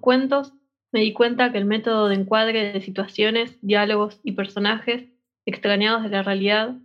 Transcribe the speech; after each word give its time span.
Cuentos, 0.00 0.52
me 0.92 1.00
di 1.00 1.12
cuenta 1.12 1.50
que 1.50 1.58
el 1.58 1.64
método 1.64 2.08
de 2.08 2.14
encuadre 2.14 2.72
de 2.72 2.80
situaciones, 2.80 3.58
diálogos 3.62 4.20
y 4.22 4.32
personajes 4.32 5.04
extrañados 5.46 6.02
de 6.04 6.10
la 6.10 6.22
realidad 6.22 6.76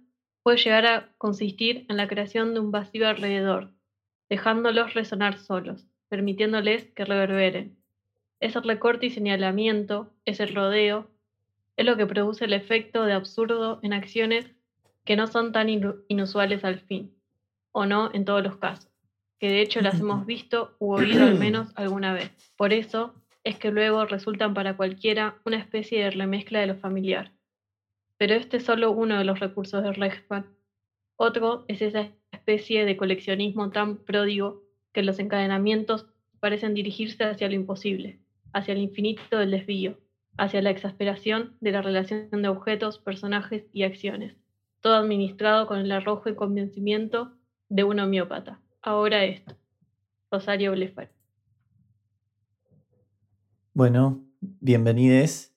puede 0.41 0.57
llegar 0.57 0.85
a 0.85 1.09
consistir 1.17 1.85
en 1.89 1.97
la 1.97 2.07
creación 2.07 2.53
de 2.53 2.59
un 2.59 2.71
vacío 2.71 3.07
alrededor, 3.07 3.71
dejándolos 4.29 4.93
resonar 4.93 5.37
solos, 5.37 5.85
permitiéndoles 6.09 6.85
que 6.91 7.05
reverberen. 7.05 7.77
Ese 8.39 8.59
recorte 8.61 9.07
y 9.07 9.09
señalamiento, 9.09 10.13
ese 10.25 10.45
rodeo, 10.45 11.09
es 11.75 11.85
lo 11.85 11.97
que 11.97 12.07
produce 12.07 12.45
el 12.45 12.53
efecto 12.53 13.03
de 13.03 13.13
absurdo 13.13 13.79
en 13.83 13.93
acciones 13.93 14.49
que 15.05 15.15
no 15.15 15.27
son 15.27 15.51
tan 15.51 15.69
inusuales 15.69 16.63
al 16.63 16.79
fin, 16.79 17.13
o 17.71 17.85
no 17.85 18.09
en 18.13 18.25
todos 18.25 18.43
los 18.43 18.57
casos, 18.57 18.89
que 19.39 19.49
de 19.49 19.61
hecho 19.61 19.81
las 19.81 19.99
hemos 19.99 20.25
visto 20.25 20.75
u 20.79 20.93
oído 20.93 21.23
al 21.25 21.35
menos 21.39 21.71
alguna 21.75 22.13
vez. 22.13 22.31
Por 22.57 22.73
eso 22.73 23.13
es 23.43 23.57
que 23.57 23.71
luego 23.71 24.05
resultan 24.05 24.53
para 24.53 24.75
cualquiera 24.75 25.39
una 25.45 25.57
especie 25.57 26.03
de 26.03 26.11
remezcla 26.11 26.59
de 26.59 26.67
lo 26.67 26.75
familiar. 26.75 27.31
Pero 28.17 28.33
este 28.33 28.57
es 28.57 28.63
solo 28.63 28.91
uno 28.91 29.17
de 29.17 29.23
los 29.23 29.39
recursos 29.39 29.83
de 29.83 29.93
Reichsmann. 29.93 30.47
Otro 31.15 31.65
es 31.67 31.81
esa 31.81 32.11
especie 32.31 32.85
de 32.85 32.97
coleccionismo 32.97 33.69
tan 33.69 33.97
pródigo 33.97 34.63
que 34.91 35.03
los 35.03 35.19
encadenamientos 35.19 36.07
parecen 36.39 36.73
dirigirse 36.73 37.23
hacia 37.23 37.47
lo 37.47 37.55
imposible, 37.55 38.19
hacia 38.53 38.73
el 38.73 38.79
infinito 38.79 39.37
del 39.37 39.51
desvío, 39.51 39.97
hacia 40.37 40.61
la 40.61 40.69
exasperación 40.69 41.55
de 41.61 41.71
la 41.71 41.81
relación 41.81 42.29
de 42.29 42.47
objetos, 42.47 42.99
personajes 42.99 43.65
y 43.73 43.83
acciones, 43.83 44.35
todo 44.81 44.95
administrado 44.95 45.67
con 45.67 45.79
el 45.79 45.91
arrojo 45.91 46.29
y 46.29 46.35
convencimiento 46.35 47.33
de 47.69 47.83
un 47.83 47.99
homeópata. 47.99 48.59
Ahora 48.81 49.25
esto. 49.25 49.55
Rosario 50.31 50.71
Blefar. 50.71 51.11
Bueno, 53.73 54.25
bienvenidos 54.39 55.51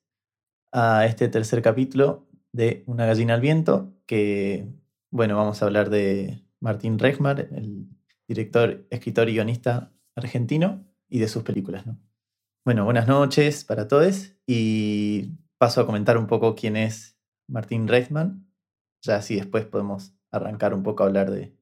a 0.73 1.07
este 1.07 1.29
tercer 1.29 1.63
capítulo 1.63 2.27
de 2.53 2.83
Una 2.87 3.07
gallina 3.07 3.35
al 3.35 3.41
viento, 3.41 3.95
que, 4.07 4.67
bueno, 5.11 5.37
vamos 5.37 5.63
a 5.63 5.67
hablar 5.67 5.91
de 5.91 6.43
Martín 6.61 6.99
Rechmar, 6.99 7.41
el 7.41 7.89
director, 8.27 8.87
escritor 8.91 9.29
y 9.29 9.35
guionista 9.35 9.93
argentino, 10.17 10.85
y 11.09 11.19
de 11.19 11.29
sus 11.29 11.43
películas, 11.43 11.87
¿no? 11.87 11.99
Bueno, 12.65 12.85
buenas 12.85 13.09
noches 13.09 13.65
para 13.65 13.89
todos 13.89 14.37
y 14.47 15.33
paso 15.59 15.81
a 15.81 15.87
comentar 15.87 16.17
un 16.17 16.27
poco 16.27 16.55
quién 16.55 16.77
es 16.77 17.19
Martín 17.49 17.89
Reichman. 17.89 18.47
Ya 19.03 19.17
así 19.17 19.37
después 19.37 19.65
podemos 19.65 20.15
arrancar 20.31 20.75
un 20.75 20.83
poco 20.83 21.03
a 21.03 21.07
hablar 21.07 21.31
de, 21.31 21.57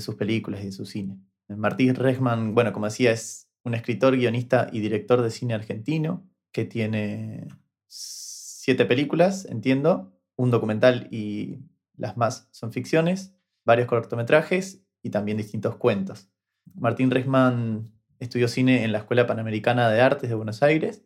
sus 0.00 0.14
películas 0.14 0.62
y 0.62 0.66
de 0.66 0.72
su 0.72 0.86
cine. 0.86 1.18
Martín 1.48 1.94
Reichman, 1.94 2.54
bueno, 2.54 2.72
como 2.72 2.86
decía, 2.86 3.12
es 3.12 3.48
un 3.64 3.74
escritor, 3.74 4.16
guionista 4.16 4.68
y 4.72 4.80
director 4.80 5.22
de 5.22 5.30
cine 5.30 5.54
argentino 5.54 6.26
que 6.52 6.64
tiene 6.64 7.48
siete 7.86 8.84
películas, 8.84 9.46
entiendo, 9.46 10.12
un 10.36 10.50
documental 10.50 11.08
y 11.10 11.60
las 11.96 12.16
más 12.16 12.48
son 12.50 12.72
ficciones, 12.72 13.34
varios 13.64 13.88
cortometrajes 13.88 14.82
y 15.02 15.10
también 15.10 15.36
distintos 15.36 15.76
cuentos. 15.76 16.28
Martín 16.74 17.10
Reichman 17.10 17.94
Estudió 18.24 18.48
cine 18.48 18.84
en 18.84 18.92
la 18.92 18.98
Escuela 18.98 19.26
Panamericana 19.26 19.90
de 19.90 20.00
Artes 20.00 20.28
de 20.30 20.34
Buenos 20.34 20.62
Aires 20.62 21.04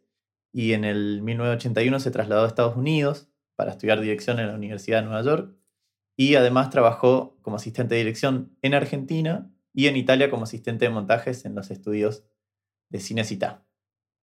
y 0.53 0.73
en 0.73 0.85
el 0.85 1.21
1981 1.23 2.01
se 2.01 2.11
trasladó 2.11 2.45
a 2.45 2.47
Estados 2.47 2.77
Unidos 2.77 3.29
para 3.57 3.73
estudiar 3.73 4.01
dirección 4.01 4.39
en 4.39 4.49
la 4.49 4.55
Universidad 4.55 4.99
de 5.01 5.07
Nueva 5.07 5.23
York 5.23 5.57
y 6.19 6.35
además 6.35 6.71
trabajó 6.71 7.39
como 7.43 7.57
asistente 7.57 7.95
de 7.95 8.01
dirección 8.01 8.59
en 8.61 8.75
Argentina 8.75 9.49
y 9.73 9.87
en 9.87 9.97
Italia 9.97 10.31
como 10.31 10.43
asistente 10.43 10.85
de 10.85 10.91
montajes 10.91 11.45
en 11.45 11.55
los 11.55 11.71
estudios 11.71 12.25
de 12.89 12.99
Cinecita. 12.99 13.65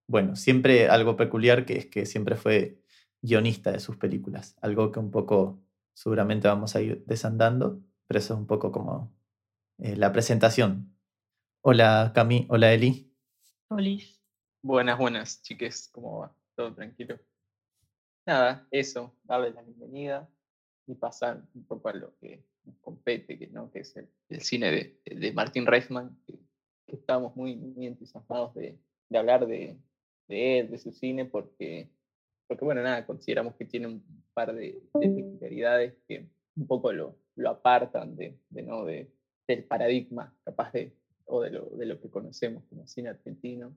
Bueno, 0.08 0.36
siempre 0.36 0.90
algo 0.90 1.16
peculiar 1.16 1.68
que 1.68 1.78
es 1.78 1.86
que 1.86 2.08
siempre 2.08 2.36
fue 2.36 2.82
guionista 3.22 3.72
de 3.72 3.80
sus 3.80 3.96
películas, 3.98 4.58
algo 4.60 4.92
que 4.92 5.00
un 5.00 5.12
poco 5.12 5.62
seguramente 5.94 6.48
vamos 6.48 6.76
a 6.76 6.82
ir 6.82 7.06
desandando, 7.06 7.80
pero 8.08 8.18
eso 8.18 8.34
es 8.34 8.40
un 8.40 8.48
poco 8.48 8.72
como 8.72 9.16
eh, 9.78 9.96
la 9.96 10.12
presentación 10.12 10.98
Hola 11.62 12.12
Cami, 12.16 12.48
hola 12.50 12.74
Eli. 12.74 13.16
Hola. 13.68 13.98
Buenas, 14.64 14.98
buenas, 14.98 15.44
chiques, 15.44 15.90
¿cómo 15.94 16.22
va? 16.22 16.36
Todo 16.56 16.74
tranquilo. 16.74 17.20
Nada, 18.26 18.68
eso, 18.72 19.16
darle 19.24 19.52
la 19.52 19.62
bienvenida 19.62 20.28
y 20.88 20.96
pasar 20.96 21.42
un 21.54 21.64
poco 21.66 21.90
a 21.90 21.94
lo 21.94 22.16
que 22.18 22.44
nos 22.66 22.78
compete, 22.80 23.38
que, 23.38 23.48
¿no? 23.48 23.72
que 23.72 23.80
es 23.80 23.96
el, 23.96 24.10
cine 24.42 25.00
de, 25.06 25.32
Martin 25.34 25.66
Reisman, 25.66 26.18
que, 26.26 26.40
estamos 26.88 27.36
muy, 27.36 27.56
muy 27.56 27.88
entusiasmados 27.88 28.54
de, 28.54 28.78
hablar 29.16 29.48
de, 29.48 29.78
él, 30.28 30.70
de 30.70 30.78
su 30.78 30.92
cine, 30.92 31.26
porque, 31.26 31.90
porque, 32.48 32.66
bueno, 32.66 32.84
nada, 32.84 33.06
consideramos 33.06 33.56
que 33.56 33.66
tiene 33.66 33.88
un 33.88 34.04
par 34.34 34.54
de, 34.54 34.82
peculiaridades 34.94 35.96
que 36.08 36.30
un 36.56 36.68
poco 36.68 36.92
lo, 36.92 37.18
lo 37.36 37.50
apartan 37.50 38.16
de, 38.16 38.38
¿no? 38.52 38.86
de, 38.86 39.12
del 39.48 39.64
paradigma 39.64 40.36
capaz 40.44 40.72
de, 40.74 40.96
o 41.26 41.42
de 41.42 41.52
lo, 41.52 41.66
de 41.72 41.86
lo 41.86 42.00
que 42.00 42.10
conocemos 42.10 42.64
como 42.66 42.86
cine 42.88 43.10
argentino. 43.10 43.76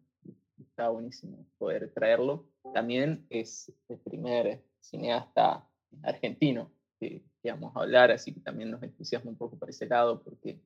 Está 0.59 0.89
buenísimo 0.89 1.47
poder 1.59 1.93
traerlo. 1.93 2.49
También 2.75 3.27
es 3.31 3.73
el 3.89 3.99
primer 3.99 4.63
cineasta 4.81 5.67
argentino 6.03 6.71
que, 6.99 7.23
vamos 7.45 7.77
a 7.77 7.81
hablar, 7.81 8.11
así 8.11 8.33
que 8.33 8.41
también 8.41 8.71
nos 8.71 8.83
entusiasma 8.83 9.31
un 9.31 9.37
poco 9.37 9.59
por 9.59 9.71
ese 9.71 9.87
lado, 9.87 10.23
porque 10.23 10.61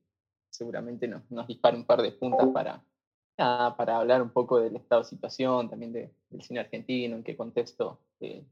seguramente 0.49 1.07
nos, 1.07 1.29
nos 1.29 1.47
dispara 1.47 1.77
un 1.77 1.85
par 1.85 2.01
de 2.01 2.11
puntas 2.11 2.47
para, 2.53 2.83
para 3.35 3.97
hablar 3.97 4.21
un 4.21 4.31
poco 4.31 4.59
del 4.59 4.75
estado 4.75 5.03
de 5.03 5.09
situación, 5.09 5.69
también 5.69 5.93
de, 5.93 6.11
del 6.29 6.41
cine 6.41 6.59
argentino, 6.59 7.15
en 7.15 7.23
qué 7.23 7.35
contexto 7.35 7.99
eh, 8.19 8.43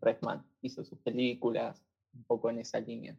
hizo 0.61 0.83
sus 0.83 0.99
películas, 0.99 1.83
un 2.13 2.23
poco 2.23 2.49
en 2.49 2.59
esa 2.59 2.79
línea. 2.79 3.15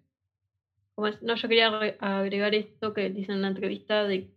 No, 0.96 1.34
yo 1.34 1.48
quería 1.48 1.68
agregar 2.00 2.54
esto 2.54 2.92
que 2.92 3.08
dice 3.08 3.32
en 3.32 3.38
una 3.38 3.48
entrevista 3.48 4.04
de 4.04 4.30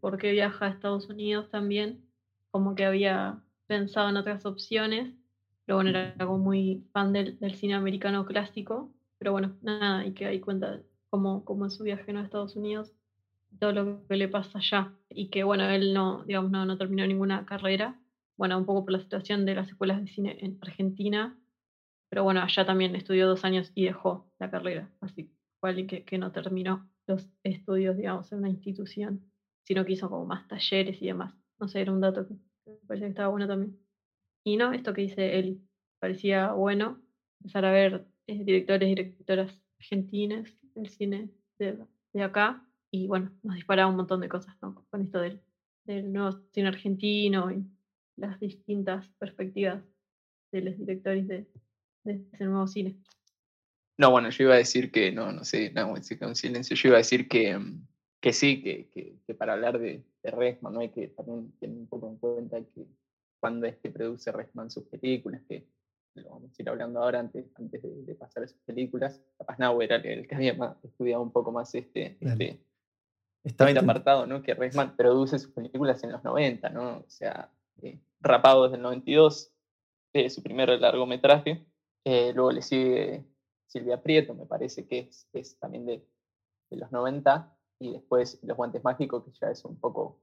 por 0.00 0.16
qué 0.18 0.32
viaja 0.32 0.66
a 0.66 0.70
Estados 0.70 1.08
Unidos 1.08 1.50
también, 1.50 2.04
como 2.50 2.74
que 2.74 2.84
había 2.84 3.42
pensado 3.66 4.08
en 4.08 4.16
otras 4.16 4.46
opciones, 4.46 5.12
pero 5.64 5.76
bueno, 5.76 5.90
era 5.90 6.14
algo 6.18 6.38
muy 6.38 6.86
fan 6.92 7.12
del, 7.12 7.38
cine 7.56 7.74
americano 7.74 8.24
clásico, 8.24 8.90
pero 9.22 9.30
bueno, 9.30 9.56
nada, 9.62 10.04
y 10.04 10.14
que 10.14 10.26
ahí 10.26 10.40
cuenta 10.40 10.82
cómo, 11.08 11.44
cómo 11.44 11.66
es 11.66 11.74
su 11.74 11.84
viaje 11.84 12.10
a 12.10 12.22
Estados 12.22 12.56
Unidos, 12.56 12.92
todo 13.60 13.70
lo 13.70 14.04
que 14.08 14.16
le 14.16 14.26
pasa 14.26 14.58
allá, 14.58 14.92
y 15.08 15.28
que 15.28 15.44
bueno, 15.44 15.64
él 15.70 15.94
no, 15.94 16.24
digamos, 16.24 16.50
no, 16.50 16.66
no 16.66 16.76
terminó 16.76 17.06
ninguna 17.06 17.46
carrera, 17.46 18.00
bueno, 18.36 18.58
un 18.58 18.66
poco 18.66 18.84
por 18.84 18.94
la 18.94 19.00
situación 19.00 19.44
de 19.46 19.54
las 19.54 19.68
escuelas 19.68 20.00
de 20.00 20.08
cine 20.08 20.38
en 20.40 20.58
Argentina, 20.60 21.38
pero 22.08 22.24
bueno, 22.24 22.40
allá 22.40 22.66
también 22.66 22.96
estudió 22.96 23.28
dos 23.28 23.44
años 23.44 23.70
y 23.76 23.84
dejó 23.84 24.26
la 24.40 24.50
carrera, 24.50 24.90
así 25.00 25.30
cual 25.60 25.86
que, 25.86 26.04
que 26.04 26.18
no 26.18 26.32
terminó 26.32 26.90
los 27.06 27.28
estudios, 27.44 27.96
digamos, 27.96 28.32
en 28.32 28.38
una 28.38 28.48
institución 28.48 29.32
sino 29.64 29.84
que 29.84 29.92
hizo 29.92 30.10
como 30.10 30.26
más 30.26 30.48
talleres 30.48 31.00
y 31.00 31.06
demás. 31.06 31.32
No 31.60 31.68
sé, 31.68 31.80
era 31.80 31.92
un 31.92 32.00
dato 32.00 32.26
que 32.26 32.34
me 32.66 32.74
parecía 32.88 33.06
que 33.06 33.10
estaba 33.10 33.28
bueno 33.28 33.46
también. 33.46 33.78
Y 34.44 34.56
no, 34.56 34.72
esto 34.72 34.92
que 34.92 35.02
dice 35.02 35.38
él 35.38 35.62
parecía 36.00 36.52
bueno, 36.52 37.00
empezar 37.38 37.64
a 37.64 37.70
ver 37.70 38.11
directores 38.26 38.88
y 38.88 38.94
directoras 38.94 39.60
argentinas 39.78 40.48
del 40.74 40.88
cine 40.88 41.30
de, 41.58 42.22
acá, 42.22 42.66
y 42.90 43.06
bueno, 43.06 43.32
nos 43.42 43.56
disparaba 43.56 43.90
un 43.90 43.96
montón 43.96 44.20
de 44.20 44.28
cosas 44.28 44.56
con 44.58 45.02
esto 45.02 45.20
del, 45.20 45.40
del 45.84 46.12
nuevo 46.12 46.32
cine 46.52 46.68
argentino 46.68 47.50
y 47.50 47.64
las 48.16 48.38
distintas 48.38 49.08
perspectivas 49.18 49.82
de 50.52 50.60
los 50.60 50.78
directores 50.78 51.26
de, 51.26 51.46
de 52.04 52.24
ese 52.32 52.44
nuevo 52.44 52.66
cine. 52.66 52.96
No, 53.98 54.10
bueno, 54.10 54.30
yo 54.30 54.44
iba 54.44 54.54
a 54.54 54.58
decir 54.58 54.90
que, 54.90 55.12
no, 55.12 55.32
no 55.32 55.44
sé, 55.44 55.70
no, 55.72 55.92
un 55.92 56.34
silencio, 56.34 56.76
yo 56.76 56.88
iba 56.88 56.96
a 56.96 56.98
decir 56.98 57.28
que, 57.28 57.56
mm, 57.56 57.86
que 58.20 58.32
sí, 58.32 58.62
que, 58.62 59.18
que, 59.26 59.34
para 59.34 59.54
hablar 59.54 59.78
de, 59.78 60.02
de, 60.22 60.30
Resman, 60.30 60.74
¿no? 60.74 60.80
hay 60.80 60.90
que 60.90 61.08
también 61.08 61.52
tener 61.58 61.76
un 61.76 61.86
poco 61.86 62.08
en 62.08 62.16
cuenta 62.16 62.58
que 62.74 62.86
cuando 63.40 63.66
es 63.66 63.76
que 63.76 63.90
produce 63.90 64.30
Resman 64.32 64.70
sus 64.70 64.84
películas, 64.84 65.42
que 65.48 65.66
lo 66.14 66.30
vamos 66.30 66.50
a 66.50 66.62
ir 66.62 66.68
hablando 66.68 67.02
ahora 67.02 67.20
antes, 67.20 67.50
antes 67.54 67.82
de, 67.82 68.14
pasar 68.14 68.44
a 68.44 68.48
sus 68.48 68.60
películas, 68.62 69.20
capaz 69.38 69.58
Nau 69.58 69.80
era 69.80 69.96
el, 69.96 70.26
que 70.26 70.34
había 70.34 70.76
estudiado 70.82 71.22
un 71.22 71.32
poco 71.32 71.52
más 71.52 71.74
este, 71.74 72.16
este, 72.20 72.60
este 73.44 73.78
apartado, 73.78 74.26
¿no? 74.26 74.42
que 74.42 74.54
Resman 74.54 74.96
produce 74.96 75.38
sus 75.38 75.52
películas 75.52 76.02
en 76.04 76.12
los 76.12 76.22
90, 76.22 76.68
¿no? 76.70 76.98
o 76.98 77.04
sea, 77.08 77.50
eh, 77.82 77.98
Rapado 78.20 78.64
desde 78.64 78.76
el 78.76 78.82
92, 78.82 79.52
eh, 80.12 80.30
su 80.30 80.42
primer 80.42 80.68
largometraje, 80.80 81.66
eh, 82.04 82.32
luego 82.34 82.52
le 82.52 82.62
sigue 82.62 83.24
Silvia 83.66 84.02
Prieto, 84.02 84.34
me 84.34 84.46
parece 84.46 84.86
que 84.86 85.00
es, 85.00 85.28
es 85.32 85.58
también 85.58 85.86
de, 85.86 86.06
de 86.70 86.76
los 86.76 86.92
90, 86.92 87.56
y 87.82 87.92
después 87.92 88.38
Los 88.42 88.56
Guantes 88.56 88.84
Mágicos, 88.84 89.24
que 89.24 89.32
ya 89.32 89.50
es 89.50 89.64
un 89.64 89.76
poco 89.76 90.20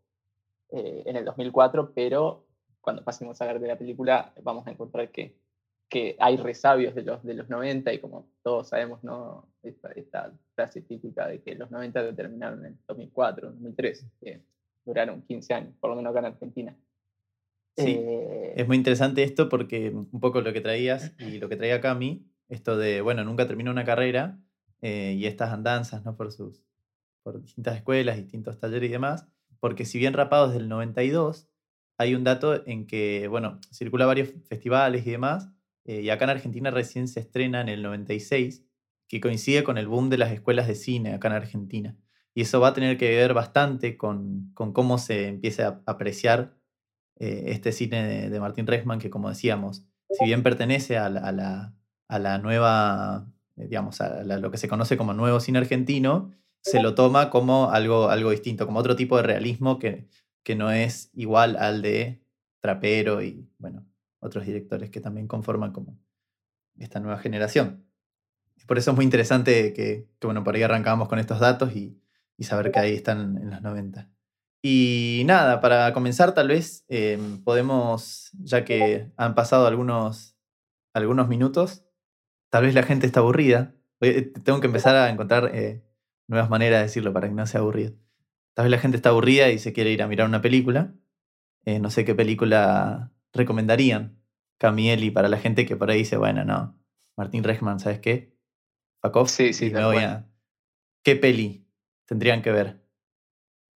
eh, 0.72 1.04
en 1.06 1.16
el 1.18 1.26
2004, 1.26 1.94
pero 1.94 2.46
cuando 2.80 3.04
pasemos 3.04 3.42
a 3.42 3.46
ver 3.46 3.60
de 3.60 3.68
la 3.68 3.78
película 3.78 4.34
vamos 4.42 4.66
a 4.66 4.72
encontrar 4.72 5.12
que, 5.12 5.38
que 5.90 6.16
hay 6.20 6.38
resabios 6.38 6.94
de 6.94 7.02
los, 7.02 7.24
de 7.24 7.34
los 7.34 7.50
90 7.50 7.92
y 7.94 8.00
como 8.00 8.28
todos 8.44 8.70
sabemos, 8.70 9.04
¿no? 9.04 9.50
esta, 9.64 9.92
esta 9.92 10.32
frase 10.56 10.82
típica 10.82 11.28
de 11.28 11.42
que 11.42 11.56
los 11.56 11.72
90 11.72 12.16
terminaron 12.16 12.66
en 12.66 12.78
2004, 12.88 13.52
2003, 13.52 14.06
que 14.22 14.42
duraron 14.86 15.22
15 15.24 15.54
años, 15.54 15.74
por 15.80 15.90
lo 15.90 15.96
menos 15.96 16.12
acá 16.12 16.20
en 16.20 16.26
Argentina. 16.26 16.76
Sí, 17.76 17.96
Eh, 17.98 18.54
es 18.56 18.68
muy 18.68 18.78
interesante 18.78 19.24
esto 19.24 19.48
porque 19.48 19.90
un 19.90 20.20
poco 20.20 20.42
lo 20.42 20.52
que 20.54 20.62
traías 20.62 21.14
y 21.18 21.40
lo 21.40 21.50
que 21.50 21.56
traía 21.56 21.82
Cami, 21.82 22.26
esto 22.50 22.78
de, 22.78 23.02
bueno, 23.02 23.24
nunca 23.24 23.48
terminó 23.48 23.72
una 23.72 23.86
carrera 23.86 24.38
eh, 24.82 25.16
y 25.18 25.26
estas 25.26 25.52
andanzas, 25.52 26.04
¿no? 26.04 26.16
Por 26.16 26.32
sus 26.32 26.64
por 27.24 27.42
distintas 27.42 27.76
escuelas, 27.76 28.18
distintos 28.18 28.60
talleres 28.60 28.90
y 28.90 28.94
demás, 28.94 29.28
porque 29.60 29.86
si 29.86 29.98
bien 29.98 30.14
Rapados 30.14 30.54
del 30.54 30.70
92, 30.70 31.48
hay 31.98 32.16
un 32.16 32.24
dato 32.24 32.66
en 32.66 32.88
que, 32.88 33.28
bueno, 33.28 33.60
circula 33.72 34.06
varios 34.06 34.30
festivales 34.48 35.06
y 35.06 35.12
demás, 35.12 35.50
eh, 35.90 36.02
y 36.02 36.10
acá 36.10 36.26
en 36.26 36.32
Argentina 36.32 36.72
recién 36.72 37.08
se 37.08 37.20
estrena 37.20 37.62
en 37.62 37.70
el 37.70 37.82
96, 37.84 38.64
que 39.08 39.20
coincide 39.22 39.64
con 39.64 39.78
el 39.78 39.88
boom 39.88 40.10
de 40.10 40.18
las 40.20 40.32
escuelas 40.32 40.68
de 40.68 40.76
cine 40.76 41.14
acá 41.14 41.28
en 41.30 41.34
Argentina. 41.36 41.98
Y 42.36 42.42
eso 42.42 42.60
va 42.60 42.70
a 42.70 42.74
tener 42.74 42.98
que 42.98 43.10
ver 43.10 43.34
bastante 43.34 43.98
con, 43.98 44.52
con 44.54 44.72
cómo 44.74 44.98
se 45.00 45.28
empieza 45.28 45.68
a 45.86 45.92
apreciar 45.92 46.56
eh, 47.20 47.46
este 47.48 47.72
cine 47.72 48.04
de, 48.08 48.30
de 48.30 48.40
Martín 48.40 48.68
Resman, 48.68 49.00
que 49.00 49.10
como 49.10 49.30
decíamos, 49.30 49.84
si 50.12 50.26
bien 50.26 50.44
pertenece 50.44 50.98
a 50.98 51.10
la, 51.10 51.22
a 51.22 51.32
la- 51.32 51.74
a 52.08 52.18
la 52.20 52.38
nueva, 52.40 53.28
eh, 53.58 53.68
digamos, 53.68 54.02
a 54.02 54.24
lo 54.24 54.50
que 54.52 54.58
se 54.58 54.68
conoce 54.68 54.98
como 54.98 55.14
nuevo 55.14 55.40
cine 55.40 55.60
argentino, 55.60 56.32
se 56.62 56.82
lo 56.82 56.96
toma 56.96 57.30
como 57.30 57.70
algo, 57.72 58.10
algo 58.10 58.32
distinto, 58.32 58.66
como 58.66 58.80
otro 58.80 58.96
tipo 58.96 59.18
de 59.18 59.24
realismo 59.24 59.78
que, 59.80 60.08
que 60.44 60.56
no 60.56 60.72
es 60.72 61.12
igual 61.14 61.56
al 61.58 61.82
de 61.84 62.22
Trapero 62.62 63.22
y, 63.24 63.48
bueno, 63.60 63.86
otros 64.20 64.46
directores 64.46 64.90
que 64.90 65.02
también 65.02 65.28
conforman 65.28 65.72
como 65.72 66.00
esta 66.78 67.00
nueva 67.00 67.20
generación. 67.20 67.86
Por 68.68 68.78
eso 68.78 68.92
es 68.92 68.96
muy 68.96 69.06
interesante 69.06 69.74
que, 69.74 70.08
bueno, 70.22 70.44
por 70.44 70.56
ahí 70.56 70.64
arrancamos 70.64 71.08
con 71.08 71.20
estos 71.20 71.40
datos 71.40 71.76
y, 71.76 72.00
y 72.38 72.44
saber 72.44 72.72
que 72.72 72.80
ahí 72.80 72.94
están 72.94 73.38
en 73.38 73.50
los 73.50 73.62
90. 73.62 74.10
Y 74.62 75.24
nada, 75.26 75.62
para 75.62 75.94
comenzar 75.94 76.34
tal 76.34 76.50
vez 76.50 76.86
eh, 76.90 77.18
podemos, 77.44 78.32
ya 78.34 78.66
que 78.66 79.12
han 79.16 79.34
pasado 79.34 79.68
algunos, 79.68 80.36
algunos 80.94 81.30
minutos, 81.30 81.86
tal 82.50 82.66
vez 82.66 82.74
la 82.74 82.84
gente 82.84 83.06
está 83.06 83.22
aburrida. 83.22 83.74
Tengo 84.44 84.60
que 84.60 84.68
empezar 84.68 84.96
a 84.96 85.10
encontrar 85.10 85.52
eh, 85.54 85.84
nuevas 86.28 86.50
maneras 86.50 86.80
de 86.80 86.84
decirlo 86.84 87.14
para 87.14 87.28
que 87.30 87.34
no 87.34 87.46
sea 87.48 87.62
aburrido. 87.62 87.94
Tal 88.54 88.66
vez 88.66 88.72
la 88.72 88.80
gente 88.80 88.98
está 88.98 89.10
aburrida 89.10 89.50
y 89.50 89.60
se 89.60 89.72
quiere 89.74 89.92
ir 89.92 90.04
a 90.04 90.08
mirar 90.08 90.28
una 90.28 90.42
película. 90.42 90.94
Eh, 91.66 91.80
no 91.80 91.90
sé 91.90 92.04
qué 92.04 92.16
película 92.16 93.12
recomendarían, 93.34 94.22
Camieli, 94.58 95.12
para 95.12 95.30
la 95.30 95.38
gente 95.38 95.66
que 95.66 95.76
por 95.76 95.90
ahí 95.90 96.00
dice, 96.00 96.18
bueno, 96.18 96.44
no, 96.46 96.78
Martín 97.18 97.44
Rechman, 97.44 97.80
¿sabes 97.80 98.00
qué? 98.00 98.36
Fuck 99.02 99.28
Sí, 99.28 99.54
sí, 99.54 99.66
y 99.68 99.70
me 99.70 99.76
tal 99.76 99.86
voy 99.86 99.96
cual. 99.96 100.06
a... 100.06 100.30
¿Qué 101.04 101.16
peli 101.16 101.66
tendrían 102.06 102.42
que 102.42 102.52
ver? 102.52 102.82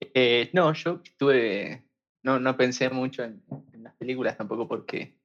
Eh, 0.00 0.50
no, 0.52 0.72
yo 0.72 1.00
estuve, 1.04 1.84
no, 2.22 2.40
no 2.40 2.56
pensé 2.56 2.90
mucho 2.90 3.22
en, 3.22 3.42
en 3.72 3.84
las 3.84 3.94
películas 3.94 4.36
tampoco 4.36 4.66
porque 4.66 5.18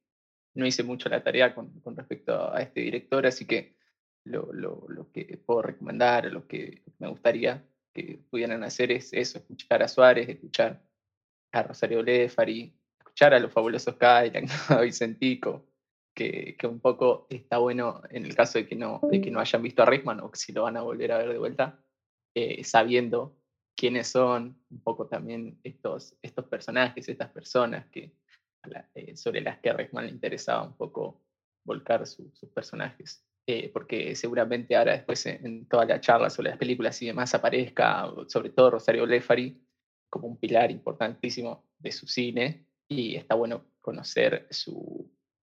no 0.54 0.66
hice 0.66 0.82
mucho 0.82 1.08
la 1.08 1.22
tarea 1.22 1.54
con, 1.54 1.80
con 1.80 1.96
respecto 1.96 2.52
a 2.54 2.60
este 2.62 2.80
director, 2.80 3.26
así 3.26 3.44
que 3.46 3.76
lo, 4.24 4.52
lo- 4.52 4.86
lo 4.88 5.10
que 5.10 5.40
puedo 5.44 5.62
recomendar, 5.62 6.26
o 6.26 6.30
lo 6.30 6.46
que 6.46 6.82
me 6.98 7.08
gustaría 7.08 7.64
que 7.92 8.20
pudieran 8.30 8.62
hacer 8.62 8.92
es 8.92 9.12
eso, 9.12 9.38
escuchar 9.38 9.82
a 9.82 9.88
Suárez, 9.88 10.28
escuchar 10.28 10.82
a 11.52 11.62
Rosario 11.62 12.02
Lefari, 12.02 12.77
escuchar 13.18 13.34
a 13.34 13.40
los 13.40 13.52
fabulosos 13.52 13.96
Kylan, 13.96 14.46
a 14.68 14.80
Vicentico, 14.80 15.66
que, 16.14 16.56
que 16.56 16.66
un 16.68 16.78
poco 16.78 17.26
está 17.30 17.58
bueno 17.58 18.00
en 18.10 18.24
el 18.24 18.36
caso 18.36 18.58
de 18.58 18.66
que 18.68 18.76
no, 18.76 19.00
de 19.10 19.20
que 19.20 19.32
no 19.32 19.40
hayan 19.40 19.60
visto 19.60 19.82
a 19.82 19.86
Rickman 19.86 20.20
o 20.20 20.30
que 20.30 20.38
si 20.38 20.52
lo 20.52 20.62
van 20.62 20.76
a 20.76 20.82
volver 20.82 21.10
a 21.10 21.18
ver 21.18 21.30
de 21.32 21.38
vuelta, 21.38 21.80
eh, 22.36 22.62
sabiendo 22.62 23.36
quiénes 23.76 24.06
son 24.06 24.56
un 24.70 24.80
poco 24.84 25.08
también 25.08 25.58
estos, 25.64 26.14
estos 26.22 26.44
personajes, 26.44 27.08
estas 27.08 27.30
personas 27.30 27.86
que, 27.86 28.12
eh, 28.94 29.16
sobre 29.16 29.40
las 29.40 29.58
que 29.58 29.70
a 29.70 29.72
Rickman 29.72 30.06
le 30.06 30.12
interesaba 30.12 30.62
un 30.62 30.76
poco 30.76 31.20
volcar 31.64 32.06
su- 32.06 32.30
sus 32.34 32.50
personajes. 32.50 33.24
Eh, 33.48 33.68
porque 33.72 34.14
seguramente 34.14 34.76
ahora 34.76 34.92
después 34.92 35.26
en, 35.26 35.44
en 35.44 35.66
toda 35.66 35.86
la 35.86 36.00
charla 36.00 36.30
sobre 36.30 36.50
las 36.50 36.58
películas 36.58 37.02
y 37.02 37.06
demás 37.06 37.34
aparezca, 37.34 38.12
sobre 38.28 38.50
todo 38.50 38.70
Rosario 38.72 39.06
Lefari, 39.06 39.60
como 40.08 40.28
un 40.28 40.36
pilar 40.36 40.70
importantísimo 40.70 41.64
de 41.78 41.90
su 41.90 42.06
cine 42.06 42.67
y 42.88 43.16
está 43.16 43.34
bueno 43.34 43.64
conocer 43.80 44.46
su, 44.50 45.10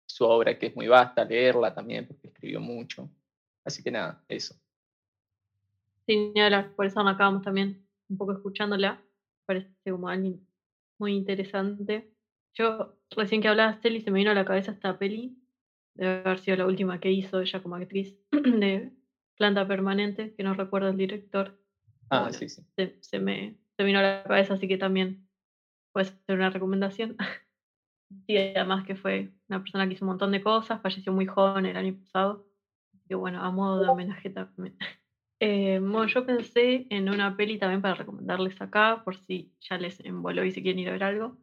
su 0.06 0.26
obra 0.26 0.58
que 0.58 0.68
es 0.68 0.76
muy 0.76 0.88
vasta, 0.88 1.26
leerla 1.26 1.74
también 1.74 2.08
porque 2.08 2.28
escribió 2.28 2.60
mucho. 2.60 3.10
Así 3.66 3.84
que 3.84 3.92
nada, 3.92 4.24
eso. 4.28 4.56
Hablar, 6.36 6.74
por 6.76 6.86
eso 6.86 7.00
acabamos 7.00 7.44
también 7.44 7.88
un 8.10 8.18
poco 8.18 8.34
escuchándola. 8.34 9.02
Parece 9.46 9.70
como 9.90 10.10
alguien 10.10 10.46
muy 11.00 11.14
interesante. 11.14 12.14
Yo, 12.54 13.00
recién 13.12 13.42
que 13.42 13.48
hablabas, 13.48 13.82
Celi, 13.82 14.02
se 14.02 14.12
me 14.12 14.20
vino 14.20 14.32
a 14.32 14.36
la 14.36 14.46
cabeza 14.46 14.72
esta 14.72 14.98
peli. 15.00 15.38
Debe 15.96 16.22
haber 16.26 16.40
sido 16.40 16.58
la 16.58 16.66
última 16.66 17.00
que 17.00 17.12
hizo 17.12 17.40
ella 17.40 17.62
como 17.64 17.76
actriz 17.76 18.18
de 18.32 18.92
Planta 19.38 19.68
Permanente, 19.68 20.34
que 20.36 20.44
no 20.44 20.54
recuerdo 20.54 20.90
el 20.90 20.98
director. 20.98 21.60
Ah, 22.10 22.22
Bueno, 22.22 22.38
sí, 22.38 22.50
sí. 22.50 22.64
se, 22.76 22.98
se 23.02 23.20
me 23.20 23.58
se 23.76 23.84
vino 23.84 24.00
a 24.00 24.04
la 24.04 24.24
cabeza, 24.24 24.54
así 24.54 24.68
que 24.68 24.78
también 24.78 25.23
puede 25.94 26.08
ser 26.08 26.36
una 26.36 26.50
recomendación. 26.50 27.18
Y 28.28 28.38
además 28.38 28.86
que 28.86 28.96
fue 28.96 29.32
una 29.50 29.60
persona 29.64 29.88
que 29.88 29.96
hizo 29.96 30.06
un 30.06 30.10
montón 30.10 30.32
de 30.32 30.44
cosas, 30.44 30.84
falleció 30.84 31.12
muy 31.12 31.26
joven 31.26 31.66
el 31.66 31.76
año 31.76 31.96
pasado. 31.98 32.46
Y 33.10 33.16
bueno, 33.16 33.42
a 33.42 33.50
modo 33.50 33.82
de 33.82 33.90
homenaje 33.90 34.30
también. 34.30 34.78
Eh, 35.46 35.80
bueno, 35.80 36.08
yo 36.08 36.26
pensé 36.26 36.88
en 36.90 37.10
una 37.10 37.36
peli 37.36 37.58
también 37.58 37.82
para 37.82 37.96
recomendarles 37.96 38.62
acá, 38.62 39.02
por 39.04 39.18
si 39.18 39.52
ya 39.60 39.78
les 39.78 40.00
envoló 40.00 40.46
y 40.46 40.54
si 40.54 40.62
quieren 40.62 40.80
ir 40.80 40.88
a 40.88 40.94
ver 40.94 41.04
algo, 41.04 41.38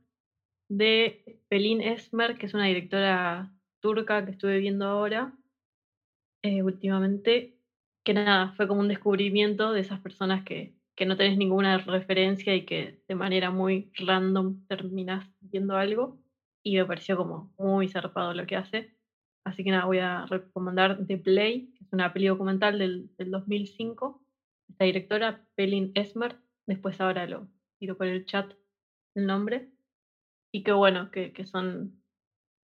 de 0.70 1.42
Pelin 1.48 1.82
Esmer, 1.82 2.38
que 2.38 2.46
es 2.46 2.54
una 2.54 2.64
directora 2.64 3.52
turca 3.80 4.24
que 4.24 4.30
estuve 4.30 4.58
viendo 4.58 4.86
ahora 4.86 5.36
eh, 6.40 6.62
últimamente, 6.62 7.58
que 8.02 8.14
nada, 8.14 8.52
fue 8.52 8.66
como 8.66 8.80
un 8.80 8.88
descubrimiento 8.88 9.72
de 9.72 9.80
esas 9.80 10.00
personas 10.00 10.44
que, 10.44 10.79
que 11.00 11.06
no 11.06 11.16
tenés 11.16 11.38
ninguna 11.38 11.78
referencia 11.78 12.54
y 12.54 12.66
que 12.66 13.02
de 13.08 13.14
manera 13.14 13.50
muy 13.50 13.90
random 13.96 14.66
terminás 14.66 15.26
viendo 15.40 15.74
algo, 15.74 16.20
y 16.62 16.76
me 16.76 16.84
pareció 16.84 17.16
como 17.16 17.54
muy 17.56 17.88
zarpado 17.88 18.34
lo 18.34 18.46
que 18.46 18.56
hace. 18.56 18.94
Así 19.42 19.64
que 19.64 19.70
nada, 19.70 19.86
voy 19.86 20.00
a 20.00 20.26
recomendar 20.26 21.06
The 21.06 21.16
Play, 21.16 21.72
que 21.72 21.84
es 21.84 21.92
una 21.94 22.12
peli 22.12 22.26
documental 22.26 22.78
del, 22.78 23.16
del 23.16 23.30
2005. 23.30 24.22
Esta 24.68 24.84
directora, 24.84 25.42
Pelin 25.54 25.92
Esmer, 25.94 26.36
después 26.66 27.00
ahora 27.00 27.26
lo 27.26 27.48
tiro 27.78 27.96
por 27.96 28.06
el 28.06 28.26
chat 28.26 28.52
el 29.14 29.26
nombre. 29.26 29.70
Y 30.52 30.64
qué 30.64 30.72
bueno, 30.72 31.10
que, 31.10 31.32
que 31.32 31.46
son. 31.46 31.98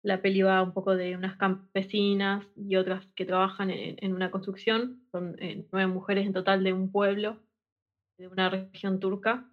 La 0.02 0.22
peli 0.22 0.42
va 0.42 0.60
un 0.60 0.74
poco 0.74 0.96
de 0.96 1.16
unas 1.16 1.36
campesinas 1.36 2.44
y 2.56 2.74
otras 2.74 3.06
que 3.14 3.26
trabajan 3.26 3.70
en, 3.70 3.94
en 4.00 4.12
una 4.12 4.32
construcción. 4.32 5.04
Son 5.12 5.36
eh, 5.38 5.68
nueve 5.70 5.86
mujeres 5.86 6.26
en 6.26 6.32
total 6.32 6.64
de 6.64 6.72
un 6.72 6.90
pueblo, 6.90 7.38
de 8.18 8.28
una 8.28 8.48
región 8.48 9.00
turca. 9.00 9.50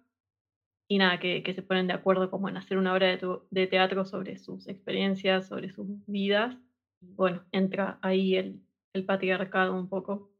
Y 0.88 0.98
nada, 0.98 1.18
que, 1.18 1.42
que 1.42 1.54
se 1.54 1.62
ponen 1.62 1.86
de 1.86 1.94
acuerdo 1.94 2.30
como 2.30 2.48
en 2.48 2.56
hacer 2.56 2.76
una 2.76 2.92
obra 2.92 3.16
de, 3.16 3.66
teatro 3.66 4.04
sobre 4.04 4.36
sus 4.36 4.68
experiencias, 4.68 5.48
sobre 5.48 5.70
sus 5.70 5.86
vidas. 6.06 6.56
Bueno, 7.00 7.44
entra 7.50 7.98
ahí 8.02 8.36
el, 8.36 8.60
el 8.92 9.04
patriarcado 9.04 9.74
un 9.74 9.88
poco 9.88 10.30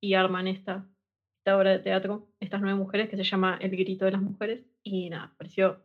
y 0.00 0.14
arman 0.14 0.46
esta, 0.46 0.88
esta 1.40 1.56
obra 1.56 1.70
de 1.70 1.80
teatro, 1.80 2.28
estas 2.38 2.60
nueve 2.60 2.78
mujeres, 2.78 3.08
que 3.08 3.16
se 3.16 3.24
llama 3.24 3.58
El 3.60 3.70
grito 3.70 4.04
de 4.04 4.12
las 4.12 4.22
mujeres. 4.22 4.64
Y 4.84 5.10
nada, 5.10 5.34
pareció 5.36 5.84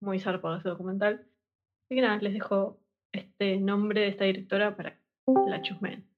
muy 0.00 0.18
zarpado 0.18 0.56
ese 0.56 0.68
documental. 0.68 1.26
Así 1.84 1.94
que 1.94 2.02
nada, 2.02 2.18
les 2.18 2.34
dejo 2.34 2.80
este 3.12 3.58
nombre 3.58 4.00
de 4.02 4.08
esta 4.08 4.24
directora 4.24 4.76
para 4.76 5.00
la 5.48 5.62
chusmeen. 5.62 6.08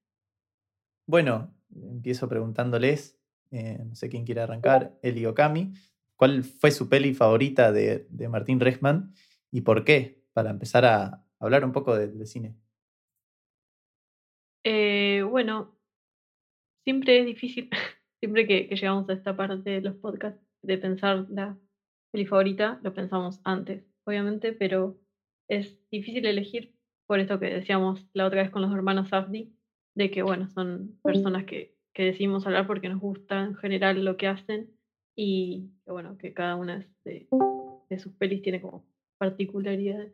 Bueno, 1.07 1.53
empiezo 1.75 2.27
preguntándoles, 2.27 3.20
eh, 3.51 3.77
no 3.85 3.95
sé 3.95 4.09
quién 4.09 4.25
quiere 4.25 4.41
arrancar, 4.41 4.97
Eli 5.01 5.25
o 5.25 5.33
Cami, 5.33 5.73
¿cuál 6.15 6.43
fue 6.43 6.71
su 6.71 6.87
peli 6.89 7.13
favorita 7.13 7.71
de, 7.71 8.07
de 8.09 8.29
Martín 8.29 8.59
Rechman 8.59 9.13
y 9.51 9.61
por 9.61 9.83
qué? 9.83 10.23
Para 10.33 10.49
empezar 10.49 10.85
a 10.85 11.25
hablar 11.39 11.65
un 11.65 11.73
poco 11.73 11.95
de, 11.95 12.07
de 12.07 12.25
cine. 12.25 12.55
Eh, 14.63 15.23
bueno, 15.23 15.75
siempre 16.83 17.19
es 17.19 17.25
difícil, 17.25 17.69
siempre 18.19 18.47
que, 18.47 18.67
que 18.67 18.75
llegamos 18.75 19.09
a 19.09 19.13
esta 19.13 19.35
parte 19.35 19.69
de 19.69 19.81
los 19.81 19.95
podcasts, 19.95 20.41
de 20.61 20.77
pensar 20.77 21.25
la 21.29 21.57
peli 22.11 22.25
favorita, 22.25 22.79
lo 22.83 22.93
pensamos 22.93 23.41
antes, 23.43 23.83
obviamente, 24.05 24.53
pero 24.53 24.99
es 25.49 25.77
difícil 25.89 26.25
elegir 26.25 26.73
por 27.07 27.19
esto 27.19 27.39
que 27.39 27.47
decíamos 27.47 28.07
la 28.13 28.25
otra 28.25 28.41
vez 28.43 28.51
con 28.51 28.61
los 28.61 28.71
hermanos 28.71 29.09
Safdie, 29.09 29.51
de 29.95 30.11
que, 30.11 30.23
bueno, 30.23 30.47
son 30.47 30.97
personas 31.03 31.43
que, 31.43 31.75
que 31.93 32.03
decidimos 32.03 32.45
hablar 32.45 32.67
porque 32.67 32.89
nos 32.89 32.99
gusta 32.99 33.43
en 33.43 33.55
general 33.55 34.03
lo 34.03 34.17
que 34.17 34.27
hacen 34.27 34.69
y, 35.15 35.69
bueno, 35.85 36.17
que 36.17 36.33
cada 36.33 36.55
una 36.55 36.87
de, 37.03 37.27
de 37.89 37.99
sus 37.99 38.13
pelis 38.13 38.41
tiene 38.41 38.61
como 38.61 38.85
particularidades 39.17 40.13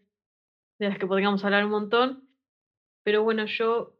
de 0.79 0.89
las 0.89 0.97
que 0.97 1.07
podríamos 1.07 1.43
hablar 1.45 1.65
un 1.65 1.71
montón. 1.71 2.29
Pero 3.03 3.23
bueno, 3.23 3.45
yo 3.45 3.97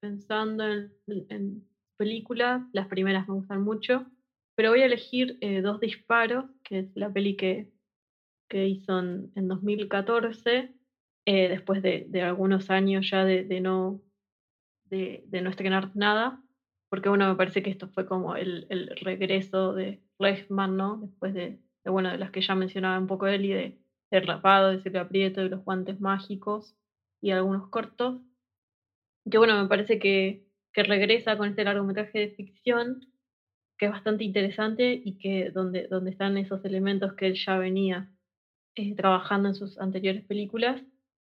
pensando 0.00 0.66
en, 0.66 0.92
en 1.06 1.68
películas, 1.96 2.62
las 2.72 2.88
primeras 2.88 3.26
me 3.28 3.34
gustan 3.34 3.62
mucho, 3.62 4.06
pero 4.54 4.70
voy 4.70 4.82
a 4.82 4.86
elegir 4.86 5.38
eh, 5.40 5.60
Dos 5.60 5.80
Disparos, 5.80 6.44
que 6.62 6.80
es 6.80 6.96
la 6.96 7.12
peli 7.12 7.36
que, 7.36 7.72
que 8.48 8.68
hizo 8.68 8.98
en, 8.98 9.32
en 9.34 9.48
2014, 9.48 10.74
eh, 11.26 11.48
después 11.48 11.82
de, 11.82 12.06
algunos 12.22 12.70
años 12.70 13.08
ya 13.10 13.24
de, 13.24 13.60
no, 13.60 14.02
de, 14.84 15.24
no 15.42 15.50
estrenar 15.50 15.90
nada, 15.96 16.42
porque 16.94 17.08
bueno, 17.08 17.28
me 17.28 17.34
parece 17.34 17.60
que 17.60 17.70
esto 17.70 17.88
fue 17.88 18.06
como 18.06 18.36
el, 18.36 18.68
regreso 19.00 19.72
de 19.74 20.00
Reichman, 20.20 20.76
¿no? 20.76 20.98
Después 20.98 21.34
de, 21.34 21.58
bueno, 21.84 22.10
de 22.12 22.18
las 22.18 22.30
que 22.30 22.40
ya 22.40 22.54
mencionaba 22.54 23.00
un 23.00 23.08
poco 23.08 23.26
él 23.26 23.44
y 23.44 23.52
de 23.52 23.78
El 24.12 24.24
rapado, 24.24 24.70
de 24.70 24.80
Silvia 24.80 25.08
Prieto, 25.08 25.40
de 25.40 25.48
los 25.48 25.64
guantes 25.64 26.00
mágicos 26.00 26.76
y 27.20 27.32
algunos 27.32 27.68
cortos. 27.68 28.20
Que 29.28 29.38
bueno, 29.38 29.60
me 29.60 29.68
parece 29.68 29.98
que, 29.98 30.46
que 30.72 30.84
regresa 30.84 31.36
con 31.36 31.48
este 31.48 31.64
largometraje 31.64 32.20
de 32.20 32.28
ficción, 32.28 33.12
que 33.76 33.86
es 33.86 33.90
bastante 33.90 34.22
interesante 34.22 35.02
y 35.04 35.18
que 35.18 35.50
donde, 35.50 35.88
donde 35.88 36.12
están 36.12 36.38
esos 36.38 36.64
elementos 36.64 37.14
que 37.14 37.26
él 37.26 37.34
ya 37.34 37.58
venía 37.58 38.08
eh, 38.76 38.94
trabajando 38.94 39.48
en 39.48 39.56
sus 39.56 39.80
anteriores 39.80 40.24
películas 40.24 40.80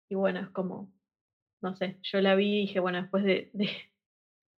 y 0.08 0.14
bueno, 0.14 0.38
es 0.38 0.50
como, 0.50 0.92
no 1.61 1.75
sé, 1.75 1.99
yo 2.02 2.20
la 2.20 2.37
vi 2.37 2.58
y 2.58 2.61
dije, 2.61 2.78
bueno, 2.78 3.00
después 3.00 3.25
de, 3.25 3.50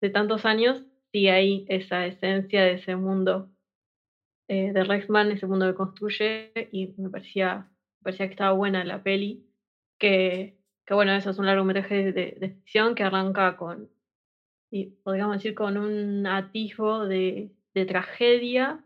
de, 0.00 0.10
tantos 0.10 0.44
años, 0.44 0.84
sí 1.12 1.28
hay 1.28 1.66
esa 1.68 2.06
esencia 2.06 2.64
de 2.64 2.72
ese 2.74 2.96
mundo 2.96 3.50
eh, 4.48 4.72
de 4.72 4.84
Rexman, 4.84 5.30
ese 5.30 5.46
mundo 5.46 5.66
que 5.66 5.74
construye, 5.74 6.52
y 6.72 6.94
me 6.96 7.10
parecía, 7.10 7.70
parecía 8.02 8.26
que 8.26 8.32
estaba 8.32 8.52
buena 8.52 8.84
la 8.84 9.02
peli, 9.02 9.46
que, 9.98 10.58
que 10.86 10.94
bueno, 10.94 11.12
eso 11.12 11.30
es 11.30 11.38
un 11.38 11.46
largometraje 11.46 12.12
de, 12.12 12.36
de 12.40 12.48
ficción 12.50 12.94
que 12.94 13.02
arranca 13.02 13.56
con, 13.56 13.90
y 14.70 14.86
podríamos 14.86 15.36
decir, 15.36 15.54
con 15.54 15.76
un 15.76 16.26
atisbo 16.26 17.06
de, 17.06 17.52
de 17.74 17.86
tragedia, 17.86 18.84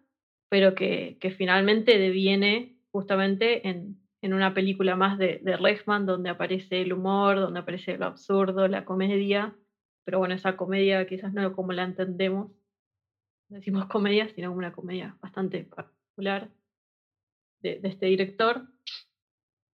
pero 0.49 0.75
que, 0.75 1.17
que 1.21 1.31
finalmente 1.31 1.99
deviene 1.99 2.76
justamente 2.91 3.69
en, 3.69 3.99
en 4.21 4.35
una 4.35 4.55
película 4.55 4.97
más 4.97 5.19
de, 5.19 5.41
de 5.43 5.57
donde 6.05 6.31
aparece 6.31 6.83
el 6.83 6.93
humor, 6.93 7.41
donde 7.41 7.61
aparece 7.61 7.97
lo 7.99 8.07
absurdo, 8.07 8.69
la 8.69 8.85
comedia, 8.85 9.55
pero 10.04 10.18
bueno, 10.18 10.35
esa 10.35 10.56
comedia 10.56 11.06
quizás 11.06 11.32
no 11.32 11.52
como 11.54 11.73
la 11.73 11.85
entendemos, 11.85 12.50
no 13.49 13.56
decimos 13.56 13.87
comedia, 13.87 14.28
sino 14.28 14.49
como 14.49 14.59
una 14.59 14.73
comedia 14.73 15.16
bastante 15.21 15.64
particular 15.64 16.50
de, 17.61 17.80
este 17.82 18.06
director. 18.06 18.66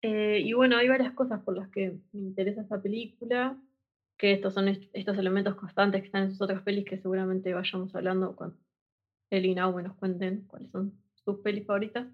Eh, 0.02 0.42
y 0.44 0.52
bueno, 0.52 0.76
hay 0.76 0.88
varias 0.88 1.12
cosas 1.14 1.42
por 1.42 1.56
las 1.56 1.68
que 1.70 1.98
me 2.12 2.20
interesa 2.20 2.62
esta 2.62 2.80
película, 2.80 3.58
que 4.16 4.32
estos 4.32 4.54
son 4.54 4.68
estos 4.68 5.18
elementos 5.18 5.56
constantes 5.56 6.02
que 6.02 6.06
están 6.06 6.24
en 6.24 6.30
sus 6.30 6.42
otras 6.42 6.62
pelis 6.62 6.84
que 6.84 6.98
seguramente 6.98 7.52
vayamos 7.52 7.94
hablando 7.94 8.36
cuando 8.36 8.56
él 9.30 9.46
y 9.46 9.54
Nau 9.54 9.80
nos 9.80 9.96
cuenten 9.96 10.42
cuáles 10.46 10.70
son 10.70 10.92
sus 11.24 11.40
pelis 11.40 11.66
favoritas. 11.66 12.06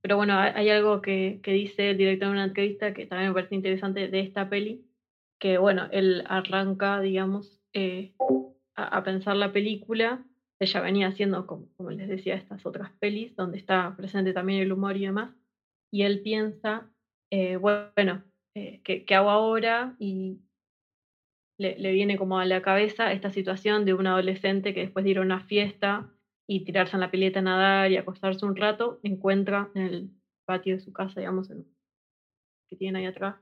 Pero 0.00 0.16
bueno, 0.16 0.36
hay 0.36 0.68
algo 0.68 1.00
que, 1.00 1.40
dice 1.44 1.90
el 1.90 1.96
director 1.96 2.26
en 2.28 2.32
una 2.34 2.44
entrevista 2.44 2.92
que 2.92 3.06
también 3.06 3.30
me 3.30 3.34
parece 3.34 3.54
interesante 3.54 4.08
de 4.08 4.20
esta 4.20 4.48
peli, 4.48 4.84
que 5.42 5.58
bueno, 5.58 5.88
él 5.90 6.22
arranca, 6.28 7.00
digamos, 7.00 7.60
eh, 7.72 8.14
a, 8.76 9.02
pensar 9.02 9.34
la 9.34 9.52
película, 9.52 10.24
ella 10.60 10.80
venía 10.80 11.08
haciendo, 11.08 11.48
como, 11.48 11.90
les 11.90 12.08
decía, 12.08 12.36
estas 12.36 12.64
otras 12.64 12.92
pelis, 13.00 13.34
donde 13.34 13.58
está 13.58 13.96
presente 13.96 14.32
también 14.32 14.60
el 14.60 14.70
humor 14.70 14.96
y 14.96 15.06
demás, 15.06 15.34
y 15.92 16.02
él 16.02 16.22
piensa, 16.22 16.88
eh, 17.32 17.56
bueno, 17.56 18.22
eh, 18.54 18.82
¿qué, 18.84 19.14
hago 19.16 19.30
ahora? 19.30 19.96
Y 19.98 20.38
le, 21.58 21.90
viene 21.90 22.16
como 22.16 22.38
a 22.38 22.44
la 22.44 22.62
cabeza 22.62 23.12
esta 23.12 23.32
situación 23.32 23.84
de 23.84 23.94
un 23.94 24.06
adolescente 24.06 24.72
que 24.72 24.82
después 24.82 25.04
de 25.04 25.10
ir 25.10 25.18
a 25.18 25.22
una 25.22 25.40
fiesta 25.40 26.08
y 26.48 26.64
tirarse 26.64 26.94
en 26.94 27.00
la 27.00 27.10
pileta 27.10 27.40
a 27.40 27.42
nadar 27.42 27.90
y 27.90 27.96
acostarse 27.96 28.46
un 28.46 28.54
rato, 28.54 29.00
encuentra 29.02 29.72
en 29.74 29.82
el 29.82 30.10
patio 30.44 30.76
de 30.76 30.80
su 30.80 30.92
casa, 30.92 31.18
digamos, 31.18 31.48
que 32.70 32.76
tiene 32.76 33.00
ahí 33.00 33.06
atrás, 33.06 33.34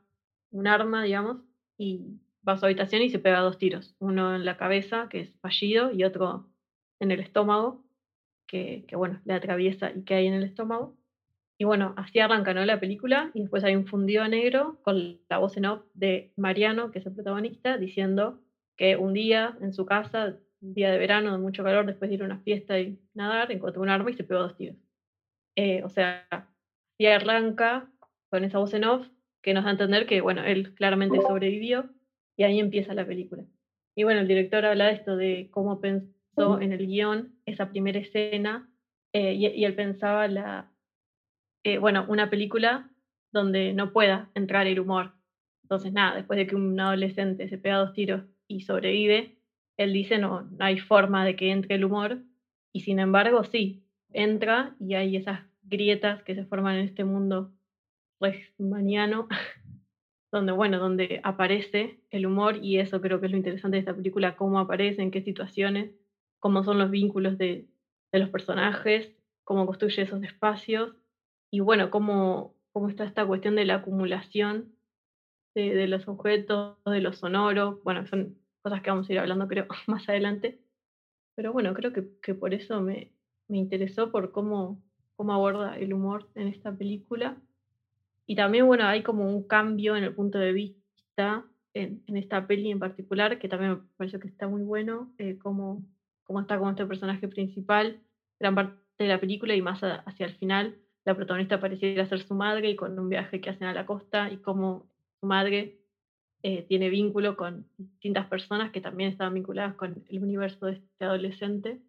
un 0.50 0.66
arma, 0.66 1.04
digamos, 1.04 1.49
y 1.80 2.20
va 2.46 2.52
a 2.52 2.58
su 2.58 2.66
habitación 2.66 3.00
y 3.00 3.08
se 3.08 3.18
pega 3.18 3.40
dos 3.40 3.56
tiros, 3.56 3.96
uno 4.00 4.36
en 4.36 4.44
la 4.44 4.58
cabeza, 4.58 5.08
que 5.08 5.20
es 5.20 5.34
fallido, 5.40 5.90
y 5.90 6.04
otro 6.04 6.46
en 7.00 7.10
el 7.10 7.20
estómago, 7.20 7.82
que, 8.46 8.84
bueno, 8.92 9.20
le 9.24 9.32
atraviesa 9.32 9.90
y 9.92 10.12
hay 10.12 10.26
en 10.26 10.34
el 10.34 10.42
estómago. 10.42 10.94
Y 11.56 11.64
bueno, 11.64 11.94
así 11.96 12.18
arranca 12.18 12.52
¿no? 12.52 12.64
la 12.66 12.80
película 12.80 13.30
y 13.32 13.40
después 13.40 13.64
hay 13.64 13.76
un 13.76 13.86
fundido 13.86 14.26
negro 14.28 14.78
con 14.82 15.20
la 15.30 15.38
voz 15.38 15.56
en 15.56 15.66
off 15.66 15.82
de 15.94 16.32
Mariano, 16.36 16.90
que 16.90 16.98
es 16.98 17.06
el 17.06 17.14
protagonista, 17.14 17.78
diciendo 17.78 18.40
que 18.76 18.96
un 18.96 19.14
día 19.14 19.56
en 19.62 19.72
su 19.72 19.86
casa 19.86 20.36
un 20.60 20.74
día 20.74 20.90
de 20.90 20.98
verano 20.98 21.32
de 21.32 21.38
mucho 21.38 21.64
calor, 21.64 21.86
después 21.86 22.10
de 22.10 22.16
ir 22.16 22.22
a 22.22 22.26
una 22.26 22.40
fiesta 22.40 22.78
y 22.78 23.00
nadar, 23.14 23.50
encontró 23.50 23.80
un 23.80 23.88
arma 23.88 24.10
y 24.10 24.14
se 24.14 24.24
pegó 24.24 24.40
dos 24.40 24.56
tiros. 24.56 24.76
Eh, 25.56 25.82
o 25.82 25.88
sea, 25.88 26.26
y 26.98 27.06
arranca 27.06 27.90
con 28.28 28.44
esa 28.44 28.58
voz 28.58 28.74
en 28.74 28.84
off 28.84 29.06
que 29.42 29.54
nos 29.54 29.64
da 29.64 29.70
a 29.70 29.72
entender 29.72 30.06
que, 30.06 30.20
bueno, 30.20 30.44
él 30.44 30.74
claramente 30.74 31.20
sobrevivió 31.20 31.90
y 32.36 32.44
ahí 32.44 32.60
empieza 32.60 32.94
la 32.94 33.06
película. 33.06 33.44
Y 33.94 34.04
bueno, 34.04 34.20
el 34.20 34.28
director 34.28 34.64
habla 34.64 34.86
de 34.86 34.92
esto, 34.92 35.16
de 35.16 35.48
cómo 35.50 35.80
pensó 35.80 36.60
en 36.60 36.72
el 36.72 36.86
guion 36.86 37.34
esa 37.44 37.70
primera 37.70 37.98
escena 37.98 38.70
eh, 39.12 39.34
y, 39.34 39.64
él 39.64 39.74
pensaba 39.74 40.28
la, 40.28 40.70
eh, 41.64 41.78
bueno, 41.78 42.06
una 42.08 42.30
película 42.30 42.90
donde 43.32 43.72
no 43.72 43.92
pueda 43.92 44.30
entrar 44.34 44.66
el 44.66 44.80
humor. 44.80 45.12
Entonces, 45.62 45.92
nada, 45.92 46.16
después 46.16 46.36
de 46.36 46.46
que 46.46 46.56
un 46.56 46.78
adolescente 46.78 47.48
se 47.48 47.58
pega 47.58 47.78
dos 47.78 47.92
tiros 47.92 48.24
y 48.46 48.62
sobrevive, 48.62 49.36
él 49.76 49.92
dice 49.92 50.18
no, 50.18 50.42
no 50.42 50.64
hay 50.64 50.78
forma 50.78 51.24
de 51.24 51.36
que 51.36 51.50
entre 51.50 51.76
el 51.76 51.84
humor, 51.84 52.22
y 52.72 52.80
sin 52.80 52.98
embargo 52.98 53.44
sí, 53.44 53.84
entra 54.12 54.76
y 54.80 54.94
hay 54.94 55.16
esas 55.16 55.40
grietas 55.62 56.22
que 56.22 56.34
se 56.34 56.44
forman 56.44 56.76
en 56.76 56.84
este 56.86 57.04
mundo 57.04 57.52
maniano, 58.58 59.28
donde, 60.32 60.52
bueno, 60.52 60.78
donde 60.78 61.20
aparece 61.24 62.00
el 62.10 62.26
humor 62.26 62.58
y 62.62 62.78
eso 62.78 63.00
creo 63.00 63.20
que 63.20 63.26
es 63.26 63.32
lo 63.32 63.38
interesante 63.38 63.76
de 63.76 63.80
esta 63.80 63.94
película, 63.94 64.36
cómo 64.36 64.58
aparece, 64.58 65.02
en 65.02 65.10
qué 65.10 65.22
situaciones, 65.22 65.90
cómo 66.38 66.62
son 66.62 66.78
los 66.78 66.90
vínculos 66.90 67.36
de, 67.38 67.66
los 68.12 68.28
personajes, 68.30 69.12
cómo 69.44 69.66
construye 69.66 70.02
esos 70.02 70.22
espacios 70.22 70.96
y 71.50 71.60
bueno, 71.60 71.90
cómo, 71.90 72.54
cómo 72.72 72.88
está 72.88 73.04
esta 73.04 73.26
cuestión 73.26 73.56
de 73.56 73.64
la 73.64 73.76
acumulación 73.76 74.74
de, 75.54 75.74
de 75.74 75.88
los 75.88 76.08
objetos, 76.08 76.76
de 76.84 77.00
los 77.00 77.18
sonoros, 77.18 77.82
bueno, 77.82 78.06
son 78.06 78.36
cosas 78.62 78.82
que 78.82 78.90
vamos 78.90 79.08
a 79.08 79.12
ir 79.12 79.18
hablando 79.18 79.48
creo 79.48 79.66
más 79.86 80.08
adelante. 80.08 80.60
Pero 81.34 81.52
bueno, 81.52 81.74
creo 81.74 81.92
que, 81.92 82.06
que 82.22 82.34
por 82.34 82.54
eso 82.54 82.80
me, 82.80 83.12
me, 83.48 83.58
interesó 83.58 84.10
por 84.10 84.32
cómo, 84.32 84.82
cómo 85.16 85.32
aborda 85.32 85.78
el 85.78 85.94
humor 85.94 86.28
en 86.34 86.48
esta 86.48 86.72
película. 86.72 87.36
Y 88.30 88.36
también, 88.36 88.64
bueno, 88.64 88.84
hay 88.84 89.02
como 89.02 89.28
un 89.28 89.42
cambio 89.42 89.96
en 89.96 90.04
el 90.04 90.14
punto 90.14 90.38
de 90.38 90.52
vista 90.52 91.44
en, 91.74 92.04
esta 92.06 92.46
peli 92.46 92.70
en 92.70 92.78
particular, 92.78 93.40
que 93.40 93.48
también 93.48 93.72
me 93.72 93.78
pareció 93.96 94.20
que 94.20 94.28
está 94.28 94.46
muy 94.46 94.62
bueno, 94.62 95.12
eh, 95.18 95.36
cómo, 95.36 95.82
está 96.40 96.56
con 96.56 96.70
este 96.70 96.86
personaje 96.86 97.26
principal, 97.26 97.98
gran 98.38 98.54
parte 98.54 98.78
de 99.00 99.08
la 99.08 99.18
película 99.18 99.56
y 99.56 99.62
más 99.62 99.80
hacia 99.82 100.26
el 100.26 100.36
final, 100.36 100.76
la 101.04 101.16
protagonista 101.16 101.58
pareciera 101.58 102.06
ser 102.06 102.20
su 102.20 102.36
madre 102.36 102.70
y 102.70 102.76
con 102.76 102.96
un 102.96 103.08
viaje 103.08 103.40
que 103.40 103.50
hacen 103.50 103.66
a 103.66 103.74
la 103.74 103.84
costa 103.84 104.30
y 104.30 104.36
cómo 104.36 104.86
su 105.18 105.26
madre 105.26 105.80
eh, 106.44 106.62
tiene 106.68 106.88
vínculo 106.88 107.36
con 107.36 107.66
distintas 107.78 108.28
personas 108.28 108.70
que 108.70 108.80
también 108.80 109.10
estaban 109.10 109.34
vinculadas 109.34 109.74
con 109.74 110.04
el 110.08 110.22
universo 110.22 110.66
de 110.66 110.74
este 110.74 111.04
adolescente. 111.04 111.80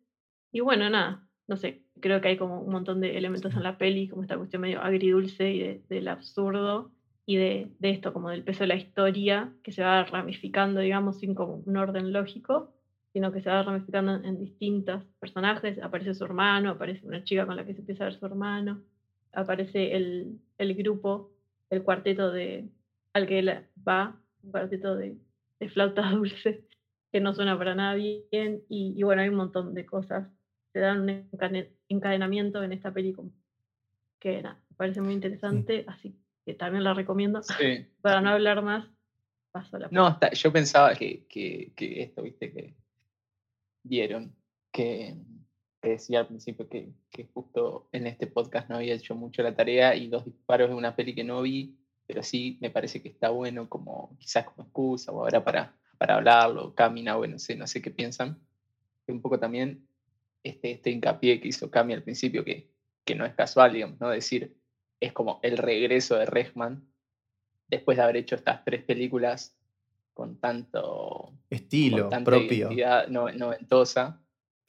Y 0.52 0.62
bueno, 0.62 0.90
nada, 0.90 1.24
no 1.52 1.58
sé, 1.58 1.84
creo 2.00 2.22
que 2.22 2.30
hay 2.30 2.38
como 2.38 2.62
un 2.62 2.72
montón 2.72 3.02
de 3.02 3.18
elementos 3.18 3.54
en 3.54 3.64
la 3.64 3.78
peli, 3.78 4.08
como 4.08 4.22
esta 4.22 4.38
cuestión 4.38 4.62
medio 4.62 4.82
agridulce 4.82 5.52
y 5.52 5.84
del 5.90 6.08
absurdo 6.08 6.92
y 7.26 7.36
de, 7.36 7.68
de, 7.78 7.90
esto, 7.90 8.14
como 8.14 8.30
del 8.30 8.46
peso 8.46 8.62
de 8.62 8.68
la 8.68 8.76
historia, 8.76 9.54
que 9.62 9.74
se 9.74 9.84
va 9.84 10.06
ramificando, 10.06 10.80
digamos, 10.80 11.20
sin 11.20 11.36
como 11.36 11.56
un 11.66 11.76
orden 11.76 12.14
lógico, 12.14 12.74
sino 13.12 13.34
que 13.34 13.42
se 13.42 13.50
va 13.50 13.64
ramificando 13.64 14.16
en, 14.16 14.40
distintos 14.40 15.04
personajes. 15.20 15.78
Aparece 15.84 16.14
su 16.14 16.24
hermano, 16.24 16.70
aparece 16.70 17.06
una 17.06 17.26
chica 17.26 17.46
con 17.46 17.58
la 17.58 17.66
que 17.66 17.74
se 17.74 17.82
empieza 17.82 18.06
a 18.06 18.08
ver 18.08 18.18
su 18.18 18.26
hermano, 18.26 18.82
aparece 19.34 19.94
el, 19.98 20.40
el 20.58 20.74
grupo, 20.76 21.34
el 21.70 21.84
cuarteto 21.84 22.32
de, 22.32 22.70
al 23.12 23.28
que 23.28 23.40
él 23.40 23.52
va, 23.86 24.18
un 24.42 24.52
cuarteto 24.52 24.96
de, 24.96 25.18
de 25.60 25.68
flauta 25.68 26.10
dulce 26.12 26.66
que 27.12 27.20
no 27.20 27.34
suena 27.34 27.58
para 27.58 27.76
nadie 27.76 28.26
bien 28.32 28.64
y, 28.70 29.04
bueno, 29.04 29.22
hay 29.22 29.28
un 29.30 29.36
montón 29.36 29.74
de 29.74 29.86
cosas. 29.86 30.30
Se 30.74 30.80
dan 30.80 31.02
un 31.02 31.28
encadenamiento 31.90 32.64
en 32.64 32.72
esta 32.72 32.92
película 32.92 33.30
que 34.20 34.42
me 34.42 34.76
parece 34.78 35.02
muy 35.02 35.14
interesante, 35.14 35.84
así 35.88 36.16
que 36.46 36.54
también 36.54 36.84
la 36.84 36.94
recomiendo. 36.94 37.42
Para 38.02 38.22
no 38.22 38.30
hablar 38.30 38.62
más, 38.64 38.88
paso 39.52 39.78
la 39.78 39.90
No, 39.92 40.20
yo 40.32 40.54
pensaba 40.54 40.96
que, 40.96 41.26
que, 41.28 41.74
que, 41.76 42.04
esto, 42.04 42.22
viste, 42.22 42.52
que 42.52 42.76
vieron, 43.84 44.36
que, 44.72 45.18
decía 45.82 46.20
al 46.20 46.28
principio 46.28 46.70
que, 46.70 46.94
que, 47.10 47.26
justo 47.34 47.90
en 47.92 48.06
este 48.06 48.28
podcast 48.28 48.70
no 48.70 48.76
había 48.76 48.94
hecho 48.94 49.16
mucho 49.16 49.42
la 49.42 49.56
tarea 49.56 49.96
y 49.96 50.08
dos 50.08 50.26
disparos 50.26 50.70
de 50.70 50.76
una 50.76 50.96
peli 50.96 51.16
que 51.16 51.24
no 51.24 51.42
vi 51.42 51.76
pero 52.12 52.24
sí 52.24 52.58
me 52.60 52.70
parece 52.70 53.02
que 53.02 53.08
está 53.08 53.30
bueno 53.30 53.70
como 53.70 54.18
quizás 54.20 54.44
como 54.44 54.64
excusa 54.64 55.14
o 55.14 55.24
ahora 55.24 55.46
para, 55.46 55.74
para 55.98 56.16
hablarlo, 56.16 56.76
camina, 56.76 57.16
bueno, 57.16 57.34
no 57.34 57.40
sé, 57.40 57.56
no 57.56 57.68
sé 57.68 57.82
qué 57.82 57.90
piensan. 57.90 58.38
Que 59.06 59.14
un 59.14 59.22
poco 59.22 59.40
también 59.40 59.88
este, 60.44 60.72
este 60.72 60.90
hincapié 60.92 61.40
que 61.40 61.48
hizo 61.50 61.70
Cami 61.70 61.94
al 61.94 62.04
principio, 62.04 62.44
que, 62.44 62.70
que 63.06 63.16
no 63.16 63.26
es 63.26 63.34
casual, 63.34 63.74
digamos, 63.74 64.00
¿no? 64.00 64.10
Decir, 64.10 64.56
es 65.00 65.14
como 65.14 65.40
el 65.44 65.58
regreso 65.58 66.16
de 66.16 66.26
Rechman, 66.26 66.88
después 67.68 67.98
de 67.98 68.04
haber 68.04 68.18
hecho 68.18 68.36
estas 68.36 68.64
tres 68.66 68.84
películas 68.84 69.58
con 70.14 70.40
tanto 70.40 71.34
estilo 71.50 72.04
con 72.04 72.10
tanta 72.10 72.32
propio. 72.32 72.68
identidad 72.68 73.08
noventosa, 73.08 74.22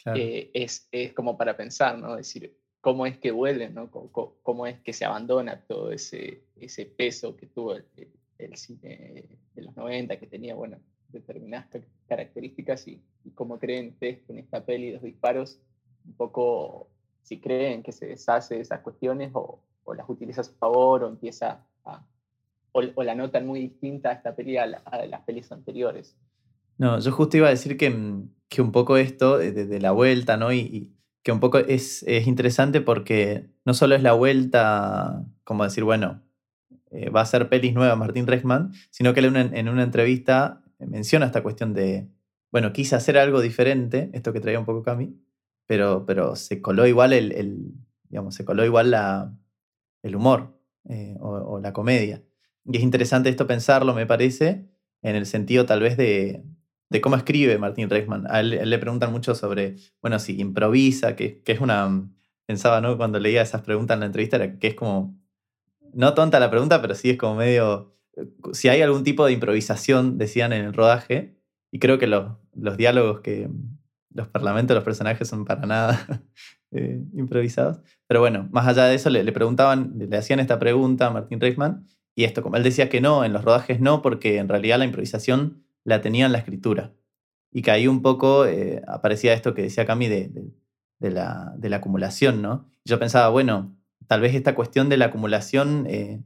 Claro. 0.03 0.19
eh, 0.19 0.51
es, 0.55 0.89
es 0.91 1.13
como 1.13 1.37
para 1.37 1.57
pensar, 1.57 1.97
¿no? 1.99 2.17
decir, 2.17 2.57
cómo 2.81 3.07
es 3.07 3.19
que 3.19 3.31
vuelven, 3.31 3.75
¿no? 3.75 3.91
Cómo, 3.91 4.11
cómo- 4.11 4.37
cómo 4.43 4.67
es 4.67 4.81
que 4.81 4.93
se 4.93 5.05
abandona 5.05 5.65
todo 5.67 5.93
ese, 5.93 6.43
ese 6.57 6.87
peso 6.87 7.37
que 7.37 7.47
tuvo 7.47 7.75
el, 7.77 7.85
el- 7.97 8.13
el 8.39 8.57
cine 8.57 9.39
de 9.55 9.63
los 9.63 9.77
90, 9.77 10.19
que 10.19 10.27
tenía, 10.27 10.55
bueno, 10.57 10.81
determinadas 11.13 11.67
ca- 11.69 11.81
características 12.09 12.87
y, 12.89 13.01
y 13.25 13.31
cómo 13.31 13.59
creen 13.59 13.91
ustedes 13.91 14.21
que 14.27 14.33
en 14.33 14.39
esta 14.39 14.65
peli 14.65 14.93
Dos 14.93 15.03
Disparos, 15.03 15.59
un 16.07 16.15
poco 16.15 16.89
si 17.23 17.41
creen 17.41 17.83
que 17.83 17.93
se 17.93 18.07
deshace 18.07 18.57
de 18.57 18.61
esas 18.63 18.81
cuestiones 18.81 19.31
o, 19.35 19.61
o 19.85 19.95
las 19.95 20.09
utiliza 20.09 20.41
a 20.41 20.45
su 20.45 20.55
favor 20.55 21.05
o 21.05 21.09
empieza 21.09 21.65
a... 21.85 22.05
O, 22.73 22.81
o 22.95 23.03
la 23.03 23.15
notan 23.15 23.47
muy 23.47 23.61
distinta 23.61 24.09
a 24.09 24.13
esta 24.15 24.35
peli 24.35 24.57
a, 24.57 24.67
la- 24.67 24.79
a 24.87 25.05
las 25.07 25.21
pelis 25.23 25.53
anteriores. 25.53 26.17
No, 26.79 26.99
yo 26.99 27.13
justo 27.13 27.37
iba 27.37 27.49
a 27.49 27.51
decir 27.51 27.77
que, 27.77 27.91
mm, 27.91 28.31
que 28.49 28.63
un 28.63 28.73
poco 28.73 28.97
esto 28.97 29.37
de, 29.39 29.53
de- 29.53 29.81
la 29.81 29.93
vuelta, 29.93 30.37
¿no? 30.39 30.53
Y, 30.53 30.59
y 30.61 30.93
que 31.23 31.33
un 31.33 31.39
poco 31.39 31.59
es, 31.59 32.03
es 32.05 32.27
interesante 32.27 32.81
porque 32.81 33.51
no 33.67 33.75
solo 33.75 33.95
es 33.95 34.03
la 34.03 34.15
vuelta, 34.15 35.25
como 35.45 35.65
decir, 35.65 35.85
bueno, 35.85 36.23
eh, 36.91 37.11
va 37.11 37.21
a 37.21 37.27
ser 37.27 37.49
pelis 37.51 37.75
nuevas 37.75 37.97
Martín 37.99 38.27
Reichman, 38.27 38.73
sino 38.91 39.13
que 39.15 39.21
en 39.21 39.27
una, 39.27 39.41
en 39.43 39.69
una 39.69 39.83
entrevista 39.83 40.62
menciona 40.87 41.27
esta 41.27 41.43
cuestión 41.43 41.75
de, 41.75 42.09
bueno, 42.51 42.73
quise 42.73 42.97
hacer 42.97 43.19
algo 43.19 43.41
diferente, 43.41 44.11
esto 44.13 44.33
que 44.33 44.41
traía 44.41 44.59
un 44.59 44.65
poco 44.67 44.83
Cami, 44.83 45.17
pero, 45.67 46.05
pero 46.07 46.37
se 46.37 46.61
coló 46.63 46.87
igual 46.87 47.13
el, 47.13 47.33
el- 47.33 47.73
digamos, 48.09 48.35
se 48.35 48.45
coló 48.45 48.65
igual 48.65 48.91
la, 48.91 49.35
el 50.03 50.17
humor 50.17 50.59
eh, 50.89 51.17
o, 51.21 51.31
o 51.31 51.61
la 51.61 51.73
comedia. 51.73 52.23
Y 52.65 52.77
es 52.77 52.83
interesante 52.83 53.29
esto 53.31 53.47
pensarlo, 53.47 53.95
me 53.95 54.07
parece, 54.07 54.69
en 55.03 55.17
el 55.17 55.27
sentido 55.27 55.67
tal 55.67 55.81
vez 55.81 55.97
de, 55.97 56.45
de 56.91 57.01
cómo 57.01 57.17
escribe 57.17 57.59
Martín 57.59 57.91
Reichman. 57.91 58.27
A 58.31 58.41
él, 58.41 58.53
él 58.55 58.71
le 58.71 58.79
preguntan 58.79 59.13
mucho 59.13 59.35
sobre, 59.35 59.77
bueno, 60.01 60.19
si 60.19 60.41
improvisa, 60.41 61.17
que, 61.17 61.43
que 61.43 61.53
es 61.53 61.61
una... 61.61 62.09
Pensaba, 62.47 62.81
¿no? 62.81 62.97
Cuando 62.97 63.19
leía 63.21 63.43
esas 63.43 63.63
preguntas 63.63 63.95
en 63.95 64.01
la 64.01 64.07
entrevista, 64.07 64.37
era 64.37 64.59
que 64.59 64.67
es 64.69 64.75
como... 64.75 65.17
No 65.95 66.15
tonta 66.15 66.41
la 66.41 66.51
pregunta, 66.51 66.81
pero 66.83 66.95
sí 66.95 67.11
es 67.11 67.19
como 67.19 67.37
medio... 67.37 67.95
Si 68.53 68.69
hay 68.69 68.83
algún 68.83 69.05
tipo 69.05 69.25
de 69.27 69.33
improvisación, 69.33 70.19
decían 70.19 70.53
en 70.53 70.65
el 70.65 70.75
rodaje, 70.75 71.37
y 71.71 71.79
creo 71.79 71.99
que 71.99 72.07
los, 72.07 72.33
los 72.55 72.77
diálogos 72.77 73.21
que... 73.21 73.49
Los 74.15 74.29
parlamentos 74.29 74.75
los 74.75 74.85
personajes 74.85 75.27
son 75.27 75.47
para 75.47 75.65
nada 75.65 76.23
eh, 76.71 77.03
improvisados. 77.15 77.81
Pero 78.07 78.21
bueno, 78.21 78.47
más 78.53 78.69
allá 78.69 78.85
de 78.85 78.95
eso, 78.95 79.09
le, 79.09 79.33
preguntaban, 79.33 79.95
le 79.97 80.15
hacían 80.15 80.39
esta 80.39 80.59
pregunta 80.59 81.07
a 81.07 81.11
Martín 81.11 81.41
Reichman, 81.41 81.87
y 82.15 82.25
esto, 82.25 82.43
como 82.43 82.57
él 82.57 82.63
decía 82.63 82.89
que 82.89 83.01
no, 83.01 83.25
en 83.25 83.33
los 83.33 83.43
rodajes 83.43 83.81
no, 83.81 84.03
porque 84.03 84.37
en 84.37 84.49
realidad 84.49 84.79
la 84.79 84.85
improvisación 84.85 85.65
la 85.85 86.01
tenía 86.01 86.27
en 86.27 86.33
la 86.33 86.39
escritura. 86.39 86.93
Y 87.51 87.63
que 87.63 87.71
ahí 87.71 87.89
un 87.89 88.03
poco 88.03 88.47
eh, 88.47 88.83
aparecía 88.87 89.33
esto 89.33 89.55
que 89.55 89.63
decía 89.63 89.87
Cami 89.87 90.09
de, 90.09 90.31
de, 90.99 91.11
la, 91.11 91.55
de 91.57 91.69
la 91.69 91.77
acumulación, 91.77 92.43
¿no? 92.43 92.67
Yo 92.85 92.99
pensaba, 92.99 93.29
bueno, 93.29 93.77
tal 94.07 94.21
vez 94.21 94.35
esta 94.35 94.55
cuestión 94.55 94.89
de 94.89 94.97
la 94.97 95.07
acumulación, 95.07 95.87
eh, 95.89 96.23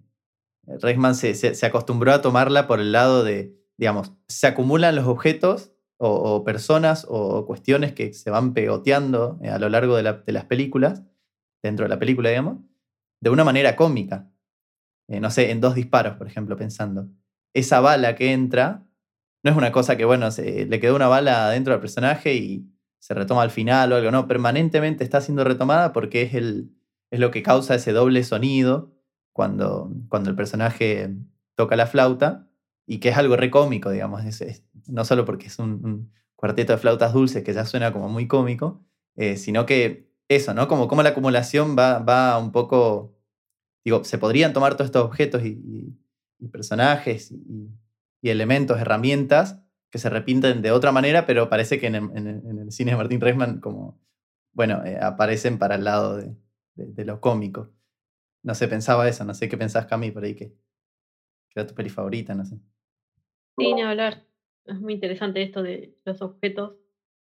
Reichman 0.66 1.14
se, 1.14 1.34
se, 1.34 1.66
acostumbró 1.66 2.12
a 2.12 2.22
tomarla 2.22 2.66
por 2.66 2.80
el 2.80 2.92
lado 2.92 3.24
de, 3.24 3.56
digamos, 3.76 4.12
se 4.28 4.46
acumulan 4.46 4.96
los 4.96 5.06
objetos 5.06 5.72
o, 5.98 6.44
personas 6.44 7.06
o 7.08 7.46
cuestiones 7.46 7.92
que 7.92 8.12
se 8.12 8.30
van 8.30 8.52
pegoteando 8.52 9.38
eh, 9.42 9.48
a 9.48 9.58
lo 9.58 9.68
largo 9.68 9.96
de, 9.96 10.02
la- 10.02 10.12
de 10.14 10.32
las 10.32 10.44
películas, 10.44 11.02
dentro 11.62 11.84
de 11.84 11.88
la 11.88 11.98
película, 11.98 12.28
digamos, 12.30 12.58
de 13.20 13.30
una 13.30 13.44
manera 13.44 13.76
cómica. 13.76 14.30
Eh, 15.08 15.20
no 15.20 15.30
sé, 15.30 15.50
en 15.50 15.60
dos 15.60 15.74
disparos, 15.74 16.16
por 16.16 16.26
ejemplo, 16.26 16.56
pensando. 16.56 17.08
Esa 17.54 17.80
bala 17.80 18.14
que 18.16 18.32
entra 18.32 18.84
no 19.44 19.50
es 19.52 19.56
una 19.56 19.72
cosa 19.72 19.96
que, 19.96 20.04
bueno, 20.04 20.28
le 20.36 20.80
quedó 20.80 20.96
una 20.96 21.08
bala 21.08 21.50
dentro 21.50 21.72
del 21.72 21.80
personaje 21.80 22.34
y 22.34 22.66
se 22.98 23.14
retoma 23.14 23.42
al 23.42 23.50
final 23.50 23.92
o 23.92 23.96
algo, 23.96 24.10
no, 24.10 24.26
permanentemente 24.26 25.04
está 25.04 25.20
siendo 25.20 25.44
retomada 25.44 25.92
porque 25.92 26.22
es, 26.22 26.34
el, 26.34 26.72
es 27.12 27.20
lo 27.20 27.30
que 27.30 27.42
causa 27.44 27.76
ese 27.76 27.92
doble 27.92 28.24
sonido 28.24 28.95
cuando, 29.36 29.92
cuando 30.08 30.30
el 30.30 30.36
personaje 30.36 31.14
toca 31.56 31.76
la 31.76 31.86
flauta 31.86 32.48
y 32.86 33.00
que 33.00 33.10
es 33.10 33.16
algo 33.18 33.36
re 33.36 33.50
cómico, 33.50 33.90
digamos, 33.90 34.24
es- 34.24 34.64
no 34.88 35.04
solo 35.04 35.24
porque 35.26 35.46
es 35.48 35.58
un, 35.58 36.10
cuarteto 36.36 36.72
de 36.72 36.78
flautas 36.78 37.12
dulces 37.14 37.42
que 37.44 37.52
ya 37.54 37.64
suena 37.66 37.92
como 37.92 38.08
muy 38.08 38.26
cómico, 38.28 38.82
eh, 39.16 39.36
sino 39.36 39.66
que 39.66 40.10
eso, 40.28 40.54
¿no? 40.54 40.68
Como, 40.68 40.88
como 40.88 41.02
la 41.02 41.10
acumulación 41.10 41.76
va, 41.78 41.98
va 42.00 42.38
un 42.38 42.52
poco, 42.52 43.14
digo, 43.84 44.04
se 44.04 44.18
podrían 44.18 44.52
tomar 44.54 44.74
todos 44.76 44.86
estos 44.88 45.04
objetos 45.04 45.44
y, 45.44 45.96
personajes 46.52 47.32
y, 47.32 47.70
elementos, 48.30 48.78
herramientas 48.80 49.60
que 49.90 49.98
se 49.98 50.10
repiten 50.10 50.62
de 50.62 50.72
otra 50.72 50.92
manera, 50.92 51.26
pero 51.26 51.48
parece 51.48 51.78
que 51.80 51.86
en 51.88 51.94
el 51.96 52.72
cine 52.72 52.90
de 52.92 52.96
Martín 52.96 53.20
Reisman 53.20 53.60
como, 53.60 54.00
bueno, 54.52 54.84
eh, 54.84 54.98
aparecen 55.00 55.58
para 55.58 55.76
el 55.76 55.84
lado 55.84 56.16
de, 56.16 56.36
de- 56.76 56.86
de 56.92 57.04
lo 57.04 57.20
cómico. 57.20 57.70
No 58.46 58.54
sé, 58.54 58.66
pensaba 58.68 59.06
eso, 59.08 59.24
no 59.24 59.34
sé 59.34 59.46
qué 59.48 59.58
pensás, 59.58 59.84
Cami, 59.86 60.10
por 60.10 60.24
ahí 60.24 60.34
que, 60.34 60.48
que 61.50 61.60
era 61.60 61.66
tu 61.66 61.74
peli 61.74 61.90
favorita, 61.90 62.34
no 62.34 62.44
sé. 62.46 62.58
Sí, 63.58 63.72
ni 63.74 63.82
hablar. 63.82 64.24
Es 64.64 64.80
muy 64.80 64.94
interesante 64.94 65.42
esto 65.42 65.62
de 65.62 65.96
los 66.04 66.20
objetos 66.22 66.74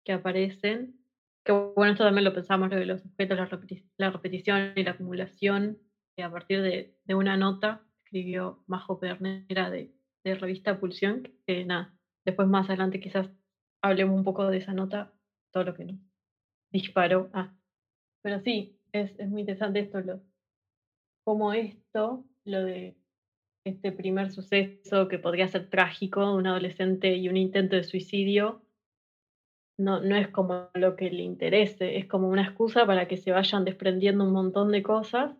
que 0.03 0.13
aparecen. 0.13 0.95
Que 1.43 1.51
bueno, 1.53 1.93
esto 1.93 2.03
también 2.03 2.25
lo 2.25 2.33
pensamos, 2.33 2.69
lo 2.69 2.75
de 2.77 2.85
los 2.85 3.05
objetos, 3.05 3.37
la, 3.37 3.49
repeti- 3.49 3.85
la 3.97 4.11
repetición 4.11 4.73
y 4.75 4.83
la 4.83 4.91
acumulación. 4.91 5.79
a 6.21 6.29
partir 6.31 6.61
de, 6.61 6.95
de 7.05 7.15
una 7.15 7.37
nota 7.37 7.85
escribió 8.03 8.63
Majo 8.67 8.99
Pernera 8.99 9.69
de, 9.69 9.93
de 10.23 10.35
revista 10.35 10.79
Pulsión, 10.79 11.23
que 11.47 11.63
nada, 11.65 11.95
después 12.25 12.47
más 12.47 12.67
adelante 12.69 12.99
quizás 12.99 13.29
hablemos 13.81 14.15
un 14.17 14.23
poco 14.25 14.47
de 14.47 14.57
esa 14.57 14.73
nota, 14.73 15.13
todo 15.51 15.63
lo 15.63 15.73
que 15.75 15.85
nos 15.85 15.99
disparó. 16.71 17.29
Ah, 17.33 17.55
pero 18.21 18.39
sí, 18.41 18.79
es, 18.93 19.11
es 19.19 19.29
muy 19.29 19.41
interesante 19.41 19.79
esto, 19.81 20.01
como 21.29 21.53
esto, 21.53 22.25
lo 22.43 22.63
de 22.63 22.97
este 23.63 23.91
primer 23.91 24.31
suceso 24.31 25.07
que 25.07 25.19
podría 25.19 25.47
ser 25.47 25.69
trágico 25.69 26.33
un 26.33 26.47
adolescente 26.47 27.17
y 27.17 27.29
un 27.29 27.37
intento 27.37 27.75
de 27.75 27.83
suicidio, 27.83 28.63
no, 29.77 29.99
no 29.99 30.15
es 30.15 30.29
como 30.29 30.71
lo 30.73 30.95
que 30.95 31.11
le 31.11 31.21
interese, 31.21 31.97
es 31.99 32.07
como 32.07 32.29
una 32.29 32.41
excusa 32.41 32.87
para 32.87 33.07
que 33.07 33.15
se 33.15 33.31
vayan 33.31 33.63
desprendiendo 33.63 34.23
un 34.23 34.33
montón 34.33 34.71
de 34.71 34.81
cosas, 34.81 35.37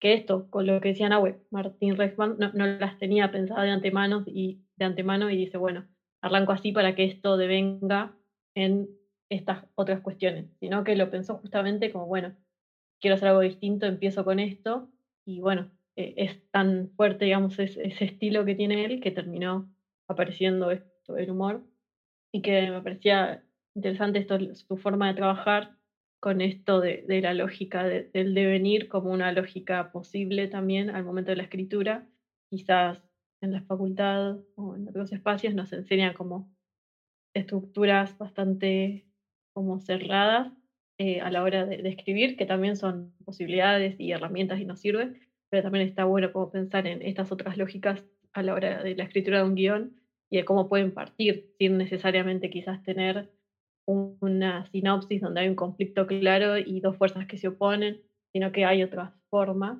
que 0.00 0.12
esto, 0.12 0.48
con 0.50 0.68
lo 0.68 0.80
que 0.80 0.90
decía 0.90 1.08
Nahue, 1.08 1.40
Martín 1.50 1.96
Reichman 1.96 2.36
no, 2.38 2.52
no 2.52 2.66
las 2.68 2.96
tenía 2.98 3.32
pensadas 3.32 3.64
de 3.64 3.70
antemano 3.70 4.22
y 4.28 4.62
de 4.76 4.84
antemano 4.84 5.30
y 5.30 5.36
dice, 5.36 5.58
bueno, 5.58 5.84
arranco 6.22 6.52
así 6.52 6.70
para 6.70 6.94
que 6.94 7.06
esto 7.06 7.36
devenga 7.36 8.16
en 8.54 8.88
estas 9.28 9.64
otras 9.74 10.00
cuestiones, 10.00 10.46
sino 10.60 10.84
que 10.84 10.94
lo 10.94 11.10
pensó 11.10 11.38
justamente 11.38 11.90
como, 11.90 12.06
bueno, 12.06 12.36
quiero 13.00 13.16
hacer 13.16 13.30
algo 13.30 13.40
distinto, 13.40 13.86
empiezo 13.86 14.24
con 14.24 14.38
esto, 14.38 14.93
y 15.24 15.40
bueno, 15.40 15.70
eh, 15.96 16.14
es 16.16 16.50
tan 16.50 16.90
fuerte, 16.96 17.24
digamos, 17.26 17.58
es- 17.58 17.76
ese 17.76 18.04
estilo 18.04 18.44
que 18.44 18.54
tiene 18.54 18.84
él, 18.84 19.00
que 19.00 19.10
terminó 19.10 19.72
apareciendo 20.08 20.70
esto, 20.70 21.16
el 21.16 21.30
humor, 21.30 21.64
y 22.32 22.42
que 22.42 22.70
me 22.70 22.82
parecía 22.82 23.44
interesante 23.74 24.18
esto, 24.20 24.38
su 24.54 24.76
forma 24.76 25.08
de 25.08 25.14
trabajar 25.14 25.76
con 26.20 26.40
esto 26.40 26.80
de, 26.80 27.04
la 27.22 27.34
lógica 27.34 27.84
de- 27.84 28.04
del 28.12 28.34
devenir 28.34 28.88
como 28.88 29.12
una 29.12 29.32
lógica 29.32 29.92
posible 29.92 30.48
también 30.48 30.90
al 30.90 31.04
momento 31.04 31.30
de 31.30 31.36
la 31.36 31.42
escritura. 31.44 32.08
Quizás 32.50 33.02
en 33.42 33.52
la 33.52 33.62
facultad 33.62 34.38
o 34.56 34.74
en 34.76 34.88
otros 34.88 35.12
espacios 35.12 35.54
nos 35.54 35.72
enseñan 35.72 36.14
como 36.14 36.50
estructuras 37.34 38.16
bastante 38.18 39.06
como 39.52 39.80
cerradas 39.80 40.52
eh, 40.98 41.20
a 41.20 41.30
la 41.30 41.42
hora 41.42 41.66
de, 41.66 41.88
escribir, 41.88 42.36
que 42.36 42.46
también 42.46 42.76
son 42.76 43.12
posibilidades 43.24 43.98
y 43.98 44.12
herramientas 44.12 44.60
y 44.60 44.64
nos 44.64 44.80
sirven, 44.80 45.18
pero 45.50 45.62
también 45.62 45.88
está 45.88 46.04
bueno 46.04 46.32
como 46.32 46.50
pensar 46.52 46.86
en 46.86 47.02
estas 47.02 47.32
otras 47.32 47.56
lógicas 47.56 48.04
a 48.32 48.42
la 48.42 48.54
hora 48.54 48.82
de 48.82 48.94
la 48.94 49.04
escritura 49.04 49.38
de 49.38 49.44
un 49.44 49.54
guion 49.56 49.96
y 50.30 50.36
de 50.36 50.44
cómo 50.44 50.68
pueden 50.68 50.92
partir 50.92 51.52
sin 51.58 51.78
necesariamente 51.78 52.48
quizás 52.48 52.82
tener 52.84 53.30
un- 53.86 54.16
una 54.20 54.66
sinopsis 54.66 55.20
donde 55.20 55.40
hay 55.40 55.48
un 55.48 55.56
conflicto 55.56 56.06
claro 56.06 56.58
y 56.58 56.80
dos 56.80 56.96
fuerzas 56.96 57.26
que 57.26 57.38
se 57.38 57.48
oponen, 57.48 58.00
sino 58.32 58.52
que 58.52 58.64
hay 58.64 58.82
otras 58.82 59.12
formas. 59.30 59.78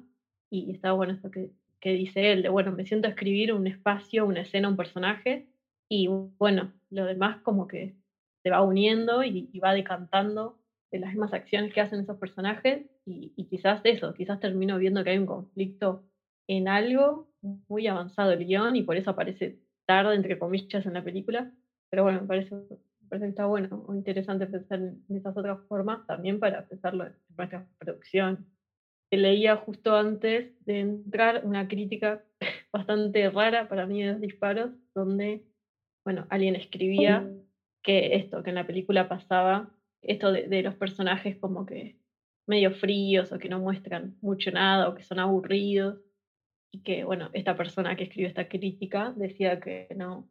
Y 0.50 0.72
está 0.72 0.92
bueno 0.92 1.12
esto 1.14 1.30
que, 1.30 1.50
que 1.80 1.92
dice 1.92 2.32
él, 2.32 2.42
de 2.42 2.48
bueno, 2.48 2.72
me 2.72 2.86
siento 2.86 3.08
escribir 3.08 3.52
un 3.52 3.66
espacio, 3.66 4.26
una 4.26 4.42
escena, 4.42 4.68
un 4.68 4.76
personaje, 4.76 5.46
y 5.88 6.08
bueno, 6.08 6.72
lo 6.90 7.04
demás 7.04 7.38
como 7.42 7.68
que 7.68 7.94
se 8.42 8.50
va 8.50 8.62
uniendo 8.62 9.22
y 9.22 9.58
va 9.60 9.74
decantando 9.74 10.58
de 10.94 11.00
las 11.00 11.10
mismas 11.10 11.32
acciones 11.32 11.72
que 11.74 11.80
hacen 11.80 12.00
esos 12.00 12.18
personajes, 12.18 12.86
y, 13.04 13.32
y 13.36 13.46
quizás 13.46 13.80
eso, 13.84 14.14
quizás 14.14 14.38
termino 14.38 14.78
viendo 14.78 15.02
que 15.02 15.10
hay 15.10 15.18
un 15.18 15.26
conflicto 15.26 16.04
en 16.46 16.68
algo 16.68 17.28
muy 17.68 17.86
avanzado 17.88 18.30
el 18.30 18.44
guion, 18.44 18.76
y 18.76 18.82
por 18.82 18.96
eso 18.96 19.10
aparece 19.10 19.58
tarde, 19.86 20.14
entre 20.14 20.38
comillas, 20.38 20.86
en 20.86 20.94
la 20.94 21.02
película, 21.02 21.52
pero 21.90 22.04
bueno, 22.04 22.20
me 22.20 22.28
parece, 22.28 22.54
me 22.54 23.08
parece 23.08 23.26
que 23.26 23.30
está 23.30 23.46
bueno 23.46 23.84
o 23.88 23.94
interesante 23.94 24.46
pensar 24.46 24.78
en 24.78 25.04
esas 25.08 25.36
otras 25.36 25.60
formas 25.68 26.06
también 26.06 26.38
para 26.38 26.66
pensarlo 26.66 27.06
en 27.06 27.14
nuestra 27.36 27.66
producción. 27.78 28.46
Leía 29.10 29.56
justo 29.56 29.96
antes 29.96 30.52
de 30.64 30.80
entrar 30.80 31.42
una 31.44 31.68
crítica 31.68 32.24
bastante 32.72 33.30
rara 33.30 33.68
para 33.68 33.86
mí 33.86 34.02
de 34.02 34.12
los 34.12 34.20
disparos, 34.20 34.70
donde, 34.94 35.44
bueno, 36.04 36.26
alguien 36.30 36.56
escribía 36.56 37.28
que 37.82 38.16
esto, 38.16 38.42
que 38.42 38.50
en 38.50 38.56
la 38.56 38.66
película 38.66 39.08
pasaba, 39.08 39.70
esto 40.06 40.32
de, 40.32 40.62
los 40.62 40.74
personajes 40.74 41.36
como 41.36 41.66
que 41.66 41.98
medio 42.46 42.72
fríos 42.72 43.32
o 43.32 43.38
que 43.38 43.48
no 43.48 43.58
muestran 43.58 44.16
mucho 44.20 44.50
nada 44.50 44.88
o 44.88 44.94
que 44.94 45.02
son 45.02 45.18
aburridos. 45.18 46.00
Y 46.72 46.82
que, 46.82 47.04
bueno, 47.04 47.30
esta 47.34 47.56
persona 47.56 47.96
que 47.96 48.04
escribió 48.04 48.28
esta 48.28 48.48
crítica 48.48 49.12
decía 49.16 49.60
que 49.60 49.88
no, 49.96 50.28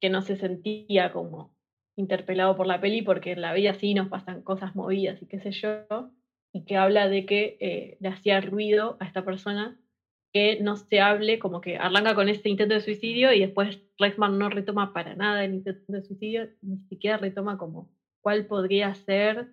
que 0.00 0.08
no 0.08 0.22
se 0.22 0.36
sentía 0.36 1.12
como 1.12 1.54
interpelado 1.96 2.56
por 2.56 2.66
la 2.66 2.80
peli 2.80 3.02
porque 3.02 3.32
en 3.32 3.40
la 3.40 3.54
vida 3.54 3.74
sí 3.74 3.94
nos 3.94 4.08
pasan 4.08 4.42
cosas 4.42 4.74
movidas 4.76 5.20
y 5.22 5.26
qué 5.26 5.40
sé 5.40 5.52
yo, 5.52 6.10
y 6.52 6.64
que 6.64 6.76
habla 6.76 7.08
de 7.08 7.26
que 7.26 7.56
eh, 7.60 7.96
le 8.00 8.08
hacía 8.08 8.40
ruido 8.40 8.96
a 9.00 9.06
esta 9.06 9.24
persona 9.24 9.78
que 10.32 10.60
no 10.60 10.76
se 10.76 11.00
hable, 11.00 11.38
como 11.38 11.60
que 11.60 11.76
arranca 11.76 12.14
con 12.14 12.28
este 12.28 12.48
intento 12.48 12.74
de 12.74 12.80
suicidio 12.80 13.32
y 13.32 13.40
después 13.40 13.80
Reisman 13.98 14.38
no 14.38 14.48
retoma 14.48 14.92
para 14.92 15.14
nada 15.14 15.44
el 15.44 15.54
intento 15.54 15.92
de 15.92 16.02
suicidio, 16.02 16.48
ni 16.60 16.78
siquiera 16.88 17.18
retoma 17.18 17.56
como 17.56 17.93
cuál 18.24 18.46
podría 18.46 18.94
ser 18.94 19.52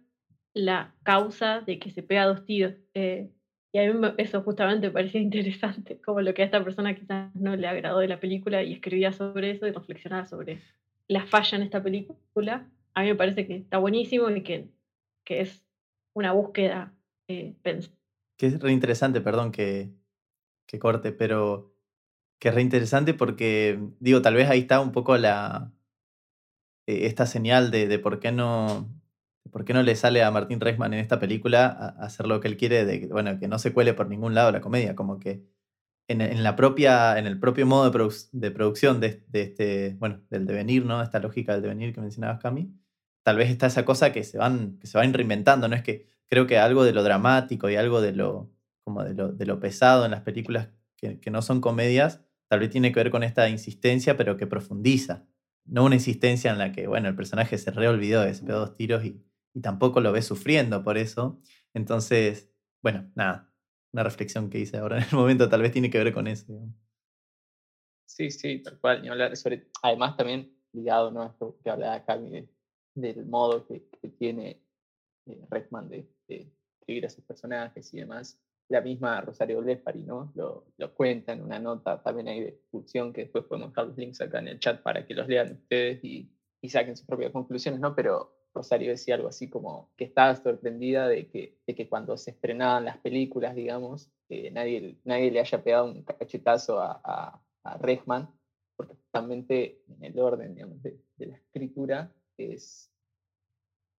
la 0.54 0.96
causa 1.04 1.60
de 1.60 1.78
que 1.78 1.92
se 1.92 2.04
pega 2.04 2.26
dos 2.26 2.46
tiros. 2.46 2.74
Eh, 2.94 3.30
y 3.74 3.80
a 3.80 3.94
mí 3.94 4.08
eso 4.18 4.42
justamente 4.44 4.88
me 4.88 4.94
parecía 4.94 5.20
interesante, 5.30 6.00
como 6.00 6.22
lo 6.22 6.34
que 6.34 6.42
a 6.42 6.46
esta 6.46 6.64
persona 6.64 6.96
quizás 6.96 7.36
no 7.36 7.58
le 7.58 7.68
agradó 7.68 8.00
de 8.00 8.08
la 8.08 8.22
película 8.22 8.64
y 8.64 8.72
escribía 8.72 9.12
sobre 9.12 9.52
eso 9.52 9.68
y 9.68 9.72
reflexionaba 9.72 10.26
sobre 10.26 10.62
la 11.10 11.26
falla 11.26 11.58
en 11.58 11.64
esta 11.64 11.84
película. 11.84 12.66
A 12.94 13.02
mí 13.02 13.10
me 13.10 13.16
parece 13.16 13.46
que 13.46 13.58
está 13.58 13.78
buenísimo 13.78 14.30
y 14.30 14.42
que, 14.42 14.70
que 15.26 15.42
es 15.42 15.66
una 16.14 16.32
búsqueda 16.32 16.94
eh, 17.28 17.56
Que 18.38 18.48
es 18.48 18.60
re 18.62 18.72
interesante, 18.72 19.20
perdón 19.20 19.52
que, 19.52 19.90
que 20.66 20.80
corte, 20.80 21.12
pero 21.12 21.74
que 22.40 22.48
es 22.48 22.56
re 22.56 22.62
interesante 22.62 23.14
porque, 23.14 23.80
digo, 24.00 24.22
tal 24.22 24.36
vez 24.36 24.50
ahí 24.50 24.60
está 24.60 24.80
un 24.80 24.94
poco 24.94 25.18
la, 25.18 25.74
eh, 26.92 27.06
esta 27.08 27.26
señal 27.26 27.72
de, 27.72 28.00
por 28.00 28.20
qué 28.20 28.32
no 28.32 28.90
¿Por 29.52 29.66
qué 29.66 29.74
no 29.74 29.84
le 29.84 29.96
sale 29.96 30.24
a 30.24 30.32
Martín 30.32 30.62
Reisman 30.62 30.94
en 30.94 31.00
esta 31.00 31.20
película 31.20 31.66
a 31.66 32.06
hacer 32.06 32.26
lo 32.28 32.40
que 32.40 32.48
él 32.48 32.58
quiere, 32.58 32.86
de 32.86 33.08
bueno, 33.08 33.38
que 33.38 33.48
no 33.50 33.60
se 33.60 33.74
cuele 33.74 33.94
por 33.94 34.08
ningún 34.08 34.34
lado 34.34 34.52
la 34.52 34.62
comedia? 34.62 34.96
Como 34.96 35.20
que 35.20 35.44
en, 36.08 36.44
la 36.44 36.56
propia, 36.56 37.18
en 37.18 37.28
el 37.28 37.40
propio 37.40 37.66
modo 37.66 37.86
de, 38.32 38.52
producción 38.52 39.00
de, 39.00 39.24
este, 39.34 39.96
bueno, 40.00 40.22
del 40.30 40.46
devenir, 40.46 40.86
¿no? 40.86 41.02
Esta 41.02 41.20
lógica 41.20 41.54
del 41.54 41.64
devenir 41.64 41.94
que 41.94 42.02
mencionabas, 42.02 42.40
Cami, 42.40 42.74
tal 43.24 43.38
vez 43.38 43.50
está 43.50 43.68
esa 43.68 43.86
cosa 43.86 44.12
que 44.12 44.24
se 44.24 44.38
van, 44.38 44.78
que 44.80 44.88
se 44.88 44.98
van 44.98 45.14
reinventando, 45.14 45.68
¿no? 45.68 45.76
Es 45.76 45.84
que 45.84 46.08
creo 46.30 46.48
que 46.48 46.58
algo 46.58 46.84
de 46.84 46.94
lo 46.94 47.04
dramático 47.04 47.70
y 47.70 47.76
algo 47.76 48.02
de 48.02 48.14
lo, 48.14 48.52
como 48.84 49.04
de 49.04 49.14
lo, 49.14 49.32
de 49.32 49.46
lo 49.46 49.60
pesado 49.60 50.06
en 50.06 50.12
las 50.12 50.22
películas 50.22 50.70
que 50.98 51.32
no 51.32 51.42
son 51.42 51.62
comedias, 51.62 52.22
tal 52.48 52.60
vez 52.60 52.70
tiene 52.70 52.92
que 52.92 53.00
ver 53.00 53.10
con 53.10 53.24
esta 53.24 53.50
insistencia, 53.50 54.18
pero 54.18 54.38
que 54.38 54.46
profundiza. 54.46 55.26
No 55.66 55.86
una 55.86 55.96
insistencia 55.96 56.52
en 56.52 56.58
la 56.58 56.72
que, 56.72 56.88
bueno, 56.88 57.08
el 57.08 57.16
personaje 57.16 57.58
se 57.58 57.72
reolvidó 57.72 58.22
de 58.22 58.34
se 58.34 58.44
pegó 58.44 58.60
dos 58.60 58.76
tiros 58.76 59.06
y, 59.06 59.24
y 59.54 59.62
tampoco 59.62 60.02
lo 60.02 60.12
ves 60.12 60.26
sufriendo 60.26 60.84
por 60.84 60.98
eso. 60.98 61.40
Entonces, 61.74 62.52
bueno, 62.82 63.12
nada, 63.16 63.52
una 63.94 64.04
reflexión 64.04 64.50
que 64.50 64.60
hice 64.60 64.78
ahora 64.78 64.98
en 64.98 65.04
el 65.04 65.16
momento 65.16 65.50
tal 65.50 65.62
vez 65.62 65.72
tiene 65.72 65.90
que 65.90 66.04
ver 66.04 66.14
con 66.14 66.28
eso. 66.28 66.54
Sí, 68.06 68.30
sí, 68.30 68.60
tal 68.60 68.80
cual. 68.80 69.04
sobre, 69.36 69.70
además 69.82 70.18
también 70.18 70.54
ligado 70.74 71.12
¿no? 71.12 71.22
a 71.24 71.28
esto 71.28 71.58
que 71.64 71.70
hablaba 71.70 71.96
acá 71.96 72.18
del 72.18 73.26
modo 73.26 73.66
que, 73.66 73.88
tiene 74.18 74.62
eh, 75.28 75.46
Redman 75.50 75.90
de, 75.90 76.08
escribir 76.80 77.06
a 77.06 77.10
sus 77.10 77.24
personajes 77.24 77.94
y 77.94 77.98
demás. 77.98 78.40
La 78.72 78.80
misma 78.80 79.20
Rosario 79.20 79.62
Lefari, 79.62 80.04
¿no? 80.04 80.32
Lo, 80.34 80.66
lo, 80.78 80.94
cuenta 80.94 81.34
en 81.34 81.42
una 81.42 81.60
nota 81.60 82.02
también 82.02 82.30
hay 82.30 82.46
discusión 82.46 83.12
que 83.12 83.24
después 83.24 83.44
podemos 83.44 83.72
dejar 83.72 83.88
los 83.88 83.98
links 83.98 84.22
acá 84.22 84.40
en 84.40 84.48
el 84.48 84.60
chat 84.60 84.82
para 84.82 85.06
que 85.06 85.14
los 85.14 85.28
lean 85.28 85.52
ustedes 85.52 86.02
y, 86.04 86.32
saquen 86.70 86.96
sus 86.96 87.06
propias 87.06 87.34
conclusiones, 87.34 87.82
¿no? 87.82 87.94
Pero 87.94 88.34
Rosario 88.54 88.92
decía 88.92 89.16
algo 89.16 89.28
así 89.28 89.50
como 89.50 89.92
que 89.98 90.06
estaba 90.06 90.36
sorprendida 90.36 91.08
de 91.10 91.28
que, 91.28 91.60
de 91.68 91.76
que 91.76 91.90
cuando 91.90 92.16
se 92.16 92.32
estrenaban 92.32 92.86
las 92.86 92.98
películas, 93.00 93.56
digamos, 93.56 94.10
nadie, 94.30 94.98
nadie 95.04 95.32
le 95.32 95.40
haya 95.42 95.62
pegado 95.64 95.86
un 95.86 96.04
cachetazo 96.04 96.80
a, 96.80 97.02
a, 97.04 97.42
a 97.66 97.78
porque 98.78 98.96
justamente 98.96 99.84
en 99.90 100.04
el 100.06 100.20
orden 100.20 100.56
de, 100.56 100.98
la 101.18 101.36
escritura 101.36 102.14
es, 102.38 102.90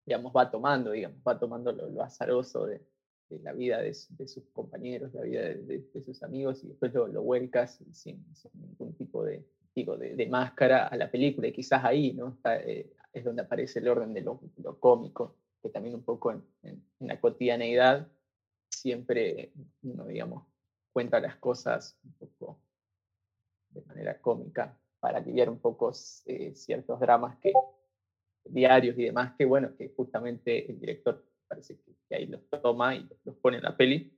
digamos, 0.05 0.33
va 0.35 0.49
tomando, 0.49 0.91
digamos, 0.91 1.19
va 1.25 1.39
tomando 1.39 1.71
lo, 1.71 2.01
azaroso 2.01 2.65
de, 2.65 2.81
la 3.29 3.53
vida 3.53 3.81
de, 3.81 3.93
sus 3.93 4.43
compañeros, 4.53 5.13
la 5.13 5.21
vida 5.21 5.41
de, 5.41 5.83
sus 6.03 6.21
amigos, 6.23 6.63
y 6.63 6.67
después 6.67 6.93
lo, 6.93 7.07
lo 7.07 7.23
vuelcas 7.23 7.79
sin, 7.91 8.23
ningún 8.53 8.93
tipo 8.95 9.23
de, 9.23 9.45
digo, 9.75 9.97
de, 9.97 10.27
máscara 10.27 10.87
a 10.87 10.95
la 10.97 11.09
película, 11.09 11.47
y 11.47 11.53
quizás 11.53 11.83
ahí 11.83 12.13
¿no? 12.13 12.29
Está, 12.29 12.59
eh, 12.61 12.91
es 13.11 13.23
donde 13.23 13.43
aparece 13.43 13.79
el 13.79 13.87
orden 13.87 14.13
de 14.13 14.21
lo, 14.21 14.39
cómico, 14.79 15.37
que 15.61 15.69
también 15.69 15.95
un 15.95 16.03
poco 16.03 16.31
en, 16.31 16.83
la 16.99 17.19
cotidianeidad 17.19 18.07
siempre 18.69 19.53
uno, 19.83 20.05
digamos, 20.05 20.45
cuenta 20.91 21.19
las 21.19 21.35
cosas 21.37 21.97
un 22.03 22.13
poco 22.13 22.59
de 23.69 23.81
manera 23.81 24.19
cómica 24.19 24.77
para 24.99 25.19
aliviar 25.19 25.49
un 25.49 25.59
poco 25.59 25.91
eh, 26.25 26.53
ciertos 26.55 26.99
dramas 26.99 27.37
que 27.37 27.51
diarios 28.45 28.97
y 28.97 29.03
demás, 29.03 29.33
que 29.37 29.45
bueno, 29.45 29.75
que 29.75 29.89
justamente 29.89 30.69
el 30.69 30.79
director 30.79 31.23
parece 31.53 31.79
que, 31.79 32.15
ahí 32.15 32.25
los 32.25 32.41
toma 32.61 32.95
y 32.95 33.07
los 33.23 33.35
pone 33.37 33.57
en 33.57 33.63
la 33.63 33.77
peli 33.77 34.17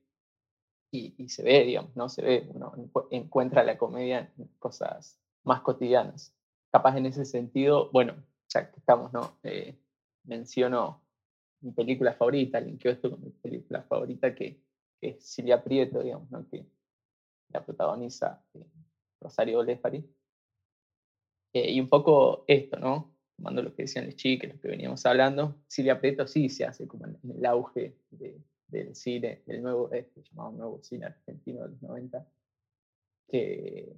y, 0.90 1.14
y, 1.18 1.28
se 1.28 1.42
ve, 1.42 1.64
digamos, 1.64 1.94
¿no? 1.94 2.08
Se 2.08 2.22
ve, 2.22 2.48
uno 2.54 2.72
encuentra 3.10 3.62
la 3.62 3.76
comedia 3.76 4.32
en 4.38 4.48
cosas 4.58 5.20
más 5.44 5.60
cotidianas. 5.60 6.34
Capaz 6.70 6.96
en 6.96 7.06
ese 7.06 7.24
sentido, 7.24 7.90
bueno, 7.92 8.14
ya 8.48 8.70
que 8.70 8.78
estamos, 8.78 9.12
¿no? 9.12 9.38
Eh, 9.42 9.78
menciono 10.24 11.02
mi 11.60 11.72
película 11.72 12.14
favorita, 12.14 12.60
linkeo 12.60 12.92
esto 12.92 13.10
con 13.10 13.22
mi 13.22 13.30
película 13.30 13.82
favorita, 13.82 14.34
que, 14.34 14.64
es 14.98 15.22
Silvia 15.22 15.62
Prieto, 15.62 16.02
digamos, 16.02 16.30
¿no? 16.30 16.48
Que 16.48 16.64
la 17.50 17.64
protagoniza 17.64 18.42
eh, 18.54 18.66
Rosario 19.20 19.62
Lefari. 19.62 20.08
Eh, 21.52 21.72
y 21.72 21.80
un 21.80 21.88
poco 21.88 22.44
esto, 22.48 22.78
¿no? 22.78 23.15
Tomando 23.36 23.62
lo 23.62 23.74
que 23.74 23.82
decían 23.82 24.06
los 24.06 24.16
chicos, 24.16 24.50
lo 24.50 24.60
que 24.60 24.68
veníamos 24.68 25.04
hablando, 25.04 25.62
Silvia 25.68 26.00
Prieto 26.00 26.26
sí 26.26 26.48
se 26.48 26.64
hace 26.64 26.86
como 26.86 27.06
en, 27.06 27.18
el 27.30 27.44
auge 27.44 27.96
del 28.10 28.94
cine, 28.94 29.42
del 29.46 29.62
nuevo, 29.62 29.90
este 29.92 30.22
llamado 30.22 30.52
nuevo 30.52 30.82
cine 30.82 31.06
argentino 31.06 31.62
de 31.62 31.68
los 31.68 31.82
90, 31.82 32.26
que 33.28 33.96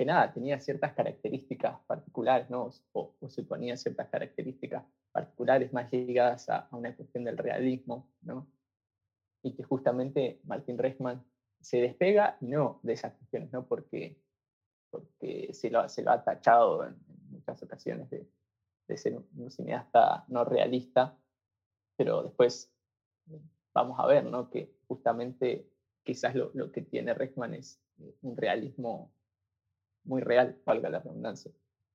que 0.00 0.06
nada, 0.06 0.32
tenía 0.32 0.58
ciertas 0.58 0.94
características 0.94 1.78
particulares, 1.86 2.48
¿no? 2.48 2.70
O, 2.92 3.14
se 3.28 3.42
ponía 3.42 3.76
ciertas 3.76 4.08
características 4.08 4.82
particulares 5.12 5.74
más 5.74 5.92
ligadas 5.92 6.48
a, 6.48 6.70
una 6.72 6.96
cuestión 6.96 7.24
del 7.24 7.36
realismo, 7.36 8.08
¿no? 8.22 8.50
Y 9.42 9.52
que 9.52 9.62
justamente 9.62 10.40
Martín 10.44 10.78
Reisman 10.78 11.22
se 11.60 11.82
despega 11.82 12.38
no 12.40 12.80
de 12.82 12.94
esas 12.94 13.12
cuestiones, 13.12 13.52
¿no? 13.52 13.66
Porque, 13.66 14.16
porque 14.88 15.52
se, 15.52 15.68
lo, 15.68 15.86
se 15.86 16.02
lo 16.02 16.12
ha 16.12 16.24
tachado 16.24 16.86
en, 16.86 16.96
muchas 17.28 17.62
ocasiones 17.62 18.08
de, 18.08 18.26
de, 18.90 18.96
ser 18.98 19.16
un, 19.16 19.50
cineasta 19.50 20.24
no 20.28 20.44
realista, 20.44 21.16
pero 21.96 22.22
después 22.22 22.72
eh, 23.30 23.40
vamos 23.72 23.98
a 23.98 24.06
ver, 24.06 24.24
¿no? 24.24 24.50
Que 24.50 24.74
justamente 24.86 25.70
quizás 26.02 26.34
lo, 26.34 26.50
lo 26.54 26.70
que 26.72 26.82
tiene 26.82 27.14
Reisman 27.14 27.54
es 27.54 27.80
eh, 27.98 28.14
un 28.22 28.36
realismo 28.36 29.12
muy 30.04 30.20
real, 30.20 30.60
valga 30.64 30.88
la 30.88 31.00
redundancia, 31.00 31.52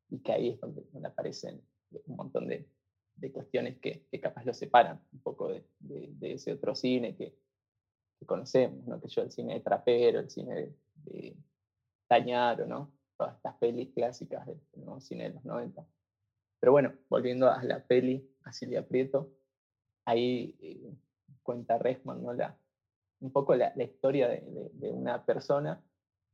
y 0.09 0.19
que 0.19 0.31
ahí 0.31 0.49
es 0.49 0.59
donde, 0.59 0.83
aparecen 1.05 1.61
un 2.05 2.15
montón 2.15 2.47
de, 2.47 2.67
de 3.15 3.31
cuestiones 3.31 3.77
que, 3.79 4.05
que, 4.09 4.19
capaz 4.19 4.45
lo 4.45 4.53
separan 4.53 5.01
un 5.11 5.19
poco 5.19 5.49
de, 5.49 5.65
de, 5.79 6.33
ese 6.33 6.53
otro 6.53 6.75
cine 6.75 7.15
que, 7.15 7.35
conocemos, 8.25 8.87
¿no? 8.87 8.99
que 8.99 9.07
yo 9.07 9.21
el 9.21 9.29
cine 9.29 9.53
de 9.53 9.59
Trapero, 9.59 10.19
el 10.19 10.31
cine 10.31 10.55
de, 10.55 10.75
de 11.03 11.37
Tañaro, 12.07 12.65
¿no? 12.65 12.91
todas 13.17 13.35
estas 13.35 13.55
pelis 13.57 13.93
clásicas 13.93 14.45
del 14.45 14.61
cine 15.01 15.25
de 15.25 15.35
los 15.35 15.45
90. 15.45 15.85
Pero 16.59 16.71
bueno, 16.71 16.93
volviendo 17.09 17.49
a 17.49 17.63
la 17.63 17.85
peli, 17.85 18.29
a 18.43 18.51
Silvia 18.51 18.87
Prieto, 18.87 19.31
ahí 20.05 20.55
eh, 20.61 20.93
cuenta 21.43 21.77
Resman 21.77 22.23
¿no? 22.23 22.33
la, 22.33 22.57
un 23.19 23.31
poco 23.31 23.55
la, 23.55 23.73
la 23.75 23.83
historia 23.83 24.27
de, 24.27 24.71
de, 24.73 24.91
una 24.91 25.25
persona, 25.25 25.81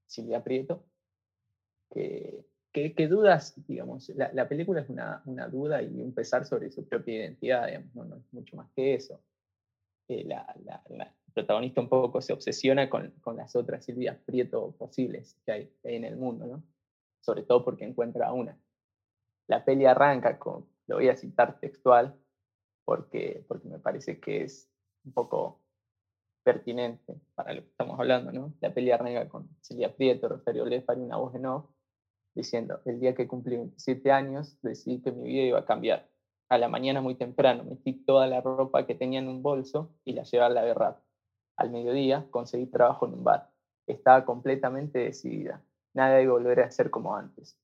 Silvia 0.05 0.43
Prieto, 0.43 0.83
que, 1.89 3.07
dudas, 3.07 3.53
digamos, 3.67 4.09
la, 4.09 4.47
película 4.47 4.81
es 4.81 4.89
una, 4.89 5.21
una, 5.25 5.47
duda 5.47 5.81
y 5.81 6.01
un 6.01 6.13
pesar 6.13 6.45
sobre 6.45 6.71
su 6.71 6.87
propia 6.87 7.17
identidad, 7.17 7.67
digamos, 7.67 7.93
no, 8.07 8.15
es 8.15 8.33
mucho 8.33 8.55
más 8.55 8.69
que 8.71 8.93
eso. 8.93 9.21
Eh, 10.07 10.23
la, 10.25 10.55
la, 10.63 11.13
protagonista 11.33 11.79
un 11.79 11.87
poco 11.87 12.21
se 12.21 12.33
obsesiona 12.33 12.89
con, 12.89 13.11
con, 13.21 13.37
las 13.37 13.55
otras 13.55 13.85
Silvias 13.85 14.17
Prieto 14.25 14.73
posibles 14.77 15.37
que 15.45 15.51
hay, 15.51 15.73
en 15.83 16.03
el 16.03 16.17
mundo, 16.17 16.45
¿no? 16.45 16.63
Sobre 17.21 17.43
todo 17.43 17.63
porque 17.63 17.85
encuentra 17.85 18.33
una. 18.33 18.57
La 19.51 19.65
peli 19.65 19.85
arranca 19.85 20.39
con, 20.39 20.65
lo 20.87 20.95
voy 20.95 21.09
a 21.09 21.17
citar 21.17 21.59
textual, 21.59 22.17
porque, 22.85 23.43
porque 23.49 23.67
me 23.67 23.79
parece 23.79 24.17
que 24.17 24.43
es 24.43 24.71
un 25.03 25.11
poco 25.11 25.59
pertinente 26.41 27.19
para 27.35 27.53
lo 27.53 27.61
que 27.61 27.67
estamos 27.67 27.99
hablando, 27.99 28.31
¿no? 28.31 28.53
La 28.61 28.73
peli 28.73 28.91
arranca 28.91 29.27
con, 29.27 29.49
Celia 29.59 29.93
Prieto, 29.93 30.29
Rosario 30.29 30.63
Lefari, 30.63 31.01
una 31.01 31.17
voz 31.17 31.33
de 31.33 31.39
no, 31.39 31.75
diciendo, 32.33 32.79
el 32.85 33.01
día 33.01 33.13
que 33.13 33.27
cumplí 33.27 33.57
27 33.57 34.09
años 34.09 34.57
decidí 34.61 35.01
que 35.01 35.11
mi 35.11 35.25
vida 35.25 35.43
iba 35.43 35.59
a 35.59 35.65
cambiar. 35.65 36.07
A 36.47 36.57
la 36.57 36.69
mañana 36.69 37.01
muy 37.01 37.15
temprano 37.15 37.65
metí 37.65 37.91
toda 37.91 38.27
la 38.27 38.39
ropa 38.39 38.87
que 38.87 38.95
tenía 38.95 39.19
en 39.19 39.27
un 39.27 39.43
bolso 39.43 39.91
y 40.05 40.13
la 40.13 40.23
llevé 40.23 40.45
a 40.45 40.49
la 40.49 40.63
guerra. 40.63 41.01
Al 41.57 41.71
mediodía 41.71 42.25
conseguí 42.31 42.67
trabajo 42.67 43.05
en 43.05 43.15
un 43.15 43.25
bar. 43.25 43.51
Estaba 43.85 44.23
completamente 44.23 44.99
decidida. 44.99 45.61
Nada 45.93 46.19
a 46.19 46.25
volver 46.25 46.61
a 46.61 46.71
ser 46.71 46.89
como 46.89 47.17
antes. 47.17 47.60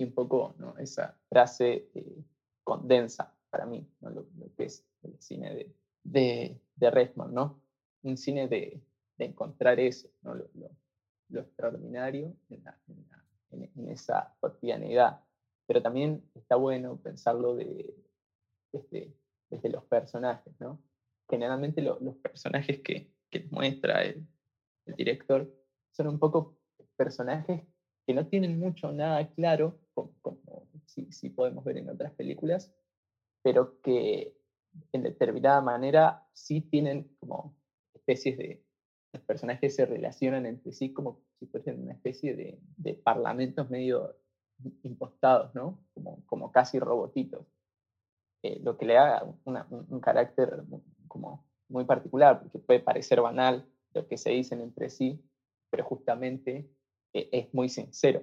Y 0.00 0.04
un 0.04 0.14
poco 0.14 0.54
¿no? 0.56 0.78
esa 0.78 1.14
frase 1.28 1.90
eh, 1.94 2.24
condensa 2.64 3.36
para 3.50 3.66
mí 3.66 3.86
lo, 4.00 4.26
que 4.56 4.64
es 4.64 4.82
el 5.02 5.20
cine 5.20 5.54
de, 5.54 5.76
de, 6.04 6.58
de 6.76 7.12
¿no? 7.30 7.60
Un 8.02 8.16
cine 8.16 8.48
de, 8.48 8.82
de 9.18 9.24
encontrar 9.26 9.78
eso, 9.78 10.08
¿no? 10.22 10.34
lo, 10.34 10.48
lo, 11.28 11.40
extraordinario 11.40 12.34
en, 12.48 12.64
en, 13.50 13.88
esa 13.90 14.34
cotidianidad. 14.40 15.20
Pero 15.66 15.82
también 15.82 16.24
está 16.34 16.56
bueno 16.56 16.98
pensarlo 17.02 17.54
de, 17.54 17.94
desde, 18.72 19.14
desde 19.50 19.68
los 19.68 19.84
personajes, 19.84 20.58
¿no? 20.60 20.82
Generalmente 21.28 21.82
los 21.82 22.16
personajes 22.22 22.80
que, 22.80 23.12
que 23.28 23.46
muestra 23.50 24.02
el, 24.02 24.26
el, 24.86 24.94
director 24.94 25.54
son 25.92 26.08
un 26.08 26.18
poco 26.18 26.58
personajes 26.96 27.64
que 28.06 28.14
no 28.14 28.26
tienen 28.26 28.58
mucho 28.58 28.92
nada 28.92 29.28
claro, 29.34 29.78
como, 29.94 30.68
si, 30.86 31.10
si 31.12 31.30
podemos 31.30 31.64
ver 31.64 31.78
en 31.78 31.90
otras 31.90 32.12
películas, 32.12 32.72
pero 33.42 33.80
que 33.80 34.36
en 34.92 35.02
determinada 35.02 35.60
manera 35.60 36.26
sí 36.32 36.60
tienen 36.60 37.16
como 37.18 37.56
especies 37.94 38.38
de, 38.38 38.64
los 39.12 39.22
personajes 39.24 39.74
se 39.74 39.86
relacionan 39.86 40.46
entre 40.46 40.72
sí 40.72 40.92
como 40.92 41.20
si 41.38 41.46
fuesen 41.46 41.82
una 41.82 41.92
especie 41.92 42.36
de, 42.36 42.60
de 42.76 42.94
parlamentos 42.94 43.68
medio 43.68 44.16
impostados, 44.82 45.54
¿no? 45.54 45.78
Como, 45.94 46.24
como 46.26 46.52
casi 46.52 46.78
robotitos. 46.78 47.46
Eh, 48.42 48.60
lo 48.62 48.76
que 48.78 48.86
le 48.86 48.94
da 48.94 49.24
un, 49.44 50.00
carácter 50.00 50.62
como 51.08 51.46
muy 51.68 51.84
particular, 51.84 52.40
porque 52.40 52.58
puede 52.58 52.80
parecer 52.80 53.20
banal 53.20 53.66
lo 53.92 54.06
que 54.06 54.16
se 54.16 54.30
dicen 54.30 54.60
entre 54.60 54.88
sí, 54.88 55.22
pero 55.70 55.84
justamente 55.84 56.70
eh, 57.12 57.28
es 57.32 57.52
muy 57.54 57.68
sincero, 57.68 58.22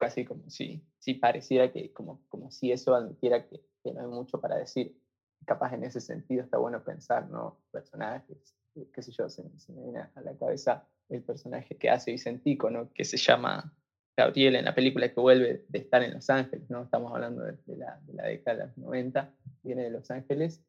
casi 0.00 0.24
como 0.24 0.50
si, 0.50 0.84
si 0.98 1.14
pareciera 1.14 1.70
que, 1.70 1.92
como, 1.92 2.22
como 2.28 2.50
si 2.50 2.72
eso 2.72 2.94
admitiera 2.94 3.46
que, 3.46 3.60
que 3.84 3.92
no 3.92 4.00
hay 4.00 4.06
mucho 4.08 4.40
para 4.40 4.56
decir. 4.56 5.00
Capaz 5.46 5.72
en 5.72 5.84
ese 5.84 6.00
sentido 6.00 6.42
está 6.42 6.58
bueno 6.58 6.84
pensar, 6.84 7.30
¿no? 7.30 7.60
Personajes, 7.70 8.54
qué 8.92 9.02
sé 9.02 9.12
yo, 9.12 9.28
se, 9.28 9.42
me 9.42 9.82
viene 9.82 10.00
a 10.00 10.20
la 10.20 10.36
cabeza 10.36 10.86
el 11.08 11.22
personaje 11.22 11.76
que 11.76 11.90
hace 11.90 12.12
Vicentico, 12.12 12.70
¿no? 12.70 12.92
que 12.92 13.04
se 13.04 13.16
llama 13.16 13.74
Gabriel 14.16 14.56
en 14.56 14.64
la 14.64 14.74
película 14.74 15.12
que 15.12 15.20
vuelve 15.20 15.64
de 15.68 15.78
estar 15.78 16.02
en 16.02 16.14
Los 16.14 16.30
Ángeles, 16.30 16.70
¿no? 16.70 16.82
estamos 16.82 17.12
hablando 17.12 17.42
de, 17.42 17.58
la, 17.76 18.00
de 18.02 18.14
la, 18.14 18.26
década 18.26 18.58
de 18.58 18.66
los 18.66 18.78
90, 18.78 19.34
viene 19.62 19.82
de 19.84 19.90
Los 19.90 20.10
Ángeles, 20.10 20.62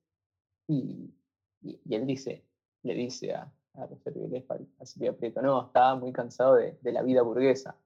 y, 0.68 1.14
y, 1.62 1.80
él 1.94 2.08
dice, 2.08 2.46
le 2.84 2.94
dice 2.96 3.34
a, 3.34 3.52
a 3.74 3.86
Rosario 3.86 4.30
a 4.80 4.86
Silvia 4.86 5.14
Prieto, 5.14 5.42
no, 5.42 5.68
estaba 5.68 5.96
muy 5.96 6.12
cansado 6.12 6.56
de, 6.56 6.78
de, 6.82 6.92
la 6.92 7.04
vida 7.04 7.22
burguesa, 7.22 7.78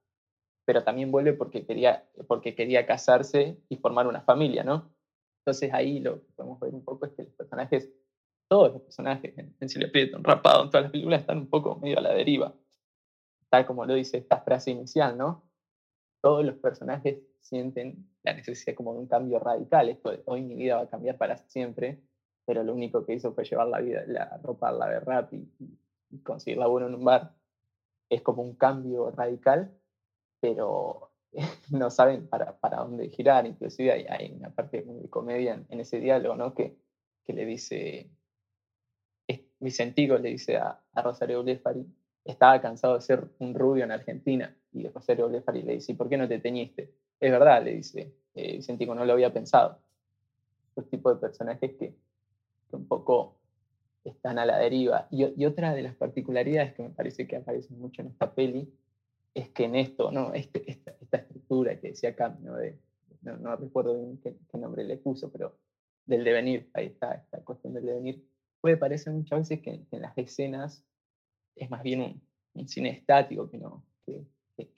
pero 0.66 0.84
también 0.84 1.10
vuelve 1.10 1.32
porque 1.32 1.64
quería, 1.64 2.04
porque 2.28 2.54
quería 2.54 2.86
casarse 2.86 3.56
y 3.70 3.76
formar 3.76 4.06
una 4.06 4.20
familia, 4.20 4.62
¿no? 4.64 4.92
Entonces 5.40 5.72
ahí 5.72 6.00
lo 6.00 6.20
que 6.20 6.32
podemos 6.32 6.60
ver 6.60 6.74
un 6.74 6.84
poco 6.84 7.06
es 7.06 7.12
que 7.12 7.22
los 7.22 7.32
personajes 7.32 7.90
todos 8.48 8.72
los 8.72 8.82
personajes 8.82 9.34
en, 9.36 9.68
Silvia 9.68 9.90
Prieto, 9.90 10.18
Rapado, 10.22 10.64
en 10.64 10.70
todas 10.70 10.84
las 10.84 10.92
películas, 10.92 11.20
están 11.20 11.38
un 11.38 11.48
poco 11.48 11.76
medio 11.76 11.98
a 11.98 12.02
la 12.02 12.14
deriva. 12.14 12.54
Tal 13.48 13.66
como 13.66 13.84
lo 13.84 13.94
dice 13.94 14.18
esta 14.18 14.40
frase 14.40 14.70
inicial, 14.70 15.16
¿no? 15.16 15.44
Todos 16.20 16.44
los 16.44 16.56
personajes 16.56 17.18
sienten 17.40 18.08
la 18.22 18.34
necesidad 18.34 18.76
como 18.76 18.92
de 18.94 19.00
un 19.00 19.06
cambio 19.06 19.38
radical. 19.38 19.88
Esto 19.88 20.10
de 20.10 20.22
hoy 20.26 20.42
mi 20.42 20.54
vida 20.54 20.76
va 20.76 20.82
a 20.82 20.88
cambiar 20.88 21.16
para 21.16 21.36
siempre, 21.36 22.00
pero 22.44 22.62
lo 22.62 22.74
único 22.74 23.04
que 23.04 23.14
hizo 23.14 23.32
fue 23.32 23.44
llevar 23.44 23.68
la 23.68 23.80
vida, 23.80 24.04
la 24.06 24.40
ropa 24.42 24.72
la 24.72 24.88
de 24.88 25.00
rap 25.00 25.32
y, 25.32 25.48
y 26.10 26.18
conseguir 26.22 26.58
laburo 26.58 26.86
en 26.86 26.94
un 26.94 27.04
bar. 27.04 27.34
Es 28.08 28.22
como 28.22 28.42
un 28.42 28.54
cambio 28.54 29.10
radical, 29.10 29.72
pero 30.54 31.10
no 31.70 31.90
saben 31.90 32.28
para, 32.28 32.56
para 32.58 32.78
dónde 32.78 33.08
girar. 33.08 33.46
Inclusive 33.46 33.92
hay, 33.92 34.06
hay 34.08 34.32
una 34.32 34.50
parte 34.50 34.82
de 34.82 35.10
comedia 35.10 35.60
en, 35.68 35.80
ese 35.80 35.98
diálogo, 36.00 36.36
¿no? 36.36 36.54
Que, 36.54 36.76
que 37.24 37.32
le 37.32 37.44
dice, 37.44 38.08
Vicentico 39.58 40.18
le 40.18 40.30
dice 40.30 40.56
a, 40.56 40.80
Rosario 40.94 41.42
Blefari, 41.42 41.84
estaba 42.24 42.60
cansado 42.60 42.94
de 42.94 43.00
ser 43.00 43.28
un 43.38 43.54
rubio 43.54 43.84
en 43.84 43.90
Argentina. 43.90 44.54
Y 44.72 44.86
Rosario 44.88 45.28
Blefari 45.28 45.62
le 45.62 45.74
dice, 45.74 45.94
¿por 45.94 46.08
qué 46.08 46.16
no 46.16 46.28
te 46.28 46.38
teñiste? 46.38 46.92
Es 47.18 47.30
verdad, 47.30 47.62
le 47.62 47.74
dice 47.74 48.12
eh, 48.34 48.56
Vicentico, 48.56 48.94
no 48.94 49.04
lo 49.04 49.12
había 49.12 49.32
pensado. 49.32 49.78
Los 50.74 50.88
tipo 50.88 51.12
de 51.12 51.20
personajes 51.20 51.72
que, 51.78 51.94
un 52.72 52.86
poco 52.86 53.36
están 54.04 54.38
a 54.38 54.46
la 54.46 54.58
deriva. 54.58 55.08
Y, 55.10 55.44
otra 55.44 55.74
de 55.74 55.82
las 55.82 55.94
particularidades 55.94 56.74
que 56.74 56.82
me 56.82 56.90
parece 56.90 57.26
que 57.26 57.36
aparecen 57.36 57.80
mucho 57.80 58.02
en 58.02 58.08
esta 58.08 58.34
peli 58.34 58.70
es 59.36 59.50
que 59.50 59.64
en 59.64 59.74
esto, 59.76 60.10
¿no? 60.10 60.32
Este, 60.32 60.64
esta, 60.70 61.18
estructura 61.18 61.78
que 61.78 61.88
decía 61.88 62.16
Cam, 62.16 62.42
¿no? 62.42 62.56
De, 62.56 62.80
no, 63.20 63.54
recuerdo 63.56 63.94
bien 63.94 64.18
qué, 64.18 64.34
qué, 64.50 64.58
nombre 64.58 64.82
le 64.82 64.96
puso, 64.96 65.30
pero 65.30 65.58
del 66.06 66.24
devenir, 66.24 66.70
ahí 66.72 66.86
está, 66.86 67.12
esta 67.12 67.44
cuestión 67.44 67.74
del 67.74 67.84
devenir, 67.84 68.26
puede 68.62 68.78
parecer 68.78 69.12
muchas 69.12 69.40
veces 69.40 69.60
que, 69.60 69.86
en 69.90 70.02
las 70.02 70.16
escenas 70.16 70.84
es 71.54 71.70
más 71.70 71.82
bien 71.82 72.20
un, 72.54 72.68
cine 72.68 72.90
estático, 72.90 73.50
que, 73.50 73.58
no, 73.58 73.84
que, 74.06 74.26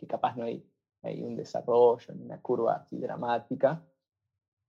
capaz 0.09 0.37
no 0.37 0.45
hay, 0.45 0.69
hay 1.03 1.23
un 1.23 1.37
desarrollo, 1.37 2.13
una 2.15 2.41
curva 2.41 2.77
así 2.77 2.99
dramática, 2.99 3.87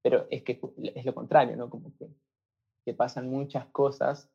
pero 0.04 0.28
es 0.30 0.44
que 0.44 0.62
es 0.96 1.06
lo 1.06 1.16
contrario, 1.16 1.56
¿no? 1.58 1.68
Como 1.70 1.96
que, 1.98 2.14
que 2.86 2.94
pasan 2.94 3.28
muchas 3.28 3.66
cosas, 3.68 4.30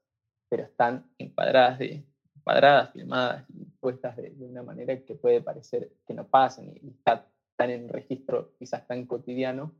pero 0.49 0.65
están 0.65 1.09
encuadradas, 1.19 1.79
de, 1.79 2.05
encuadradas 2.45 2.93
filmadas 2.93 3.45
y 3.49 3.65
puestas 3.81 4.17
de, 4.17 4.35
una 4.39 4.63
manera 4.63 5.03
que 5.03 5.15
puede 5.15 5.41
parecer 5.41 5.91
que 6.07 6.13
no 6.13 6.27
pasan 6.27 6.69
y, 6.69 6.95
están 6.99 7.71
en 7.71 7.85
un 7.85 7.89
registro 7.89 8.53
quizás 8.59 8.87
tan 8.87 9.07
cotidiano 9.07 9.73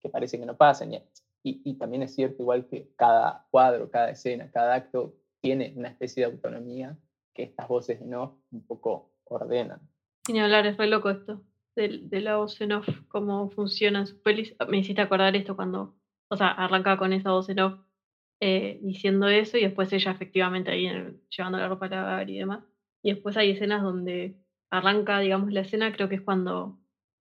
que 0.00 0.08
parece 0.08 0.38
que 0.38 0.46
no 0.46 0.56
pasan. 0.56 0.94
Y 0.94 1.02
y, 1.46 1.74
también 1.74 2.02
es 2.02 2.14
cierto, 2.14 2.42
igual 2.42 2.66
que 2.66 2.90
cada 2.96 3.46
cuadro, 3.50 3.90
cada 3.90 4.08
escena, 4.10 4.50
cada 4.50 4.74
acto 4.74 5.14
tiene 5.42 5.74
una 5.76 5.88
especie 5.88 6.24
de 6.24 6.32
autonomía 6.32 6.96
que 7.34 7.42
estas 7.42 7.68
voces 7.68 8.00
en 8.00 8.14
off 8.14 8.32
un 8.50 8.66
poco 8.66 9.12
ordenan. 9.24 9.80
Sin 10.24 10.38
hablar, 10.38 10.66
es 10.66 10.78
re 10.78 10.86
loco 10.86 11.10
esto, 11.10 11.42
de, 11.76 12.00
de 12.04 12.20
la 12.22 12.38
voz 12.38 12.58
en 12.62 12.72
off, 12.72 12.88
cómo 13.08 13.50
funcionan 13.50 14.06
sus 14.06 14.16
pelis. 14.20 14.56
Me 14.68 14.78
hiciste 14.78 15.02
acordar 15.02 15.36
esto 15.36 15.54
cuando, 15.54 15.94
o 16.28 16.36
sea, 16.38 16.48
arranca 16.48 16.96
con 16.96 17.12
esa 17.12 17.32
voz 17.32 17.50
en 17.50 17.60
off 17.60 17.78
eh, 18.46 18.78
diciendo 18.82 19.26
eso 19.26 19.56
y 19.56 19.62
después 19.62 19.90
ella 19.94 20.10
efectivamente 20.10 20.70
ahí 20.70 20.86
llevando 21.30 21.56
la 21.56 21.66
ropa 21.66 21.86
a 21.86 21.88
lavar 21.88 22.28
y 22.28 22.38
demás. 22.38 22.62
Y 23.02 23.14
después 23.14 23.38
hay 23.38 23.52
escenas 23.52 23.82
donde 23.82 24.36
arranca, 24.68 25.18
digamos, 25.20 25.50
la 25.50 25.60
escena, 25.60 25.90
creo 25.94 26.10
que 26.10 26.16
es 26.16 26.20
cuando 26.20 26.78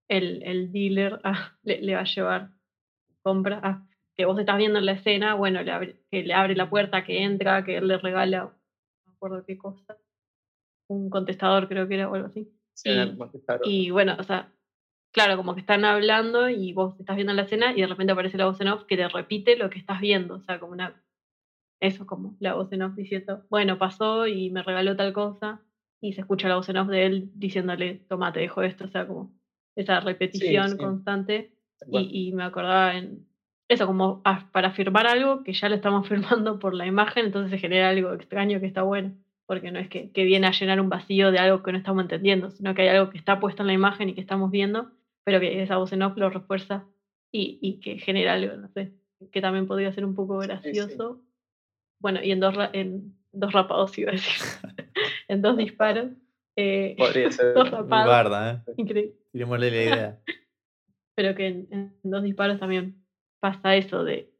el, 0.08 0.42
el 0.42 0.72
dealer 0.72 1.20
ah, 1.22 1.56
le, 1.62 1.80
le, 1.80 1.94
va 1.94 2.00
a 2.00 2.12
llevar 2.12 2.50
compra. 3.22 3.60
Ah, 3.62 3.86
que 4.16 4.24
vos 4.24 4.36
estás 4.36 4.58
viendo 4.58 4.80
en 4.80 4.86
la 4.86 4.92
escena, 4.92 5.34
bueno, 5.34 5.62
le 5.62 5.70
abre, 5.70 6.02
que 6.10 6.24
le 6.24 6.34
abre 6.34 6.56
la 6.56 6.68
puerta, 6.68 7.04
que 7.04 7.22
entra, 7.22 7.64
que 7.64 7.76
él 7.76 7.86
le 7.86 7.98
regala, 7.98 8.40
no 8.40 8.52
me 9.06 9.12
acuerdo 9.14 9.44
qué 9.46 9.56
cosa, 9.56 9.96
un 10.88 11.08
contestador 11.08 11.68
creo 11.68 11.86
que 11.86 11.94
era 11.94 12.10
o 12.10 12.14
algo 12.16 12.26
así. 12.26 12.50
y, 13.64 13.90
bueno, 13.90 14.16
o 14.18 14.24
sea, 14.24 14.52
claro, 15.12 15.36
como 15.36 15.54
que 15.54 15.60
están 15.60 15.84
hablando 15.84 16.48
y 16.48 16.72
vos 16.72 16.98
estás 16.98 17.14
viendo 17.14 17.32
la 17.32 17.42
escena 17.42 17.72
y 17.76 17.80
de 17.80 17.86
repente 17.86 18.12
aparece 18.12 18.38
la 18.38 18.46
voz 18.46 18.60
en 18.60 18.68
off 18.68 18.86
que 18.86 18.96
te 18.96 19.06
repite 19.06 19.56
lo 19.56 19.70
que 19.70 19.78
estás 19.78 20.00
viendo, 20.00 20.34
o 20.34 20.40
sea, 20.40 20.58
como 20.58 20.72
una, 20.72 21.00
eso 21.82 22.06
como 22.06 22.36
la 22.38 22.54
voz 22.54 22.72
en 22.72 22.82
off 22.82 22.94
diciendo, 22.94 23.44
bueno, 23.50 23.76
pasó 23.76 24.26
y 24.28 24.50
me 24.50 24.62
regaló 24.62 24.96
tal 24.96 25.12
cosa 25.12 25.60
y 26.00 26.12
se 26.12 26.20
escucha 26.20 26.48
la 26.48 26.56
voz 26.56 26.68
en 26.68 26.76
off 26.76 26.88
de 26.88 27.06
él 27.06 27.30
diciéndole, 27.34 28.04
toma, 28.08 28.32
te 28.32 28.40
dejo 28.40 28.62
esto, 28.62 28.84
o 28.84 28.88
sea, 28.88 29.06
como 29.06 29.34
esa 29.74 30.00
repetición 30.00 30.76
constante. 30.76 31.52
Y, 31.90 32.28
y, 32.28 32.32
me 32.32 32.44
acordaba 32.44 32.96
en, 32.96 33.26
eso, 33.68 33.86
como 33.86 34.22
para 34.22 34.68
afirmar 34.68 35.08
algo 35.08 35.42
que 35.42 35.52
ya 35.52 35.68
lo 35.68 35.74
estamos 35.74 36.06
firmando 36.08 36.60
por 36.60 36.74
la 36.74 36.86
imagen, 36.86 37.26
entonces 37.26 37.50
se 37.50 37.58
genera 37.58 37.88
algo 37.88 38.12
extraño 38.12 38.60
que 38.60 38.66
está 38.66 38.82
bueno, 38.82 39.16
porque 39.46 39.72
no 39.72 39.80
es 39.80 39.88
que, 39.88 40.12
que, 40.12 40.22
viene 40.22 40.46
a 40.46 40.52
llenar 40.52 40.80
un 40.80 40.88
vacío 40.88 41.32
de 41.32 41.38
algo 41.38 41.64
que 41.64 41.72
no 41.72 41.78
estamos 41.78 42.02
entendiendo, 42.02 42.50
sino 42.50 42.74
que 42.74 42.82
hay 42.82 42.88
algo 42.88 43.10
que 43.10 43.18
está 43.18 43.40
puesto 43.40 43.64
en 43.64 43.66
la 43.66 43.72
imagen 43.72 44.08
y 44.08 44.14
que 44.14 44.20
estamos 44.20 44.52
viendo, 44.52 44.92
pero 45.24 45.40
que 45.40 45.60
esa 45.62 45.78
voz 45.78 45.92
en 45.92 46.02
off 46.02 46.16
lo 46.16 46.30
refuerza 46.30 46.84
y, 47.32 47.58
y 47.60 47.80
que 47.80 47.98
genera 47.98 48.34
algo, 48.34 48.56
no 48.56 48.68
sé, 48.68 48.92
que 49.32 49.40
también 49.40 49.66
podría 49.66 49.92
ser 49.92 50.04
un 50.04 50.14
poco 50.14 50.38
gracioso. 50.38 51.20
Bueno, 52.02 52.20
y 52.22 52.32
en 52.32 52.40
dos, 52.40 52.54
en 52.72 53.16
dos 53.32 53.52
rapados 53.52 53.96
iba 53.96 54.10
a 54.10 54.12
decir, 54.12 54.34
en 55.28 55.40
dos 55.40 55.56
disparos. 55.56 56.10
Eh, 56.56 56.94
podría 56.98 57.30
ser 57.30 57.54
dos 57.54 57.70
rapados. 57.70 58.60
¿eh? 58.66 58.72
Increíble. 58.76 59.14
La 59.32 59.66
idea. 59.66 60.20
pero 61.14 61.34
que 61.34 61.46
en, 61.46 61.68
en 61.70 61.94
dos 62.02 62.22
disparos 62.22 62.58
también 62.58 63.02
pasa 63.40 63.76
eso 63.76 64.04
de, 64.04 64.30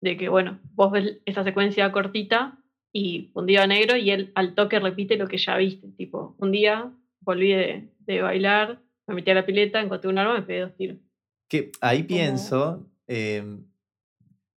de 0.00 0.16
que, 0.16 0.28
bueno, 0.28 0.58
vos 0.74 0.90
ves 0.90 1.18
esa 1.24 1.44
secuencia 1.44 1.92
cortita 1.92 2.58
y 2.92 3.30
un 3.34 3.46
día 3.46 3.66
negro 3.66 3.96
y 3.96 4.10
él 4.10 4.32
al 4.34 4.54
toque 4.54 4.80
repite 4.80 5.16
lo 5.16 5.28
que 5.28 5.38
ya 5.38 5.56
viste, 5.56 5.88
tipo, 5.96 6.34
un 6.38 6.50
día 6.50 6.92
volví 7.20 7.52
de, 7.52 8.22
bailar, 8.22 8.82
me 9.06 9.14
metí 9.14 9.30
a 9.30 9.34
la 9.34 9.46
pileta, 9.46 9.80
encontré 9.80 10.10
un 10.10 10.18
arma, 10.18 10.34
me 10.34 10.42
pegué 10.42 10.60
dos 10.60 10.74
tiros. 10.74 10.98
Que 11.48 11.70
ahí 11.80 12.02
pienso, 12.02 12.90
em, 13.06 13.64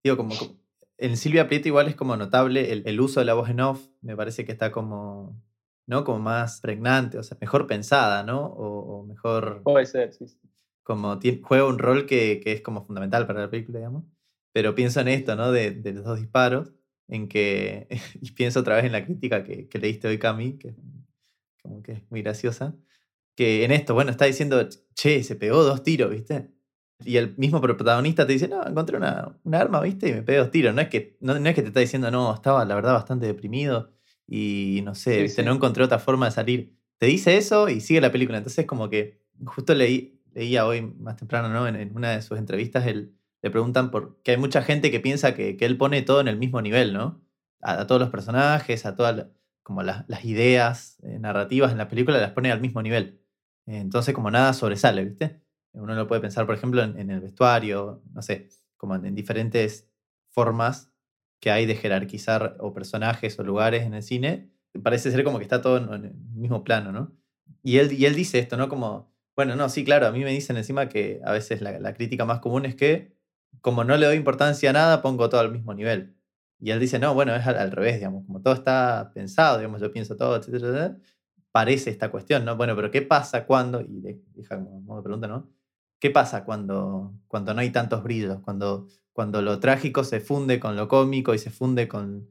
digo, 0.02 0.16
como, 0.16 0.34
en 0.98 1.16
Silvia 1.16 1.48
Prieto 1.48 1.68
igual 1.68 1.88
es 1.88 1.96
como 1.96 2.16
notable 2.16 2.72
el, 2.72 3.00
uso 3.00 3.20
de 3.20 3.26
la 3.26 3.34
voz 3.34 3.48
en 3.50 3.60
off, 3.60 3.88
me 4.00 4.16
parece 4.16 4.44
que 4.44 4.52
está 4.52 4.70
como, 4.70 5.40
¿no? 5.86 6.04
Como 6.04 6.20
más 6.20 6.60
pregnante, 6.60 7.18
o 7.18 7.22
sea, 7.22 7.36
mejor 7.40 7.66
pensada, 7.66 8.22
¿no? 8.22 8.46
O, 8.46 9.04
mejor... 9.04 9.62
Puede 9.62 9.86
ser, 9.86 10.12
sí. 10.12 10.26
Como 10.82 11.18
juega 11.42 11.66
un 11.66 11.78
rol 11.78 12.06
que, 12.06 12.42
es 12.44 12.60
como 12.60 12.84
fundamental 12.84 13.26
para 13.26 13.40
la 13.40 13.50
película, 13.50 13.78
digamos. 13.78 14.04
Pero 14.52 14.74
pienso 14.74 15.00
en 15.00 15.08
esto, 15.08 15.34
¿no? 15.34 15.50
De, 15.50 15.80
los 15.92 16.04
dos 16.04 16.20
disparos, 16.20 16.72
en 17.08 17.28
que, 17.28 17.88
y 18.20 18.30
pienso 18.32 18.60
otra 18.60 18.76
vez 18.76 18.84
en 18.84 18.92
la 18.92 19.04
crítica 19.04 19.42
que, 19.44 19.68
que 19.68 19.78
leíste 19.78 20.08
hoy, 20.08 20.18
Cami, 20.18 20.58
que 20.58 20.74
como 21.64 21.82
que 21.82 21.92
es 21.92 22.10
muy 22.10 22.22
graciosa, 22.22 22.76
que 23.34 23.64
en 23.64 23.72
esto, 23.72 23.94
bueno, 23.94 24.10
está 24.10 24.26
diciendo, 24.26 24.68
che, 24.94 25.22
se 25.24 25.34
pegó 25.34 25.64
dos 25.64 25.82
tiros, 25.82 26.10
¿viste? 26.10 26.53
Y 27.04 27.16
el 27.16 27.36
mismo 27.36 27.60
protagonista 27.60 28.26
te 28.26 28.32
dice, 28.32 28.48
no, 28.48 28.66
encontré 28.66 28.96
una, 28.96 29.36
arma, 29.52 29.80
¿viste? 29.80 30.08
Y 30.08 30.12
me 30.12 30.22
pegué 30.22 30.38
dos 30.38 30.50
tiros. 30.50 30.74
No 30.74 30.80
es, 30.80 30.88
que, 30.88 31.16
no, 31.20 31.34
es 31.34 31.54
que 31.54 31.62
te 31.62 31.68
está 31.68 31.80
diciendo, 31.80 32.10
no, 32.10 32.34
estaba 32.34 32.64
la 32.64 32.74
verdad 32.74 32.94
bastante 32.94 33.26
deprimido 33.26 33.92
y 34.26 34.80
no 34.84 34.94
sé, 34.94 35.22
¿viste? 35.22 35.42
no 35.42 35.52
encontré 35.52 35.84
otra 35.84 35.98
forma 35.98 36.26
de 36.26 36.32
salir. 36.32 36.76
Te 36.98 37.06
dice 37.06 37.36
eso 37.36 37.68
y 37.68 37.80
sigue 37.80 38.00
la 38.00 38.12
película. 38.12 38.38
Entonces, 38.38 38.66
como 38.66 38.88
que 38.88 39.20
justo 39.44 39.74
leí, 39.74 40.22
leía 40.32 40.66
hoy 40.66 40.82
más 40.82 41.16
temprano, 41.16 41.48
¿no? 41.48 41.66
En, 41.66 41.96
una 41.96 42.12
de 42.12 42.22
sus 42.22 42.38
entrevistas, 42.38 42.86
él, 42.86 43.14
le 43.42 43.50
preguntan 43.50 43.90
por 43.90 44.22
que 44.22 44.32
hay 44.32 44.36
mucha 44.38 44.62
gente 44.62 44.90
que 44.90 45.00
piensa 45.00 45.34
que, 45.34 45.56
él 45.60 45.76
pone 45.76 46.02
todo 46.02 46.20
en 46.20 46.28
el 46.28 46.38
mismo 46.38 46.62
nivel, 46.62 46.92
¿no? 46.94 47.22
A, 47.60 47.86
todos 47.86 48.00
los 48.00 48.10
personajes, 48.10 48.86
a 48.86 48.96
todas 48.96 49.26
como 49.62 49.82
las, 49.82 50.04
ideas 50.24 50.98
eh, 51.02 51.18
narrativas 51.18 51.72
en 51.72 51.78
la 51.78 51.88
película, 51.88 52.18
las 52.18 52.32
pone 52.32 52.50
al 52.50 52.60
mismo 52.60 52.82
nivel. 52.82 53.20
entonces, 53.66 54.14
como 54.14 54.30
nada 54.30 54.52
sobresale, 54.52 55.04
¿viste? 55.04 55.43
Uno 55.74 55.94
lo 55.94 56.06
puede 56.06 56.20
pensar, 56.20 56.46
por 56.46 56.54
ejemplo, 56.54 56.82
en, 56.82 57.10
el 57.10 57.20
vestuario, 57.20 58.02
no 58.12 58.22
sé, 58.22 58.48
como 58.76 58.94
en, 58.94 59.14
diferentes 59.14 59.88
formas 60.30 60.92
que 61.40 61.50
hay 61.50 61.66
de 61.66 61.74
jerarquizar 61.74 62.56
o 62.60 62.72
personajes 62.72 63.38
o 63.38 63.42
lugares 63.42 63.82
en 63.82 63.94
el 63.94 64.02
cine. 64.02 64.50
Parece 64.82 65.10
ser 65.10 65.24
como 65.24 65.38
que 65.38 65.44
está 65.44 65.60
todo 65.60 65.76
en, 65.94 66.04
el 66.04 66.14
mismo 66.14 66.64
plano, 66.64 66.92
¿no? 66.92 67.12
Y 67.62 67.78
él, 67.78 67.92
y 67.92 68.06
él 68.06 68.14
dice 68.14 68.38
esto, 68.38 68.56
¿no? 68.56 68.68
Como, 68.68 69.12
bueno, 69.36 69.56
no, 69.56 69.68
sí, 69.68 69.84
claro, 69.84 70.06
a 70.06 70.12
mí 70.12 70.22
me 70.22 70.30
dicen 70.30 70.56
encima 70.56 70.88
que 70.88 71.20
a 71.24 71.32
veces 71.32 71.60
la, 71.60 71.94
crítica 71.94 72.24
más 72.24 72.40
común 72.40 72.66
es 72.66 72.76
que 72.76 73.14
como 73.60 73.84
no 73.84 73.96
le 73.96 74.06
doy 74.06 74.16
importancia 74.16 74.70
a 74.70 74.72
nada, 74.72 75.02
pongo 75.02 75.28
todo 75.28 75.40
al 75.40 75.52
mismo 75.52 75.74
nivel. 75.74 76.16
Y 76.60 76.70
él 76.70 76.80
dice, 76.80 76.98
no, 76.98 77.14
bueno, 77.14 77.34
es 77.34 77.46
al, 77.46 77.70
revés, 77.72 77.96
digamos, 77.96 78.24
como 78.26 78.40
todo 78.40 78.54
está 78.54 79.10
pensado, 79.14 79.58
digamos, 79.58 79.80
yo 79.80 79.92
pienso 79.92 80.16
todo, 80.16 80.36
etcétera, 80.36 80.96
parece 81.52 81.90
esta 81.90 82.10
cuestión, 82.10 82.44
¿no? 82.44 82.56
Bueno, 82.56 82.74
pero 82.76 82.90
¿qué 82.90 83.02
pasa 83.02 83.46
cuando, 83.46 83.80
y 83.80 84.00
deja 84.34 84.56
como 84.56 84.80
modo 84.80 84.98
de 84.98 85.04
pregunta, 85.04 85.28
¿no? 85.28 85.53
¿Qué 86.04 86.10
pasa 86.10 86.44
cuando, 86.44 87.18
cuando 87.28 87.54
no 87.54 87.62
hay 87.62 87.70
tantos 87.70 88.02
brillos? 88.02 88.38
Cuando, 88.40 88.88
cuando 89.14 89.40
lo 89.40 89.58
trágico 89.58 90.04
se 90.04 90.20
funde 90.20 90.60
con 90.60 90.76
lo 90.76 90.86
cómico 90.86 91.32
y 91.32 91.38
se 91.38 91.48
funde 91.48 91.88
con 91.88 92.28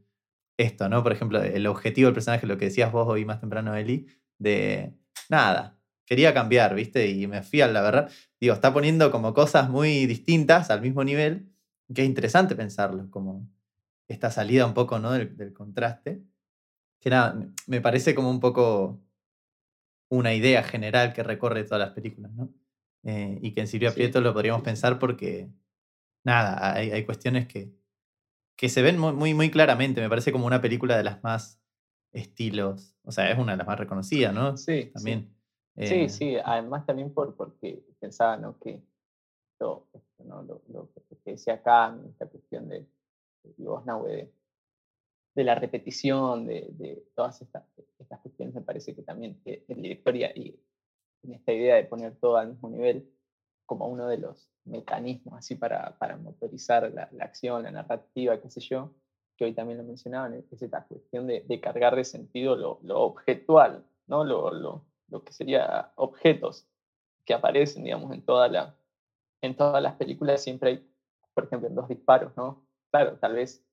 esto, 0.59 0.89
¿no? 0.89 1.01
Por 1.01 1.12
ejemplo, 1.12 1.41
el 1.41 1.65
objetivo 1.65 2.05
del 2.05 2.13
personaje, 2.13 2.45
lo 2.45 2.59
que 2.59 2.65
decías 2.65 2.91
vos 2.91 3.07
hoy 3.07 3.25
más 3.25 3.39
temprano, 3.39 3.73
Eli, 3.75 4.05
de 4.38 4.93
nada, 5.27 5.79
quería 6.05 6.36
cambiar, 6.36 6.75
¿viste? 6.75 7.07
Y 7.07 7.25
me 7.25 7.41
fui 7.41 7.62
a 7.62 7.67
la 7.67 7.81
verdad. 7.81 8.12
Digo, 8.39 8.53
está 8.53 8.71
poniendo 8.71 9.09
como 9.09 9.33
cosas 9.33 9.71
muy 9.71 10.05
distintas 10.05 10.69
al 10.69 10.81
mismo 10.81 11.03
nivel, 11.03 11.51
que 11.95 12.03
es 12.03 12.07
interesante 12.07 12.55
pensarlo, 12.55 13.09
como 13.09 13.49
esta 14.07 14.29
salida 14.29 14.67
un 14.67 14.75
poco, 14.75 14.99
¿no? 14.99 15.13
Del, 15.13 15.36
del 15.36 15.51
contraste. 15.51 16.21
Que 17.01 17.09
nada, 17.09 17.43
me 17.65 17.81
parece 17.81 18.13
como 18.13 18.29
un 18.29 18.39
poco 18.39 19.01
una 20.09 20.36
idea 20.36 20.62
general 20.62 21.12
que 21.13 21.23
recorre 21.23 21.63
todas 21.63 21.79
las 21.79 21.95
películas, 21.95 22.31
¿no? 22.33 22.53
Eh, 23.04 23.38
y 23.42 23.54
que 23.54 23.62
en 23.62 23.68
Silvia 23.68 23.94
Prieto 23.94 24.22
lo 24.22 24.34
podríamos 24.34 24.62
pensar 24.62 24.98
porque, 24.98 25.50
nada, 26.24 26.74
hay, 26.74 26.92
hay 26.92 27.06
cuestiones 27.06 27.48
que, 27.48 27.74
que 28.56 28.70
se 28.70 28.82
ven 28.82 28.98
muy, 28.98 29.34
muy, 29.34 29.52
claramente. 29.52 30.02
Me 30.02 30.10
parece 30.10 30.32
como 30.32 30.46
una 30.46 30.62
película 30.62 30.96
de 30.96 31.04
las 31.04 31.24
más 31.24 31.62
estilos, 32.12 32.96
o 33.04 33.12
sea, 33.12 33.30
es 33.32 33.38
una 33.38 33.54
de 33.54 33.58
las 33.58 33.68
más 33.68 33.80
reconocidas, 33.80 34.34
¿no? 34.34 34.56
Sí, 34.56 34.92
también. 34.94 35.36
Sí, 35.76 35.96
eh, 35.96 36.10
sí, 36.10 36.38
además 36.44 36.86
también 36.86 37.13
por, 37.13 37.36
porque 37.36 37.84
pensaba, 38.00 38.38
¿no? 38.38 38.60
Que 38.60 38.82
lo, 39.60 39.88
¿no? 40.20 40.44
lo, 40.44 40.62
lo 40.70 40.89
que 41.24 41.32
decía 41.32 41.56
acá, 41.56 41.98
esta 42.08 42.28
cuestión 42.28 42.70
de, 42.70 42.86
de, 43.44 44.30
de 45.36 45.44
la 45.44 45.56
repetición, 45.56 46.46
de, 46.46 46.68
de 46.72 47.04
todas 47.16 47.42
estas, 47.42 47.63
estas, 47.98 48.20
cuestiones, 48.20 48.54
me 48.54 48.62
parece 48.62 48.94
que 48.96 49.02
también 49.02 49.42
el 49.46 49.82
director 49.82 50.16
y, 50.16 50.60
en 51.23 51.33
esta 51.33 51.51
idea 51.53 51.75
de 51.75 51.86
poner 51.86 52.15
todo 52.15 52.38
al 52.38 52.49
mismo 52.49 52.69
nivel 52.69 53.09
como 53.65 53.88
uno 53.88 54.07
de 54.07 54.17
los 54.17 54.49
mecanismos 54.65 55.36
así 55.36 55.55
para, 55.55 55.95
motorizar 56.21 56.91
la, 56.93 57.09
acción, 57.23 57.63
la 57.63 57.71
narrativa, 57.71 58.39
qué 58.39 58.49
sé 58.49 58.62
yo, 58.62 58.91
que 59.38 59.45
hoy 59.45 59.53
también 59.53 59.77
lo 59.77 59.83
mencionaban, 59.83 60.33
es 60.33 60.62
esta 60.62 60.86
cuestión 60.86 61.27
de, 61.27 61.59
cargar 61.62 61.95
de 61.95 62.03
sentido 62.03 62.55
lo, 62.55 62.79
lo 62.83 63.01
objetual, 63.01 63.83
¿no? 64.07 64.23
Lo, 64.23 64.51
lo, 64.51 64.86
lo, 65.09 65.23
que 65.23 65.33
sería 65.33 65.91
objetos 65.95 66.67
que 67.25 67.33
aparecen, 67.33 67.83
digamos, 67.83 68.12
en, 68.13 68.21
toda 68.21 68.47
la, 68.47 68.75
en 69.41 69.55
todas 69.55 69.81
las 69.81 69.95
películas, 69.95 70.43
siempre 70.43 70.69
hay, 70.69 70.89
por 71.33 71.45
ejemplo, 71.45 71.67
en 71.67 71.75
dos 71.75 71.88
disparos, 71.88 72.36
¿no? 72.38 72.65
Claro, 72.91 73.17
tal 73.17 73.33
vez 73.33 73.65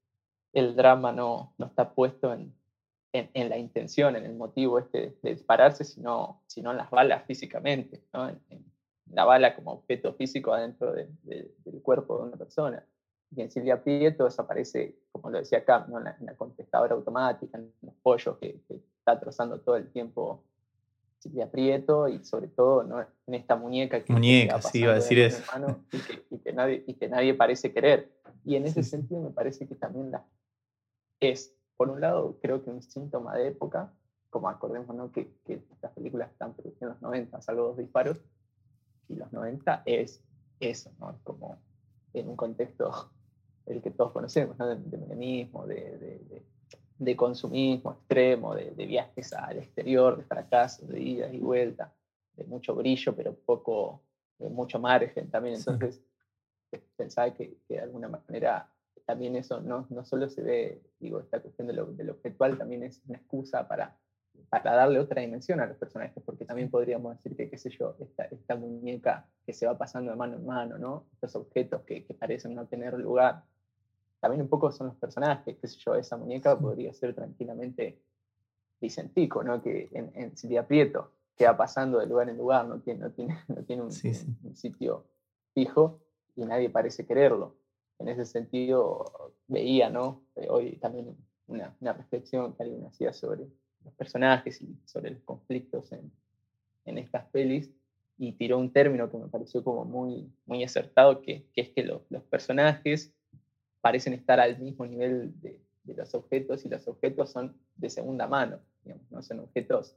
el 0.52 0.74
drama 0.76 1.12
no, 1.12 1.54
no 1.58 1.66
está 1.66 1.94
puesto 1.94 2.32
en, 2.32 2.54
en, 3.12 3.49
la 3.49 3.59
intención, 3.59 4.16
en 4.16 4.25
el 4.25 4.35
motivo 4.35 4.79
este 4.79 5.16
de, 5.23 5.31
dispararse, 5.35 5.85
sino, 5.85 6.42
sino 6.46 6.70
en 6.70 6.77
las 6.77 6.90
balas 6.90 7.25
físicamente, 7.27 8.03
¿no? 8.12 8.29
en, 8.29 8.64
la 9.12 9.25
bala 9.25 9.57
como 9.57 9.73
objeto 9.73 10.14
físico 10.14 10.53
adentro 10.53 10.92
del 10.92 11.83
cuerpo 11.83 12.18
de 12.18 12.25
una 12.29 12.37
persona. 12.37 12.87
Y 13.35 13.42
en 13.42 13.51
Silvia 13.51 13.83
Prieto 13.83 14.25
desaparece, 14.25 14.96
como 15.11 15.31
lo 15.31 15.38
decía 15.38 15.64
Cam, 15.64 15.90
¿no? 15.90 15.99
en, 15.99 16.05
la, 16.05 16.37
contestadora 16.37 16.94
automática, 16.94 17.59
en 17.59 17.73
los 17.83 17.94
pollos 18.03 18.38
que, 18.38 18.61
está 18.99 19.18
trozando 19.18 19.61
todo 19.61 19.77
el 19.77 19.90
tiempo 19.90 20.44
Silvia 21.18 21.51
Prieto 21.51 22.07
y 22.07 22.25
sobre 22.25 22.49
todo 22.49 22.85
¿no? 22.85 23.01
en 23.01 23.35
esta 23.35 23.57
muñeca 23.57 24.03
que, 24.05 24.12
muñeca, 24.12 24.61
sí, 24.62 24.81
iba 24.81 24.92
a 24.92 24.96
decir 24.96 25.18
eso. 25.18 25.42
y, 26.31 26.38
que, 26.38 26.53
nadie, 26.53 26.85
y 26.87 26.94
que 26.94 27.09
nadie 27.09 27.35
parece 27.35 27.73
querer. 27.73 28.12
Y 28.44 28.57
en 28.57 28.66
ese 28.66 28.85
sentido 28.85 29.20
me 29.20 29.31
parece 29.31 29.66
que 29.66 29.74
también 29.74 30.12
la, 30.12 30.24
es 31.20 31.55
por 31.81 31.89
un 31.89 32.03
lado, 32.03 32.37
creo 32.43 32.62
que 32.62 32.68
un 32.68 32.83
síntoma 32.83 33.35
de 33.35 33.49
época, 33.49 33.91
como 34.28 34.51
acordémonos 34.51 35.12
que, 35.12 35.33
que 35.47 35.62
las 35.81 35.91
películas 35.93 36.31
están 36.31 36.53
producidas 36.53 36.83
en 36.83 36.89
los 36.89 37.01
90, 37.01 37.41
salvo 37.41 37.68
dos 37.68 37.78
disparos, 37.78 38.18
y 39.09 39.14
los 39.14 39.33
90 39.33 39.85
es 39.87 40.22
eso, 40.61 40.93
¿no? 40.99 41.18
Como 41.24 41.59
en 42.12 42.28
un 42.28 42.37
contexto 42.37 43.11
el 43.64 43.81
que 43.81 43.93
todos 43.93 44.12
conocemos, 44.12 44.59
¿no? 44.59 44.66
De, 44.66 44.76
de 44.76 46.45
de, 46.99 47.16
consumismo 47.16 47.93
extremo, 47.93 48.55
de, 48.55 48.85
viajes 48.85 49.33
al 49.33 49.57
exterior, 49.57 50.18
de 50.18 50.24
fracasos, 50.24 50.87
de 50.87 51.01
idas 51.01 51.33
y 51.33 51.39
vueltas, 51.39 51.91
de 52.37 52.45
mucho 52.45 52.74
brillo, 52.74 53.16
pero 53.16 53.35
poco, 53.35 54.03
de 54.39 54.51
mucho 54.51 54.78
margen 54.78 55.31
también. 55.31 55.55
Entonces, 55.55 56.03
pensaba 56.95 57.33
que, 57.33 57.57
que 57.66 57.76
de 57.76 57.81
alguna 57.81 58.09
manera 58.09 58.70
también 59.11 59.34
eso 59.34 59.61
no, 59.61 59.88
no 59.90 60.04
solo 60.04 60.28
se 60.28 60.40
ve, 60.40 60.80
digo, 61.00 61.18
esta 61.18 61.40
cuestión 61.40 61.66
de 61.66 61.72
lo, 61.72 61.86
de 61.86 62.04
lo 62.04 62.12
objetual 62.12 62.56
también 62.56 62.84
es 62.84 63.02
una 63.08 63.18
excusa 63.18 63.66
para, 63.66 63.96
para 64.48 64.72
darle 64.76 65.00
otra 65.00 65.20
dimensión 65.20 65.58
a 65.58 65.66
los 65.66 65.76
personajes, 65.76 66.22
porque 66.24 66.44
también 66.44 66.70
podríamos 66.70 67.16
decir 67.16 67.36
que, 67.36 67.50
qué 67.50 67.58
sé 67.58 67.70
yo, 67.70 67.96
esta, 67.98 68.26
esta 68.26 68.54
muñeca 68.54 69.26
que 69.44 69.52
se 69.52 69.66
va 69.66 69.76
pasando 69.76 70.12
de 70.12 70.16
mano 70.16 70.36
en 70.36 70.46
mano, 70.46 70.78
¿no? 70.78 71.06
Estos 71.14 71.34
objetos 71.34 71.82
que, 71.82 72.04
que 72.04 72.14
parecen 72.14 72.54
no 72.54 72.66
tener 72.66 72.94
lugar, 73.00 73.42
también 74.20 74.42
un 74.42 74.48
poco 74.48 74.70
son 74.70 74.86
los 74.86 74.96
personajes, 74.96 75.56
qué 75.61 75.66
sé 75.66 75.76
yo, 75.80 75.96
esa 75.96 76.16
muñeca 76.16 76.56
podría 76.56 76.92
ser 76.92 77.12
tranquilamente 77.12 77.98
Vicentico, 78.80 79.42
¿no? 79.42 79.61
Que 79.61 79.88
en, 79.90 80.12
en 80.14 80.36
Silvia 80.36 80.68
Prieto, 80.68 81.11
que 81.36 81.46
va 81.46 81.56
pasando 81.56 81.98
de 81.98 82.06
lugar 82.06 82.28
en 82.28 82.38
lugar, 82.38 82.64
no 82.68 82.78
tiene, 82.78 83.00
no 83.00 83.11
tiene, 83.11 83.38
no 83.48 83.64
tiene 83.64 83.82
un, 83.82 83.90
un 84.44 84.54
sitio 84.56 85.04
fijo 85.52 85.98
y 86.36 86.44
nadie 86.44 86.70
parece 86.70 87.04
quererlo 87.04 87.59
en 88.01 88.09
ese 88.09 88.24
sentido 88.24 89.34
veía, 89.46 89.90
¿no? 89.90 90.22
Eh, 90.36 90.48
hoy 90.48 90.76
también 90.76 91.16
una, 91.46 91.76
una, 91.80 91.92
reflexión 91.92 92.55
que 92.55 92.62
alguien 92.62 92.84
hacía 92.86 93.12
sobre 93.12 93.46
los 93.84 93.94
personajes 93.94 94.61
y 94.62 94.76
sobre 94.84 95.11
los 95.11 95.22
conflictos 95.22 95.92
en, 95.92 96.11
en 96.86 96.98
estas 96.98 97.26
pelis 97.26 97.70
y 98.16 98.32
tiró 98.32 98.59
un 98.59 98.72
término 98.72 99.11
que 99.11 99.18
me 99.18 99.28
pareció 99.28 99.62
como 99.62 99.84
muy, 99.84 100.30
muy 100.46 100.64
acertado, 100.64 101.22
que, 101.22 101.46
que 101.53 101.61
es 101.62 101.68
que 101.70 101.82
los 101.84 102.22
personajes 102.24 103.12
parecen 103.80 104.12
estar 104.12 104.40
al 104.40 104.59
mismo 104.59 104.86
nivel 104.86 105.40
de, 105.40 105.59
de, 105.84 105.94
los 105.94 106.14
objetos 106.14 106.64
y 106.64 106.68
los 106.68 106.86
objetos 106.86 107.30
son 107.30 107.57
de 107.76 107.88
segunda 107.88 108.26
mano, 108.26 108.61
digamos, 108.84 109.11
no 109.11 109.22
son 109.22 109.40
objetos 109.40 109.96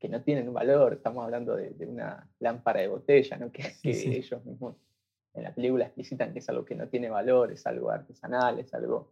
que 0.00 0.08
no 0.08 0.22
tienen 0.22 0.48
un 0.48 0.54
valor, 0.54 0.92
estamos 0.92 1.24
hablando 1.24 1.54
de, 1.56 1.70
de 1.70 1.86
una 1.86 2.28
lámpara 2.40 2.80
de 2.80 2.88
botella, 2.88 3.36
¿no? 3.36 3.50
que, 3.52 3.62
que 3.82 4.16
ellos 4.16 4.44
mismos 4.44 4.76
en 5.34 5.42
la 5.42 5.52
película 5.52 5.86
explicitan 5.86 6.32
que 6.32 6.38
es 6.38 6.48
algo 6.48 6.64
que 6.64 6.76
no 6.76 6.88
tiene 6.88 7.10
valor, 7.10 7.52
es 7.52 7.66
algo 7.66 7.90
artesanal, 7.90 8.58
es 8.60 8.72
algo, 8.72 9.10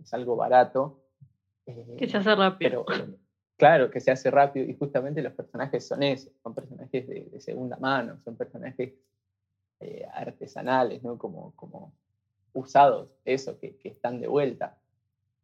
es 0.00 0.12
algo 0.14 0.34
barato. 0.34 1.04
que 1.64 2.08
se 2.08 2.16
hace 2.16 2.34
rápido. 2.34 2.84
Pero, 2.86 3.16
claro, 3.56 3.90
que 3.90 4.00
se 4.00 4.10
hace 4.10 4.30
rápido 4.30 4.66
y 4.66 4.74
justamente 4.74 5.20
los 5.20 5.34
personajes 5.34 5.86
son 5.86 6.02
esos, 6.02 6.32
son 6.42 6.54
personajes 6.54 7.06
de, 7.06 7.40
segunda 7.40 7.76
mano, 7.76 8.18
son 8.24 8.36
personajes 8.36 8.94
eh, 9.80 10.06
artesanales, 10.12 11.02
¿no? 11.02 11.18
Como, 11.18 11.54
como 11.54 11.92
usados, 12.54 13.10
eso, 13.26 13.58
que, 13.58 13.78
están 13.84 14.20
de 14.20 14.26
vuelta, 14.26 14.78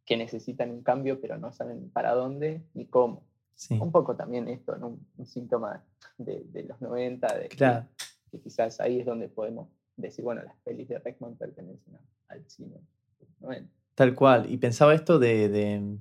que 0.06 0.16
necesitan 0.16 0.70
un 0.70 0.82
cambio 0.82 1.20
pero 1.20 1.36
no 1.38 1.52
saben 1.52 1.90
para 1.90 2.14
dónde 2.14 2.62
ni 2.72 2.86
cómo. 2.86 3.24
Un 3.70 3.92
poco 3.92 4.16
también 4.16 4.48
esto, 4.48 4.74
un, 4.80 5.26
síntoma 5.26 5.84
de, 6.18 6.64
los 6.66 6.80
90, 6.80 7.38
de, 7.38 7.48
claro. 7.48 7.86
que, 8.30 8.40
quizás 8.40 8.80
ahí 8.80 8.98
es 8.98 9.06
donde 9.06 9.28
podemos 9.28 9.68
decir, 9.96 10.24
bueno, 10.24 10.42
las 10.42 10.56
pelis 10.64 10.88
de 10.88 10.98
Reckman 10.98 11.36
pertenecen 11.36 11.98
al 12.28 12.44
cine 12.48 12.76
de 13.18 13.26
los 13.26 13.40
90. 13.40 13.72
Tal 13.94 14.14
cual, 14.14 14.50
y 14.50 14.56
pensaba 14.56 14.94
esto 14.94 15.18
de, 15.18 15.98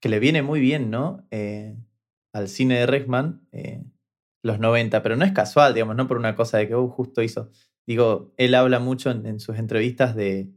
que 0.00 0.08
le 0.08 0.18
viene 0.20 0.42
muy 0.42 0.60
bien, 0.60 0.90
¿no? 0.90 1.26
Eh, 1.30 1.76
al 2.32 2.48
cine 2.48 2.78
de 2.78 2.86
Reckman, 2.86 3.46
eh, 3.52 3.82
los 4.42 4.58
90, 4.58 5.02
pero 5.02 5.16
no 5.16 5.24
es 5.24 5.32
casual, 5.32 5.74
digamos, 5.74 5.96
no 5.96 6.06
por 6.08 6.18
una 6.18 6.34
cosa 6.34 6.58
de 6.58 6.68
que 6.68 6.76
uh, 6.76 6.88
justo 6.88 7.22
hizo. 7.22 7.50
Digo, 7.86 8.32
él 8.36 8.54
habla 8.54 8.78
mucho 8.78 9.10
en, 9.10 9.40
sus 9.40 9.58
entrevistas 9.58 10.14
de, 10.14 10.52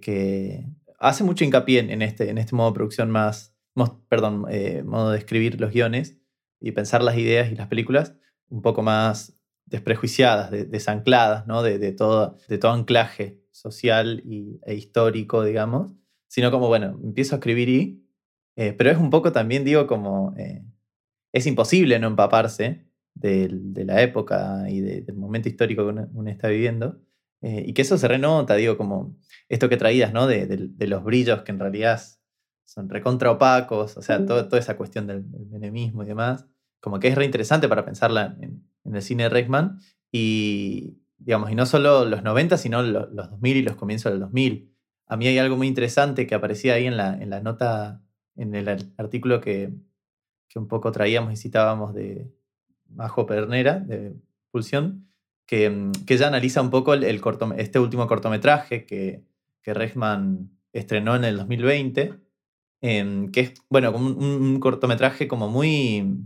que 0.00 0.66
hace 0.98 1.24
mucho 1.24 1.44
hincapié 1.44 1.80
en 1.80 2.02
este, 2.02 2.30
en 2.30 2.38
este 2.38 2.56
modo 2.56 2.70
de 2.70 2.74
producción 2.74 3.10
más, 3.10 3.54
perdón, 4.08 4.46
eh, 4.50 4.82
modo 4.82 5.12
de 5.12 5.18
escribir 5.18 5.60
los 5.60 5.72
guiones 5.72 6.18
y 6.60 6.72
pensar 6.72 7.02
las 7.02 7.16
ideas 7.16 7.52
y 7.52 7.54
las 7.54 7.68
películas 7.68 8.14
un 8.48 8.62
poco 8.62 8.82
más 8.82 9.37
desprejuiciadas, 9.68 10.50
desancladas, 10.50 11.46
¿no? 11.46 11.62
De, 11.62 11.92
todo, 11.92 12.36
de 12.48 12.58
todo 12.58 12.72
anclaje 12.72 13.40
social 13.50 14.22
y, 14.24 14.60
e 14.64 14.74
histórico, 14.74 15.44
digamos, 15.44 15.94
sino 16.26 16.50
como, 16.50 16.68
bueno, 16.68 16.98
empiezo 17.02 17.34
a 17.34 17.38
escribir 17.38 17.68
y, 17.68 18.04
eh, 18.56 18.72
pero 18.72 18.90
es 18.90 18.98
un 18.98 19.10
poco 19.10 19.32
también, 19.32 19.64
digo, 19.64 19.86
como, 19.86 20.34
eh, 20.36 20.64
es 21.32 21.46
imposible 21.46 21.98
no 21.98 22.08
empaparse 22.08 22.86
de, 23.14 23.48
la 23.84 24.02
época 24.02 24.64
y 24.68 24.80
del 24.80 25.16
momento 25.16 25.48
histórico 25.48 25.84
que 25.84 25.90
uno, 26.12 26.30
está 26.30 26.48
viviendo, 26.48 27.00
eh, 27.42 27.64
y 27.66 27.72
que 27.72 27.82
eso 27.82 27.98
se 27.98 28.08
renota, 28.08 28.54
digo, 28.56 28.76
como 28.76 29.16
esto 29.48 29.68
que 29.68 29.76
traías, 29.76 30.12
¿no? 30.12 30.26
De, 30.26 30.70
los 30.86 31.04
brillos 31.04 31.42
que 31.42 31.52
en 31.52 31.60
realidad 31.60 32.00
son 32.64 32.88
recontra 32.88 33.30
opacos, 33.30 33.96
o 33.96 34.02
sea, 34.02 34.24
toda 34.24 34.58
esa 34.58 34.76
cuestión 34.76 35.06
del, 35.06 35.24
menemismo 35.50 36.02
y 36.02 36.06
demás, 36.06 36.46
como 36.80 37.00
que 37.00 37.08
es 37.08 37.14
reinteresante 37.14 37.68
para 37.68 37.84
pensarla 37.84 38.36
en, 38.40 38.67
el 38.84 39.02
cine 39.02 39.24
de 39.24 39.28
Reichman, 39.28 39.80
y, 40.10 40.98
digamos, 41.18 41.50
y 41.50 41.54
no 41.54 41.66
solo 41.66 42.04
los 42.04 42.22
90, 42.22 42.56
sino 42.56 42.82
los, 42.82 43.12
los 43.12 43.30
2000 43.30 43.56
y 43.56 43.62
los 43.62 43.76
comienzos 43.76 44.12
del 44.12 44.20
2000 44.20 44.72
a 45.08 45.16
mí 45.16 45.26
hay 45.26 45.38
algo 45.38 45.56
muy 45.56 45.66
interesante 45.66 46.26
que 46.26 46.34
aparecía 46.34 46.74
ahí 46.74 46.86
en 46.86 46.96
la, 46.96 47.14
en 47.14 47.30
la 47.30 47.40
nota, 47.40 48.02
en 48.36 48.54
el 48.54 48.68
artículo 48.98 49.40
que, 49.40 49.72
que 50.48 50.58
un 50.58 50.68
poco 50.68 50.92
traíamos 50.92 51.32
y 51.32 51.36
citábamos 51.36 51.94
de 51.94 52.30
Majo 52.90 53.24
Pernera, 53.26 53.78
de 53.78 54.14
Pulsión, 54.50 55.08
que, 55.46 55.70
mm, 55.70 55.92
que 56.06 56.14
ella 56.14 56.28
analiza 56.28 56.60
un 56.60 56.70
poco 56.70 56.92
el, 56.92 57.04
este 57.56 57.78
último 57.78 58.06
cortometraje 58.06 58.84
que, 58.84 59.24
que 59.62 59.74
Reichman 59.74 60.50
estrenó 60.74 61.16
en 61.16 61.24
el 61.24 61.38
2020, 61.38 62.14
em, 62.82 63.30
que 63.32 63.40
es, 63.40 63.54
bueno, 63.70 63.92
un, 63.92 64.22
un, 64.22 64.60
cortometraje 64.60 65.26
como 65.26 65.48
muy, 65.48 66.18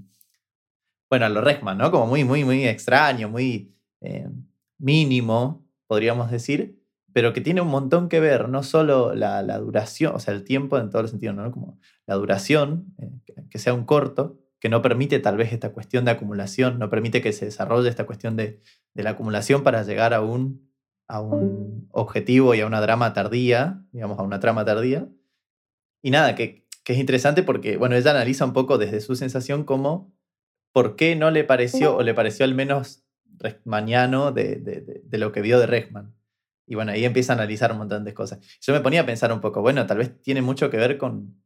bueno, 1.12 1.26
a 1.26 1.28
lo 1.28 1.42
Reichman, 1.42 1.76
¿no? 1.76 1.90
Como 1.90 2.06
muy, 2.06 2.24
muy, 2.24 2.42
muy 2.42 2.66
extraño, 2.66 3.28
muy 3.28 3.76
eh, 4.00 4.30
mínimo, 4.78 5.62
podríamos 5.86 6.30
decir, 6.30 6.82
pero 7.12 7.34
que 7.34 7.42
tiene 7.42 7.60
un 7.60 7.68
montón 7.68 8.08
que 8.08 8.18
ver, 8.18 8.48
no 8.48 8.62
solo 8.62 9.14
la, 9.14 9.42
duración, 9.58 10.14
o 10.14 10.18
sea, 10.18 10.32
el 10.32 10.42
tiempo 10.42 10.78
en 10.78 10.88
todo 10.88 11.02
el 11.02 11.08
sentido, 11.08 11.34
¿no? 11.34 11.50
Como 11.52 11.78
la 12.06 12.14
duración, 12.14 12.94
eh, 12.98 13.10
que 13.50 13.58
sea 13.58 13.74
un 13.74 13.84
corto, 13.84 14.38
que 14.58 14.70
no 14.70 14.80
permite 14.80 15.18
tal 15.18 15.36
vez 15.36 15.52
esta 15.52 15.74
cuestión 15.74 16.06
de 16.06 16.12
acumulación, 16.12 16.78
no 16.78 16.88
permite 16.88 17.20
que 17.20 17.34
se 17.34 17.44
desarrolle 17.44 17.90
esta 17.90 18.06
cuestión 18.06 18.34
de, 18.34 18.62
la 18.94 19.10
acumulación 19.10 19.62
para 19.62 19.82
llegar 19.82 20.14
a 20.14 20.22
un, 20.22 20.72
a 21.08 21.20
un 21.20 21.88
objetivo 21.90 22.54
y 22.54 22.62
a 22.62 22.66
una 22.66 22.80
drama 22.80 23.12
tardía, 23.12 23.84
digamos, 23.92 24.18
a 24.18 24.22
una 24.22 24.40
trama 24.40 24.64
tardía. 24.64 25.10
Y 26.00 26.10
nada, 26.10 26.34
que, 26.34 26.66
es 26.86 26.96
interesante 26.96 27.42
porque, 27.42 27.76
bueno, 27.76 27.96
ella 27.96 28.12
analiza 28.12 28.46
un 28.46 28.54
poco 28.54 28.78
desde 28.78 29.02
su 29.02 29.14
sensación 29.14 29.64
como 29.64 30.10
por 30.72 30.96
qué 30.96 31.16
no 31.16 31.30
le 31.30 31.44
pareció, 31.44 31.96
o 31.96 32.02
le 32.02 32.14
pareció 32.14 32.44
al 32.44 32.54
menos 32.54 33.04
mañano 33.64 34.32
de, 34.32 34.56
de 34.56 35.18
lo 35.18 35.32
que 35.32 35.42
vio 35.42 35.58
de 35.58 35.66
Rechman. 35.66 36.14
Y 36.66 36.74
bueno, 36.74 36.92
ahí 36.92 37.04
empieza 37.04 37.32
a 37.32 37.36
analizar 37.36 37.72
un 37.72 37.78
montón 37.78 38.04
de 38.04 38.14
cosas. 38.14 38.38
Yo 38.60 38.72
me 38.72 38.80
ponía 38.80 39.02
a 39.02 39.06
pensar 39.06 39.32
un 39.32 39.40
poco, 39.40 39.60
bueno, 39.62 39.86
tal 39.86 39.98
vez 39.98 40.22
tiene 40.22 40.42
mucho 40.42 40.70
que 40.70 40.76
ver 40.76 40.96
con, 40.96 41.42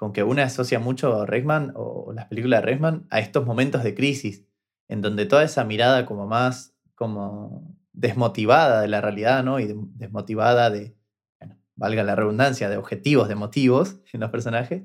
con 0.00 0.14
que 0.14 0.22
una 0.22 0.44
asocia 0.44 0.78
mucho 0.78 1.20
a 1.20 1.26
Reisman 1.26 1.72
o 1.76 2.14
las 2.14 2.26
películas 2.26 2.60
de 2.60 2.66
Reisman 2.66 3.06
a 3.10 3.20
estos 3.20 3.44
momentos 3.44 3.82
de 3.82 3.94
crisis, 3.94 4.46
en 4.88 5.02
donde 5.02 5.26
toda 5.26 5.42
esa 5.44 5.64
mirada 5.64 6.06
como 6.06 6.26
más 6.26 6.74
como 6.94 7.76
desmotivada 7.92 8.80
de 8.80 8.88
la 8.88 9.02
realidad, 9.02 9.44
¿no? 9.44 9.60
Y 9.60 9.70
desmotivada 9.96 10.70
de, 10.70 10.96
bueno, 11.38 11.58
valga 11.76 12.02
la 12.02 12.14
redundancia, 12.14 12.70
de 12.70 12.78
objetivos, 12.78 13.28
de 13.28 13.34
motivos 13.34 14.00
en 14.12 14.20
los 14.20 14.30
personajes, 14.30 14.84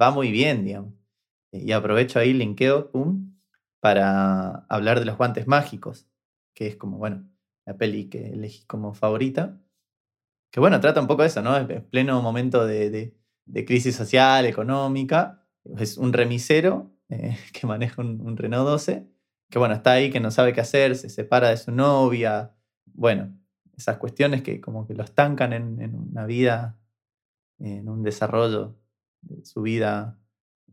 va 0.00 0.10
muy 0.10 0.30
bien, 0.30 0.64
digamos. 0.64 0.94
Y 1.52 1.72
aprovecho 1.72 2.18
ahí, 2.18 2.32
linkeo, 2.32 2.90
pum, 2.90 3.33
para 3.84 4.64
hablar 4.70 4.98
de 4.98 5.04
los 5.04 5.18
guantes 5.18 5.46
mágicos, 5.46 6.08
que 6.54 6.66
es 6.68 6.76
como, 6.76 6.96
bueno, 6.96 7.28
la 7.66 7.76
peli 7.76 8.08
que 8.08 8.28
elegí 8.28 8.64
como 8.64 8.94
favorita. 8.94 9.60
Que 10.50 10.58
bueno, 10.58 10.80
trata 10.80 11.02
un 11.02 11.06
poco 11.06 11.20
de 11.20 11.28
eso, 11.28 11.42
¿no? 11.42 11.54
En 11.54 11.66
pleno 11.90 12.22
momento 12.22 12.64
de, 12.64 13.14
crisis 13.66 13.94
social, 13.94 14.46
económica. 14.46 15.46
Es 15.76 15.98
un 15.98 16.14
remisero 16.14 16.96
eh, 17.10 17.36
que 17.52 17.66
maneja 17.66 18.00
un, 18.00 18.38
Renault 18.38 18.66
12, 18.66 19.06
que 19.50 19.58
bueno, 19.58 19.74
está 19.74 19.92
ahí, 19.92 20.10
que 20.10 20.18
no 20.18 20.30
sabe 20.30 20.54
qué 20.54 20.62
hacer, 20.62 20.96
se 20.96 21.10
separa 21.10 21.50
de 21.50 21.58
su 21.58 21.70
novia. 21.70 22.54
Bueno, 22.86 23.36
esas 23.76 23.98
cuestiones 23.98 24.40
que 24.40 24.62
como 24.62 24.86
que 24.86 24.94
lo 24.94 25.04
estancan 25.04 25.52
en, 25.52 25.94
una 25.94 26.24
vida, 26.24 26.78
en 27.58 27.90
un 27.90 28.02
desarrollo 28.02 28.78
de 29.20 29.44
su 29.44 29.60
vida 29.60 30.18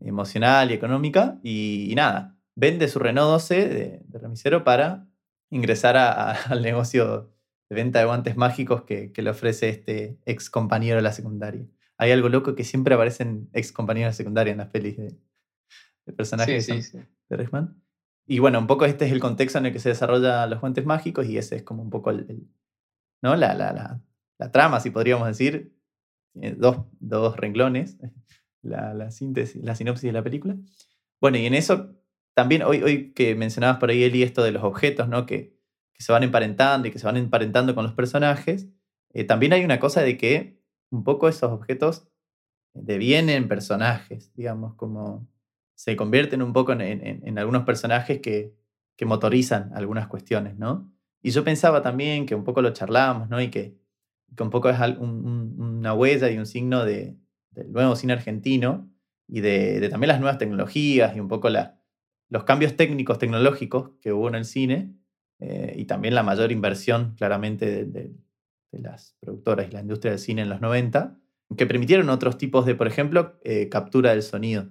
emocional 0.00 0.70
y 0.70 0.74
económica. 0.74 1.38
Y, 1.42 1.92
nada, 1.94 2.38
vende 2.54 2.88
su 2.88 2.98
Renault 2.98 3.30
12 3.30 3.68
de 3.68 4.18
remisero 4.18 4.64
para 4.64 5.08
ingresar 5.52 5.96
al 6.50 6.62
negocio 6.62 7.32
de 7.68 7.76
venta 7.76 8.00
de 8.00 8.06
guantes 8.06 8.36
mágicos 8.36 8.82
que, 8.82 9.12
le 9.14 9.30
ofrece 9.30 9.68
este 9.68 10.18
ex 10.24 10.50
compañero 10.50 10.96
de 10.96 11.02
la 11.02 11.12
secundaria. 11.12 11.66
Hay 11.98 12.10
algo 12.10 12.28
loco 12.28 12.54
que 12.54 12.64
siempre 12.64 12.94
aparecen 12.94 13.48
ex 13.52 13.70
compañeros 13.70 14.14
de 14.14 14.16
secundaria 14.16 14.50
en 14.50 14.58
las 14.58 14.68
pelis 14.68 14.96
de, 14.96 15.16
personajes 16.16 16.66
de 16.66 17.06
Resman. 17.36 17.80
Y 18.26 18.40
bueno, 18.40 18.58
un 18.58 18.66
poco 18.66 18.84
este 18.84 19.06
es 19.06 19.12
el 19.12 19.20
contexto 19.20 19.58
en 19.58 19.66
el 19.66 19.72
que 19.72 19.78
se 19.78 19.90
desarrollan 19.90 20.50
los 20.50 20.60
guantes 20.60 20.84
mágicos 20.84 21.26
y 21.26 21.38
ese 21.38 21.56
es 21.56 21.62
como 21.62 21.82
un 21.82 21.90
poco 21.90 22.10
el, 22.10 22.48
¿no? 23.22 23.36
La, 23.36 23.54
la, 23.54 24.00
la, 24.38 24.52
trama, 24.52 24.80
si 24.80 24.90
podríamos 24.90 25.26
decir. 25.26 25.76
dos, 26.34 26.84
dos 26.98 27.36
renglones, 27.36 27.98
la, 28.62 29.10
síntesis, 29.10 29.62
la 29.62 29.74
sinopsis 29.74 30.08
de 30.08 30.12
la 30.12 30.22
película. 30.22 30.56
Bueno, 31.20 31.38
y 31.38 31.46
en 31.46 31.54
eso 31.54 31.94
también 32.34 32.62
hoy, 32.62 32.82
hoy 32.82 33.12
que 33.12 33.34
mencionabas 33.34 33.78
por 33.78 33.90
ahí, 33.90 34.02
Eli, 34.04 34.22
esto 34.22 34.42
de 34.42 34.52
los 34.52 34.62
objetos, 34.64 35.08
¿no? 35.08 35.26
Que, 35.26 35.60
se 35.98 36.10
van 36.10 36.24
emparentando 36.24 36.88
y 36.88 36.90
que 36.90 36.98
se 36.98 37.06
van 37.06 37.16
emparentando 37.16 37.76
con 37.76 37.84
los 37.84 37.92
personajes, 37.92 38.66
eh, 39.14 39.22
también 39.22 39.52
hay 39.52 39.64
una 39.64 39.78
cosa 39.78 40.02
de 40.02 40.18
que 40.18 40.60
un 40.90 41.04
poco 41.04 41.28
esos 41.28 41.52
objetos 41.52 42.08
devienen 42.74 43.46
personajes, 43.46 44.34
digamos, 44.34 44.74
como 44.74 45.28
se 45.76 45.94
convierten 45.94 46.42
un 46.42 46.52
poco 46.52 46.72
en, 46.72 46.80
en, 46.82 47.38
algunos 47.38 47.62
personajes 47.62 48.20
que, 48.20 48.52
que, 48.96 49.06
motorizan 49.06 49.70
algunas 49.76 50.08
cuestiones, 50.08 50.58
¿no? 50.58 50.92
Y 51.22 51.30
yo 51.30 51.44
pensaba 51.44 51.82
también 51.82 52.26
que 52.26 52.34
un 52.34 52.42
poco 52.42 52.62
lo 52.62 52.72
charlábamos, 52.72 53.28
¿no? 53.28 53.40
Y 53.40 53.48
que, 53.48 53.78
que 54.36 54.42
un 54.42 54.50
poco 54.50 54.70
es 54.70 54.78
una 54.98 55.94
huella 55.94 56.30
y 56.30 56.38
un 56.38 56.46
signo 56.46 56.84
de, 56.84 57.16
del 57.50 57.70
nuevo 57.70 57.94
cine 57.94 58.14
argentino 58.14 58.90
y 59.28 59.40
de, 59.40 59.78
de, 59.78 59.88
también 59.88 60.08
las 60.08 60.18
nuevas 60.18 60.38
tecnologías 60.38 61.14
y 61.16 61.20
un 61.20 61.28
poco 61.28 61.48
la, 61.48 61.81
los 62.32 62.44
cambios 62.44 62.76
técnicos, 62.76 63.18
tecnológicos 63.18 63.90
que 64.00 64.10
hubo 64.10 64.26
en 64.26 64.36
el 64.36 64.46
cine 64.46 64.94
eh, 65.38 65.74
y 65.76 65.84
también 65.84 66.14
la 66.14 66.22
mayor 66.22 66.50
inversión 66.50 67.14
claramente 67.18 67.84
de, 67.84 68.10
las 68.70 69.14
productoras 69.20 69.68
y 69.68 69.72
la 69.72 69.82
industria 69.82 70.12
del 70.12 70.18
cine 70.18 70.40
en 70.40 70.48
los 70.48 70.62
90, 70.62 71.18
que 71.58 71.66
permitieron 71.66 72.08
otros 72.08 72.38
tipos 72.38 72.64
de, 72.64 72.74
por 72.74 72.86
ejemplo, 72.86 73.38
eh, 73.44 73.68
captura 73.68 74.12
del 74.12 74.22
sonido. 74.22 74.70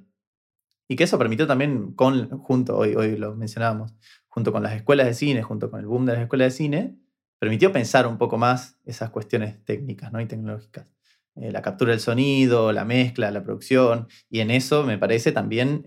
Y 0.87 0.95
que 0.95 1.03
eso 1.03 1.19
permitió 1.19 1.45
también, 1.45 1.93
con, 1.93 2.29
junto, 2.39 2.75
hoy, 2.75 2.95
hoy 2.95 3.15
lo 3.15 3.35
mencionábamos, 3.35 3.93
junto 4.27 4.51
con 4.51 4.63
las 4.63 4.73
escuelas 4.73 5.05
de 5.05 5.13
cine, 5.13 5.43
junto 5.43 5.69
con 5.69 5.81
el 5.81 5.85
boom 5.85 6.07
de 6.07 6.13
las 6.13 6.23
escuelas 6.23 6.53
de 6.53 6.57
cine, 6.57 6.97
permitió 7.37 7.71
pensar 7.71 8.07
un 8.07 8.17
poco 8.17 8.39
más 8.39 8.79
esas 8.85 9.11
cuestiones 9.11 9.63
técnicas 9.65 10.11
¿no? 10.11 10.19
y 10.19 10.25
tecnológicas. 10.25 10.87
Eh, 11.35 11.51
la 11.51 11.61
captura 11.61 11.91
del 11.91 11.99
sonido, 11.99 12.71
la 12.71 12.85
mezcla, 12.85 13.29
la 13.29 13.43
producción, 13.43 14.07
y 14.31 14.39
en 14.39 14.49
eso 14.49 14.83
me 14.83 14.97
parece 14.97 15.31
también 15.31 15.83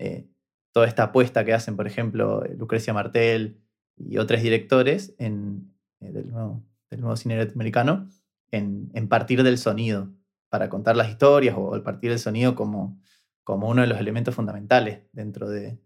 toda 0.75 0.87
esta 0.87 1.03
apuesta 1.03 1.45
que 1.45 1.53
hacen, 1.53 1.77
por 1.77 1.87
ejemplo, 1.87 2.43
Lucrecia 2.57 2.93
Martel 2.93 3.61
y 3.95 4.17
otros 4.17 4.41
directores 4.41 5.15
en, 5.19 5.73
eh, 6.01 6.11
del, 6.11 6.29
nuevo, 6.29 7.15
cine 7.15 7.37
latinoamericano, 7.37 8.09
en, 8.51 9.07
partir 9.07 9.43
del 9.43 9.57
sonido, 9.57 10.11
para 10.49 10.67
contar 10.67 10.97
las 10.97 11.09
historias 11.09 11.55
o 11.57 11.73
el 11.75 11.81
partir 11.81 12.09
del 12.09 12.19
sonido 12.19 12.55
como, 12.55 12.99
como 13.45 13.69
uno 13.69 13.83
de 13.83 13.87
los 13.87 13.97
elementos 13.97 14.35
fundamentales 14.35 15.03
dentro 15.13 15.49
de, 15.49 15.79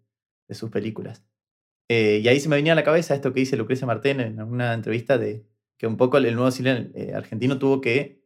sus 0.50 0.72
películas. 0.72 1.24
Eh, 1.88 2.22
y 2.24 2.28
ahí 2.28 2.40
se 2.40 2.50
me 2.50 2.56
venía 2.56 2.74
a 2.74 2.76
la 2.76 2.84
cabeza 2.84 3.14
esto 3.14 3.32
que 3.32 3.42
dice 3.42 3.58
Lucrecia 3.58 3.86
Martén 3.86 4.20
en 4.20 4.42
una 4.42 4.74
entrevista 4.74 5.20
de 5.20 5.46
que 5.78 5.86
un 5.86 5.98
poco 5.98 6.18
el 6.18 6.34
nuevo 6.34 6.50
cine 6.50 6.90
eh, 6.96 7.14
argentino 7.14 7.60
tuvo 7.60 7.80
que 7.80 8.24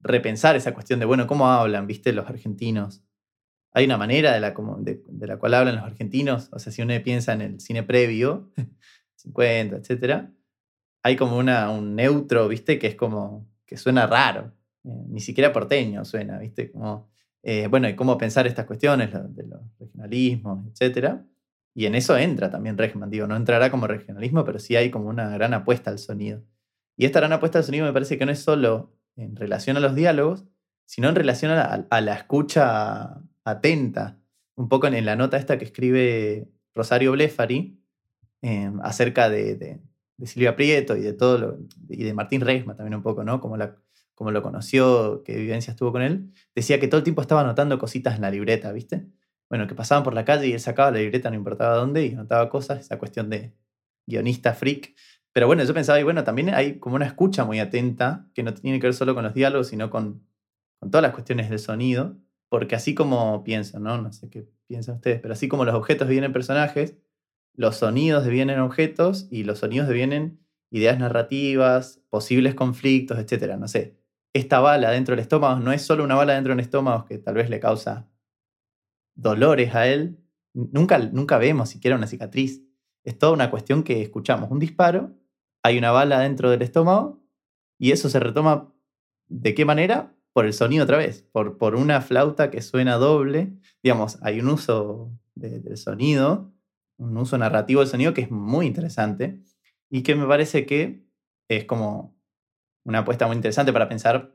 repensar 0.00 0.56
esa 0.56 0.74
cuestión 0.74 0.98
de, 0.98 1.06
bueno, 1.06 1.28
¿cómo 1.28 1.46
hablan, 1.46 1.86
viste, 1.86 2.12
los 2.12 2.28
argentinos? 2.28 3.04
Hay 3.72 3.84
una 3.84 3.96
manera 3.96 4.32
de 4.32 4.40
la, 4.40 4.54
de 4.78 5.02
la 5.26 5.38
cual 5.38 5.54
hablan 5.54 5.76
los 5.76 5.84
argentinos, 5.84 6.48
o 6.52 6.58
sea, 6.58 6.72
si 6.72 6.82
uno 6.82 6.94
piensa 7.02 7.32
en 7.32 7.40
el 7.42 7.60
cine 7.60 7.82
previo, 7.82 8.52
50, 9.16 9.76
etcétera, 9.76 10.32
hay 11.02 11.16
como 11.16 11.36
una, 11.38 11.70
un 11.70 11.94
neutro, 11.94 12.48
viste, 12.48 12.78
que 12.78 12.86
es 12.88 12.94
como, 12.94 13.48
que 13.66 13.76
suena 13.76 14.06
raro, 14.06 14.52
eh, 14.84 15.04
ni 15.08 15.20
siquiera 15.20 15.52
porteño 15.52 16.04
suena, 16.04 16.38
viste, 16.38 16.70
como, 16.70 17.10
eh, 17.42 17.66
bueno, 17.68 17.88
y 17.88 17.96
cómo 17.96 18.18
pensar 18.18 18.46
estas 18.46 18.66
cuestiones 18.66 19.10
de 19.12 19.46
los 19.46 19.60
regionalismos, 19.78 20.66
etcétera. 20.72 21.24
Y 21.74 21.86
en 21.86 21.94
eso 21.94 22.16
entra 22.16 22.50
también 22.50 22.76
Regman, 22.76 23.10
digo, 23.10 23.26
no 23.26 23.36
entrará 23.36 23.70
como 23.70 23.86
regionalismo, 23.86 24.44
pero 24.44 24.58
sí 24.58 24.76
hay 24.76 24.90
como 24.90 25.08
una 25.08 25.30
gran 25.30 25.54
apuesta 25.54 25.90
al 25.90 25.98
sonido. 25.98 26.42
Y 26.96 27.06
esta 27.06 27.20
gran 27.20 27.32
apuesta 27.32 27.58
al 27.58 27.64
sonido 27.64 27.86
me 27.86 27.92
parece 27.92 28.18
que 28.18 28.26
no 28.26 28.32
es 28.32 28.40
solo 28.40 28.92
en 29.16 29.36
relación 29.36 29.76
a 29.76 29.80
los 29.80 29.94
diálogos, 29.94 30.44
sino 30.84 31.08
en 31.08 31.14
relación 31.14 31.52
a 31.52 32.00
la, 32.00 32.14
escucha 32.14 33.22
atenta. 33.44 34.18
Un 34.60 34.68
poco 34.68 34.86
en, 34.86 35.04
la 35.04 35.16
nota 35.16 35.36
esta 35.36 35.58
que 35.58 35.64
escribe 35.64 36.48
Rosario 36.74 37.12
Blefari 37.12 37.80
em, 38.42 38.80
acerca 38.82 39.30
de, 39.30 39.80
Silvia 40.24 40.54
Prieto 40.54 40.96
y 40.96 41.00
de 41.00 41.14
todo 41.14 41.58
y 41.88 42.04
de 42.04 42.12
Martín 42.12 42.42
Reisma 42.42 42.76
también 42.76 42.94
un 42.94 43.02
poco, 43.02 43.24
¿no? 43.24 43.40
Como, 43.40 43.56
como 44.14 44.30
lo 44.30 44.42
conoció, 44.42 45.22
qué 45.24 45.36
vivencia 45.36 45.70
estuvo 45.70 45.92
con 45.92 46.02
él, 46.02 46.32
decía 46.54 46.78
que 46.78 46.88
todo 46.88 46.98
el 46.98 47.04
tiempo 47.04 47.22
estaba 47.22 47.40
anotando 47.40 47.78
cositas 47.78 48.16
en 48.16 48.20
la 48.20 48.30
libreta, 48.30 48.70
¿viste? 48.72 49.06
bueno, 49.50 49.66
que 49.66 49.74
pasaban 49.74 50.04
por 50.04 50.14
la 50.14 50.24
calle 50.24 50.46
y 50.46 50.52
él 50.52 50.60
sacaba 50.60 50.92
la 50.92 50.98
libreta, 50.98 51.28
no 51.28 51.36
importaba 51.36 51.74
dónde, 51.74 52.06
y 52.06 52.12
anotaba 52.12 52.48
cosas, 52.48 52.80
esa 52.80 52.98
cuestión 52.98 53.28
de 53.28 53.52
guionista 54.06 54.54
freak. 54.54 54.94
Pero 55.32 55.48
bueno, 55.48 55.64
yo 55.64 55.74
pensaba, 55.74 55.98
y 55.98 56.04
bueno, 56.04 56.22
también 56.22 56.54
hay 56.54 56.78
como 56.78 56.94
una 56.94 57.06
escucha 57.06 57.44
muy 57.44 57.58
atenta, 57.58 58.28
que 58.32 58.44
no 58.44 58.54
tiene 58.54 58.78
que 58.78 58.86
ver 58.86 58.94
solo 58.94 59.14
con 59.14 59.24
los 59.24 59.34
diálogos, 59.34 59.66
sino 59.66 59.90
con, 59.90 60.24
con 60.78 60.90
todas 60.92 61.02
las 61.02 61.12
cuestiones 61.12 61.50
del 61.50 61.58
sonido, 61.58 62.16
porque 62.50 62.74
así 62.74 62.94
como 62.94 63.42
piensan, 63.44 63.84
¿no? 63.84 63.96
No 64.02 64.12
sé 64.12 64.28
qué 64.28 64.46
piensan 64.66 64.96
ustedes, 64.96 65.20
pero 65.20 65.32
así 65.32 65.48
como 65.48 65.64
los 65.64 65.74
objetos 65.74 66.08
devienen 66.08 66.32
personajes, 66.32 66.98
los 67.54 67.76
sonidos 67.76 68.24
devienen 68.24 68.58
objetos 68.58 69.28
y 69.30 69.44
los 69.44 69.60
sonidos 69.60 69.88
devienen 69.88 70.44
ideas 70.70 70.98
narrativas, 70.98 72.02
posibles 72.10 72.54
conflictos, 72.54 73.18
etc. 73.18 73.56
No 73.56 73.68
sé, 73.68 73.96
esta 74.34 74.60
bala 74.60 74.90
dentro 74.90 75.14
del 75.14 75.22
estómago 75.22 75.60
no 75.60 75.72
es 75.72 75.82
solo 75.82 76.04
una 76.04 76.16
bala 76.16 76.34
dentro 76.34 76.52
del 76.52 76.60
estómago 76.60 77.04
que 77.06 77.18
tal 77.18 77.34
vez 77.34 77.48
le 77.50 77.60
causa 77.60 78.10
dolores 79.14 79.74
a 79.74 79.86
él, 79.86 80.18
nunca, 80.52 80.98
nunca 80.98 81.38
vemos 81.38 81.68
siquiera 81.68 81.96
una 81.96 82.06
cicatriz. 82.06 82.64
Es 83.04 83.18
toda 83.18 83.32
una 83.32 83.50
cuestión 83.50 83.82
que 83.84 84.02
escuchamos 84.02 84.50
un 84.50 84.58
disparo, 84.58 85.16
hay 85.62 85.78
una 85.78 85.92
bala 85.92 86.20
dentro 86.20 86.50
del 86.50 86.62
estómago 86.62 87.22
y 87.78 87.92
eso 87.92 88.08
se 88.10 88.20
retoma 88.20 88.74
¿de 89.28 89.54
qué 89.54 89.64
manera? 89.64 90.14
Por 90.32 90.46
el 90.46 90.52
sonido 90.52 90.84
otra 90.84 90.96
vez, 90.96 91.22
por, 91.32 91.58
por 91.58 91.74
una 91.74 92.00
flauta 92.00 92.50
que 92.50 92.62
suena 92.62 92.96
doble. 92.96 93.52
Digamos, 93.82 94.18
hay 94.22 94.40
un 94.40 94.48
uso 94.48 95.10
del 95.34 95.76
sonido, 95.76 96.52
un 96.98 97.16
uso 97.16 97.38
narrativo 97.38 97.80
del 97.80 97.88
sonido 97.88 98.14
que 98.14 98.22
es 98.22 98.30
muy 98.30 98.66
interesante 98.66 99.40
y 99.88 100.02
que 100.02 100.14
me 100.14 100.26
parece 100.26 100.66
que 100.66 101.04
es 101.48 101.64
como 101.64 102.16
una 102.84 103.00
apuesta 103.00 103.26
muy 103.26 103.36
interesante 103.36 103.72
para 103.72 103.88
pensar 103.88 104.34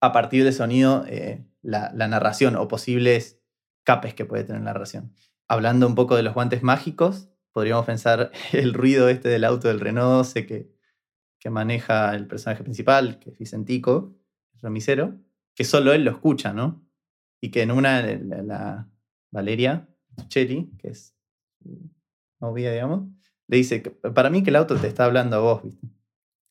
a 0.00 0.12
partir 0.12 0.44
del 0.44 0.52
sonido 0.52 1.04
eh, 1.08 1.46
la, 1.62 1.90
narración 1.92 2.56
o 2.56 2.68
posibles 2.68 3.40
capes 3.84 4.14
que 4.14 4.24
puede 4.24 4.44
tener 4.44 4.62
la 4.62 4.72
narración. 4.72 5.14
Hablando 5.48 5.86
un 5.86 5.94
poco 5.94 6.16
de 6.16 6.22
los 6.22 6.34
guantes 6.34 6.62
mágicos, 6.62 7.30
podríamos 7.52 7.86
pensar 7.86 8.32
el 8.52 8.74
ruido 8.74 9.08
este 9.08 9.28
del 9.28 9.44
auto 9.44 9.68
del 9.68 9.80
Renault 9.80 10.26
12 10.26 10.46
que, 10.46 10.74
que 11.38 11.50
maneja 11.50 12.14
el 12.14 12.26
personaje 12.26 12.62
principal, 12.64 13.18
que 13.18 13.30
es 13.30 13.38
Vicentico, 13.38 14.16
el 14.54 14.60
remisero, 14.60 15.18
que 15.56 15.64
solo 15.64 15.92
él 15.92 16.04
lo 16.04 16.12
escucha, 16.12 16.52
¿no? 16.52 16.86
Y 17.40 17.50
que 17.50 17.62
en 17.62 17.72
una, 17.72 18.02
la, 18.02 18.88
Valeria 19.32 19.88
Cheli, 20.28 20.70
que 20.78 20.90
es 20.90 21.16
novia, 22.40 22.70
digamos, 22.70 23.08
le 23.48 23.56
dice, 23.56 23.80
para 23.80 24.30
mí 24.30 24.44
que 24.44 24.50
el 24.50 24.56
auto 24.56 24.76
te 24.76 24.86
está 24.86 25.04
hablando 25.04 25.36
a 25.36 25.40
vos, 25.40 25.64
¿viste? 25.64 25.88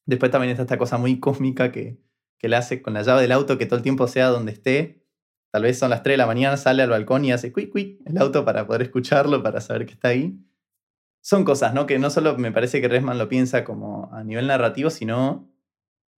Después 0.06 0.30
también 0.30 0.52
está 0.52 0.64
esta 0.64 0.78
cosa 0.78 0.98
muy 0.98 1.22
cósmica 1.22 1.72
que, 1.72 1.98
que 2.38 2.50
le 2.50 2.58
hace 2.58 2.82
con 2.82 2.94
la 2.94 3.04
llave 3.04 3.22
del 3.22 3.32
auto 3.32 3.58
que 3.58 3.66
todo 3.66 3.78
el 3.78 3.84
tiempo 3.84 4.08
sea 4.08 4.28
donde 4.28 4.52
esté, 4.52 5.06
Tal 5.56 5.64
vez 5.64 5.80
son 5.80 5.90
las 5.90 6.04
3 6.04 6.16
de 6.16 6.18
la 6.18 6.26
mañana, 6.26 6.58
sale 6.58 6.84
al 6.84 6.90
balcón 6.90 7.24
y 7.24 7.32
hace 7.32 7.54
quick, 7.54 7.72
quick 7.72 8.02
el 8.06 8.18
auto 8.18 8.44
para 8.44 8.68
poder 8.68 8.82
escucharlo, 8.82 9.42
para 9.42 9.62
saber 9.62 9.86
que 9.86 9.94
está 9.94 10.10
ahí. 10.10 10.38
Son 11.22 11.46
cosas, 11.46 11.74
¿no? 11.74 11.86
Que 11.86 11.98
no 11.98 12.10
solo 12.10 12.38
me 12.38 12.52
parece 12.52 12.82
que 12.82 12.90
Resman 12.90 13.18
lo 13.18 13.30
piensa 13.30 13.64
como 13.64 14.14
a 14.14 14.22
nivel 14.26 14.48
narrativo, 14.48 14.90
sino 14.90 15.50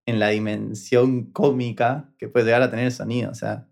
en 0.08 0.20
la 0.20 0.30
dimensión 0.30 1.32
cómica 1.32 2.12
que 2.18 2.28
puede 2.28 2.46
llegar 2.46 2.64
a 2.64 2.72
tener 2.72 2.86
el 2.86 2.92
sonido. 2.92 3.30
O 3.30 3.36
sea, 3.36 3.68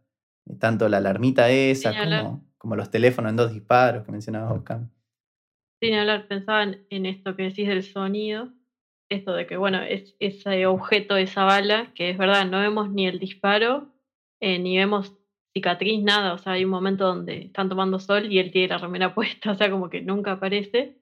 tanto 0.60 0.88
la 0.88 0.98
alarmita 0.98 1.50
esa 1.50 1.92
como, 1.98 2.46
como, 2.60 2.76
los 2.76 2.92
teléfonos 2.92 3.32
en 3.32 3.38
dos 3.38 3.52
disparos 3.52 4.06
que 4.06 4.12
mencionaba 4.12 4.54
Oscar. 4.54 4.82
Sin 5.82 5.96
hablar, 5.96 6.28
pensaba 6.28 6.64
en 6.64 7.06
esto 7.08 7.36
que 7.36 7.44
decís 7.44 7.68
del 7.68 7.84
sonido, 7.84 8.54
esto 9.10 9.34
de 9.34 9.46
que, 9.48 9.58
bueno, 9.58 9.82
es 9.82 10.16
ese 10.20 10.66
objeto, 10.66 11.18
esa 11.18 11.44
bala, 11.44 11.92
que 11.94 12.10
es 12.10 12.18
verdad, 12.18 12.46
no 12.46 12.60
vemos 12.60 12.90
ni 12.92 13.08
el 13.08 13.20
disparo, 13.20 13.94
eh, 14.40 14.60
ni 14.60 14.78
vemos 14.78 15.14
cicatriz, 15.54 16.04
nada, 16.04 16.34
o 16.34 16.38
sea, 16.38 16.54
hay 16.54 16.66
un 16.66 16.72
momento 16.72 17.06
donde 17.06 17.46
están 17.46 17.70
tomando 17.70 18.00
sol 18.00 18.32
y 18.32 18.40
él 18.40 18.52
tiene 18.52 18.70
la 18.70 18.78
remera 18.78 19.16
puesta, 19.16 19.52
o 19.52 19.56
sea, 19.56 19.72
como 19.72 19.90
que 19.90 20.02
nunca 20.02 20.34
aparece 20.34 20.98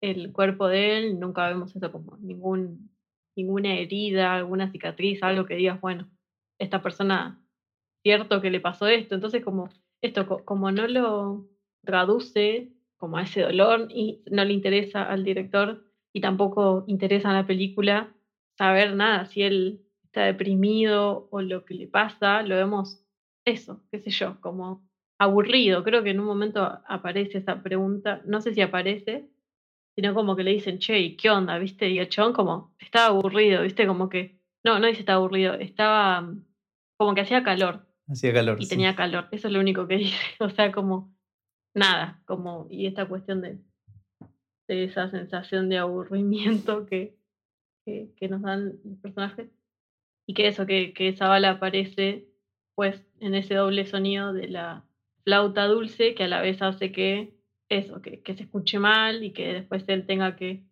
el 0.00 0.32
cuerpo 0.32 0.68
de 0.68 0.98
él, 0.98 1.20
nunca 1.20 1.48
vemos 1.48 1.74
eso 1.74 1.90
como 1.90 2.16
ningún, 2.18 2.90
ninguna 3.38 3.74
herida, 3.74 4.34
alguna 4.34 4.70
cicatriz, 4.70 5.22
algo 5.22 5.46
que 5.46 5.54
digas, 5.54 5.80
bueno, 5.80 6.10
esta 6.58 6.82
persona, 6.82 7.40
cierto 8.02 8.40
que 8.40 8.50
le 8.50 8.60
pasó 8.60 8.88
esto, 8.88 9.14
entonces 9.14 9.44
como 9.44 9.68
esto, 10.02 10.44
como 10.44 10.70
no 10.72 10.86
lo 10.88 11.48
traduce 11.84 12.72
como 12.98 13.16
a 13.16 13.22
ese 13.22 13.42
dolor 13.42 13.86
y 13.90 14.22
no 14.30 14.44
le 14.44 14.52
interesa 14.52 15.04
al 15.04 15.22
director 15.24 15.84
y 16.12 16.20
tampoco 16.20 16.84
interesa 16.88 17.30
a 17.30 17.34
la 17.34 17.46
película 17.46 18.12
saber 18.56 18.96
nada, 18.96 19.24
si 19.26 19.42
él 19.42 19.82
está 20.02 20.24
deprimido 20.24 21.28
o 21.30 21.40
lo 21.40 21.64
que 21.64 21.74
le 21.74 21.86
pasa, 21.86 22.42
lo 22.42 22.56
vemos 22.56 23.04
eso, 23.44 23.80
qué 23.92 24.00
sé 24.00 24.10
yo, 24.10 24.40
como 24.40 24.82
aburrido. 25.18 25.84
Creo 25.84 26.02
que 26.02 26.10
en 26.10 26.20
un 26.20 26.26
momento 26.26 26.80
aparece 26.86 27.38
esa 27.38 27.62
pregunta, 27.62 28.20
no 28.26 28.40
sé 28.40 28.52
si 28.52 28.60
aparece, 28.60 29.28
sino 29.98 30.14
como 30.14 30.36
que 30.36 30.44
le 30.44 30.52
dicen, 30.52 30.78
che, 30.78 31.16
¿qué 31.16 31.28
onda? 31.28 31.58
¿Viste? 31.58 31.88
Y 31.88 31.98
el 31.98 32.08
chabón 32.08 32.32
como, 32.32 32.72
estaba 32.78 33.06
aburrido, 33.06 33.64
¿viste? 33.64 33.84
Como 33.84 34.08
que, 34.08 34.38
no, 34.62 34.78
no 34.78 34.86
dice 34.86 35.00
estaba 35.00 35.16
aburrido, 35.16 35.54
estaba 35.54 36.32
como 36.96 37.16
que 37.16 37.22
hacía 37.22 37.42
calor. 37.42 37.84
Hacía 38.06 38.32
calor. 38.32 38.58
Y 38.60 38.68
tenía 38.68 38.94
calor, 38.94 39.26
eso 39.32 39.48
es 39.48 39.52
lo 39.52 39.58
único 39.58 39.88
que 39.88 39.96
dice. 39.96 40.16
O 40.38 40.50
sea, 40.50 40.70
como, 40.70 41.12
nada, 41.74 42.22
como, 42.26 42.68
y 42.70 42.86
esta 42.86 43.08
cuestión 43.08 43.40
de, 43.40 43.58
de 44.68 44.84
esa 44.84 45.10
sensación 45.10 45.68
de 45.68 45.78
aburrimiento 45.78 46.86
que, 46.86 47.16
que, 47.84 48.28
nos 48.28 48.42
dan 48.42 48.78
los 48.84 49.00
personajes. 49.00 49.50
Y 50.28 50.34
que 50.34 50.46
eso, 50.46 50.64
que, 50.64 50.92
que 50.94 51.08
esa 51.08 51.26
bala 51.26 51.50
aparece 51.50 52.28
pues 52.76 53.04
en 53.18 53.34
ese 53.34 53.54
doble 53.54 53.84
sonido 53.84 54.32
de 54.32 54.46
la 54.46 54.84
flauta 55.24 55.66
dulce 55.66 56.14
que 56.14 56.22
a 56.22 56.28
la 56.28 56.40
vez 56.40 56.62
hace 56.62 56.92
que 56.92 57.36
eso, 57.68 58.00
que, 58.02 58.22
se 58.24 58.42
escuche 58.42 58.78
mal 58.78 59.22
y 59.24 59.32
que 59.32 59.52
después 59.54 59.84
él 59.88 60.06
tenga 60.06 60.36
que, 60.36 60.64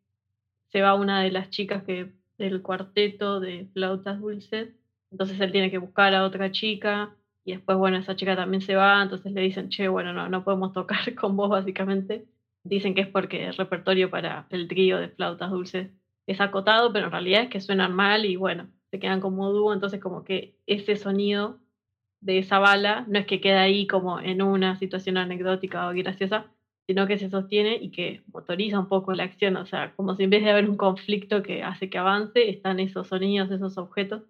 se 0.69 0.83
va 0.83 0.95
una 0.95 1.23
de 1.23 1.31
las 1.31 1.51
chicas 1.51 1.85
que 1.85 2.13
del 2.39 2.63
cuarteto 2.63 3.41
de 3.41 3.67
flautas 3.73 4.21
dulces, 4.21 4.75
entonces 5.11 5.41
él 5.41 5.53
tiene 5.53 5.71
que 5.71 5.79
buscar 5.79 6.15
a 6.15 6.25
otra 6.25 6.51
chica 6.51 7.17
y 7.45 7.53
después, 7.53 7.79
bueno, 7.79 7.97
esa 7.97 8.17
chica 8.17 8.35
también 8.37 8.61
se 8.61 8.75
va, 8.75 9.03
entonces 9.03 9.33
le 9.33 9.41
dicen, 9.41 9.69
che, 9.69 9.89
bueno, 9.89 10.13
no, 10.13 10.29
no 10.29 10.45
podemos 10.45 10.73
tocar 10.73 11.15
con 11.15 11.37
vos 11.37 11.49
básicamente. 11.49 12.27
Dicen 12.65 12.95
que 12.95 13.03
es 13.03 13.07
porque 13.09 13.47
el 13.47 13.55
repertorio 13.55 14.11
para 14.11 14.47
el 14.51 14.67
trío 14.67 14.99
de 14.99 15.09
flautas 15.09 15.51
dulces 15.53 15.91
es 16.27 16.41
acotado, 16.41 16.93
pero 16.93 17.07
en 17.07 17.13
realidad 17.13 17.43
es 17.43 17.49
que 17.49 17.61
suenan 17.61 17.95
mal 17.95 18.25
y 18.25 18.35
bueno, 18.35 18.69
se 18.91 18.99
quedan 18.99 19.21
como 19.21 19.53
dúo, 19.53 19.73
entonces 19.73 20.01
como 20.01 20.25
que 20.25 20.59
ese 20.67 20.97
sonido 20.97 21.61
de 22.21 22.39
esa 22.39 22.59
bala 22.59 23.05
no 23.09 23.19
es 23.21 23.27
que 23.27 23.41
queda 23.41 23.63
ahí 23.63 23.87
como 23.87 24.19
en 24.19 24.43
una 24.43 24.77
situación 24.77 25.17
anecdótica 25.17 25.89
o 25.89 25.93
graciosa, 25.95 26.47
sino 26.87 27.07
que 27.07 27.19
se 27.19 27.31
sostiene 27.31 27.77
y 27.81 27.91
que 27.91 28.23
motoriza 28.33 28.79
un 28.79 28.89
poco 28.89 29.13
la 29.13 29.25
acción, 29.25 29.57
o 29.57 29.67
sea, 29.67 29.93
como 29.97 30.15
si 30.15 30.25
en 30.25 30.31
vez 30.31 30.45
de 30.45 30.51
haber 30.51 30.71
un 30.71 30.77
conflicto 30.77 31.43
que 31.43 31.63
hace 31.63 31.91
que 31.91 31.99
avance, 31.99 32.49
están 32.49 32.79
esos 32.81 33.09
sonidos, 33.09 33.51
esos 33.51 33.77
objetos, 33.77 34.23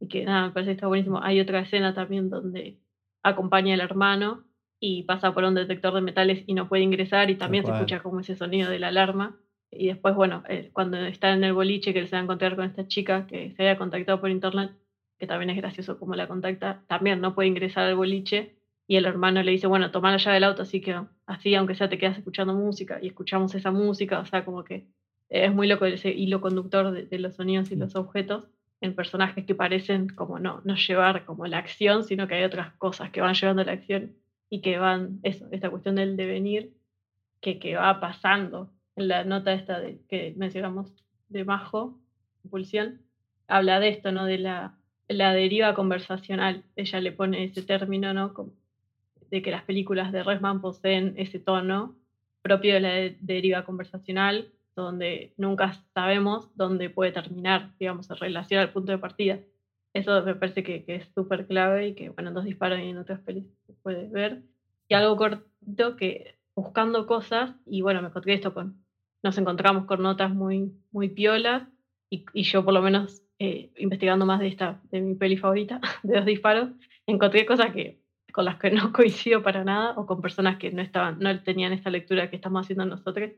y 0.00 0.08
que 0.08 0.24
nada, 0.24 0.46
me 0.46 0.52
parece 0.52 0.70
que 0.70 0.74
está 0.76 0.86
buenísimo. 0.86 1.20
Hay 1.22 1.40
otra 1.40 1.60
escena 1.60 1.92
también 1.94 2.30
donde 2.30 2.78
acompaña 3.22 3.74
al 3.74 3.80
hermano 3.80 4.44
y 4.80 5.02
pasa 5.02 5.34
por 5.34 5.44
un 5.44 5.54
detector 5.54 5.92
de 5.92 6.00
metales 6.00 6.42
y 6.46 6.54
no 6.54 6.68
puede 6.68 6.82
ingresar 6.82 7.28
y 7.28 7.36
también 7.36 7.66
se 7.66 7.72
escucha 7.72 8.02
como 8.02 8.20
ese 8.20 8.34
sonido 8.34 8.70
de 8.70 8.78
la 8.78 8.88
alarma. 8.88 9.38
Y 9.70 9.88
después, 9.88 10.14
bueno, 10.14 10.42
eh, 10.48 10.70
cuando 10.72 10.96
está 10.96 11.32
en 11.32 11.44
el 11.44 11.52
boliche 11.52 11.92
que 11.92 12.06
se 12.06 12.16
va 12.16 12.20
a 12.20 12.24
encontrar 12.24 12.56
con 12.56 12.64
esta 12.64 12.88
chica 12.88 13.26
que 13.26 13.52
se 13.52 13.62
había 13.62 13.76
contactado 13.76 14.20
por 14.20 14.30
internet, 14.30 14.72
que 15.18 15.26
también 15.26 15.50
es 15.50 15.56
gracioso 15.58 15.98
como 15.98 16.14
la 16.14 16.26
contacta, 16.26 16.82
también 16.88 17.20
no 17.20 17.34
puede 17.34 17.48
ingresar 17.48 17.84
al 17.84 17.94
boliche 17.94 18.56
y 18.90 18.96
el 18.96 19.06
hermano 19.06 19.40
le 19.44 19.52
dice, 19.52 19.68
bueno, 19.68 19.92
toma 19.92 20.10
la 20.10 20.16
llave 20.16 20.34
del 20.34 20.42
auto, 20.42 20.62
así 20.62 20.80
que 20.80 21.00
así, 21.24 21.54
aunque 21.54 21.76
sea, 21.76 21.88
te 21.88 21.96
quedas 21.96 22.18
escuchando 22.18 22.54
música 22.54 22.98
y 23.00 23.06
escuchamos 23.06 23.54
esa 23.54 23.70
música, 23.70 24.18
o 24.18 24.26
sea, 24.26 24.44
como 24.44 24.64
que 24.64 24.88
es 25.28 25.54
muy 25.54 25.68
loco 25.68 25.86
ese 25.86 26.10
hilo 26.10 26.40
conductor 26.40 26.90
de, 26.90 27.18
los 27.20 27.36
sonidos 27.36 27.70
y 27.70 27.76
los 27.76 27.94
objetos 27.94 28.48
en 28.80 28.96
personajes 28.96 29.46
que 29.46 29.54
parecen 29.54 30.08
como 30.08 30.40
no, 30.40 30.60
no 30.64 30.74
llevar 30.74 31.24
como 31.24 31.46
la 31.46 31.58
acción, 31.58 32.02
sino 32.02 32.26
que 32.26 32.34
hay 32.34 32.42
otras 32.42 32.74
cosas 32.78 33.10
que 33.10 33.20
van 33.20 33.34
llevando 33.34 33.62
la 33.62 33.70
acción 33.70 34.16
y 34.48 34.60
que 34.60 34.76
van, 34.78 35.20
eso, 35.22 35.46
esta 35.52 35.70
cuestión 35.70 35.94
del 35.94 36.16
devenir 36.16 36.74
que, 37.40 37.60
que 37.60 37.76
va 37.76 38.00
pasando. 38.00 38.72
En 38.96 39.06
la 39.06 39.22
nota 39.22 39.52
esta 39.52 39.78
de, 39.78 40.00
que 40.08 40.34
mencionamos 40.36 40.92
de 41.28 41.44
Majo, 41.44 41.96
Pulsión, 42.50 43.02
habla 43.46 43.78
de 43.78 43.90
esto, 43.90 44.10
¿no? 44.10 44.24
De 44.24 44.38
la, 44.38 44.74
la 45.06 45.32
deriva 45.32 45.76
conversacional. 45.76 46.64
Ella 46.74 47.00
le 47.00 47.12
pone 47.12 47.44
ese 47.44 47.62
término, 47.62 48.12
¿no? 48.12 48.34
Como 48.34 48.59
de 49.30 49.42
que 49.42 49.50
las 49.50 49.62
películas 49.64 50.12
de 50.12 50.22
Resman 50.22 50.60
poseen 50.60 51.14
ese 51.16 51.38
tono 51.38 51.96
propio 52.42 52.74
de 52.74 52.80
la 52.80 53.16
deriva 53.20 53.64
conversacional, 53.64 54.52
donde 54.74 55.34
nunca 55.36 55.72
sabemos 55.94 56.50
dónde 56.54 56.90
puede 56.90 57.12
terminar, 57.12 57.72
digamos, 57.78 58.10
en 58.10 58.16
relación 58.16 58.60
al 58.60 58.72
punto 58.72 58.92
de 58.92 58.98
partida. 58.98 59.40
Eso 59.92 60.22
me 60.22 60.34
parece 60.34 60.62
que, 60.62 60.84
es 60.86 61.08
súper 61.14 61.46
clave 61.46 61.88
y 61.88 61.94
que, 61.94 62.10
bueno, 62.10 62.28
en 62.28 62.34
dos 62.34 62.44
disparos 62.44 62.78
y 62.78 62.88
en 62.88 62.98
otras 62.98 63.20
películas 63.20 63.58
se 63.66 63.72
puede 63.74 64.08
ver. 64.08 64.42
Y 64.88 64.94
algo 64.94 65.16
corto 65.16 65.96
que 65.96 66.36
buscando 66.54 67.06
cosas, 67.06 67.54
y 67.66 67.82
bueno, 67.82 68.02
me 68.02 68.08
encontré 68.08 68.34
esto 68.34 68.54
con, 68.54 68.84
nos 69.22 69.36
encontramos 69.38 69.84
con 69.86 70.02
notas 70.02 70.30
muy, 70.30 70.72
muy 70.92 71.08
piolas, 71.08 71.66
y, 72.10 72.24
yo 72.42 72.64
por 72.64 72.74
lo 72.74 72.82
menos 72.82 73.22
eh, 73.38 73.72
investigando 73.76 74.26
más 74.26 74.40
de 74.40 74.48
esta, 74.48 74.80
de 74.90 75.00
mi 75.00 75.14
peli 75.14 75.36
favorita, 75.36 75.80
de 76.02 76.16
dos 76.16 76.26
disparos, 76.26 76.70
encontré 77.06 77.46
cosas 77.46 77.72
que 77.72 77.99
con 78.32 78.44
las 78.44 78.58
que 78.58 78.70
no 78.70 78.92
coincido 78.92 79.42
para 79.42 79.64
nada 79.64 79.94
o 79.96 80.06
con 80.06 80.20
personas 80.20 80.58
que 80.58 80.70
no, 80.70 80.82
estaban, 80.82 81.18
no 81.18 81.42
tenían 81.42 81.72
esta 81.72 81.90
lectura 81.90 82.30
que 82.30 82.36
estamos 82.36 82.64
haciendo 82.64 82.86
nosotros. 82.86 83.30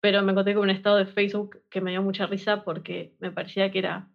Pero 0.00 0.22
me 0.22 0.32
encontré 0.32 0.54
con 0.54 0.64
un 0.64 0.70
estado 0.70 0.96
de 0.96 1.06
Facebook 1.06 1.62
que 1.70 1.80
me 1.80 1.90
dio 1.90 2.02
mucha 2.02 2.26
risa 2.26 2.62
porque 2.62 3.16
me 3.18 3.32
parecía 3.32 3.70
que 3.70 3.80
era, 3.80 4.08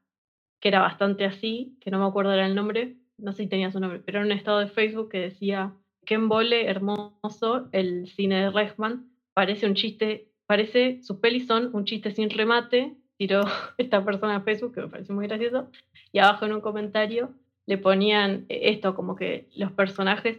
que 0.62 0.70
era 0.70 0.80
bastante 0.80 1.26
así, 1.26 1.78
que 1.82 1.92
no 1.92 2.00
me 2.00 2.06
acuerdo 2.06 2.34
el 2.34 2.56
nombre, 2.56 2.96
no 3.18 3.34
sé 3.34 3.44
si 3.44 3.50
tenía 3.50 3.72
su 3.72 3.80
nombre, 3.80 4.00
pero 4.00 4.20
era 4.20 4.26
un 4.26 4.32
estado 4.32 4.60
de 4.60 4.68
Facebook 4.68 5.10
que 5.10 5.20
decía, 5.20 5.74
qué 6.06 6.16
embole 6.16 6.70
hermoso 6.70 7.68
el 7.72 8.08
cine 8.08 8.44
de 8.44 8.52
Reichman, 8.52 9.12
parece 9.34 9.66
un 9.66 9.76
chiste, 9.76 10.32
parece, 10.46 11.02
sus 11.02 11.18
pelis 11.18 11.48
son 11.48 11.70
un 11.74 11.86
chiste 11.86 12.12
sin 12.12 12.30
remate, 12.30 12.96
tiró 13.18 13.42
esta 13.78 14.04
persona 14.04 14.38
a 14.38 14.42
Facebook, 14.42 14.74
que 14.74 14.82
me 14.82 14.88
pareció 14.88 15.16
muy 15.16 15.28
gracioso, 15.28 15.70
y 16.12 16.20
abajo 16.20 16.46
en 16.46 16.54
un 16.54 16.62
comentario 16.62 17.34
le 17.66 17.78
ponían 17.78 18.46
eh, 18.50 18.72
esto, 18.72 18.96
como 18.96 19.16
que 19.16 19.50
los 19.56 19.72
personajes, 19.72 20.38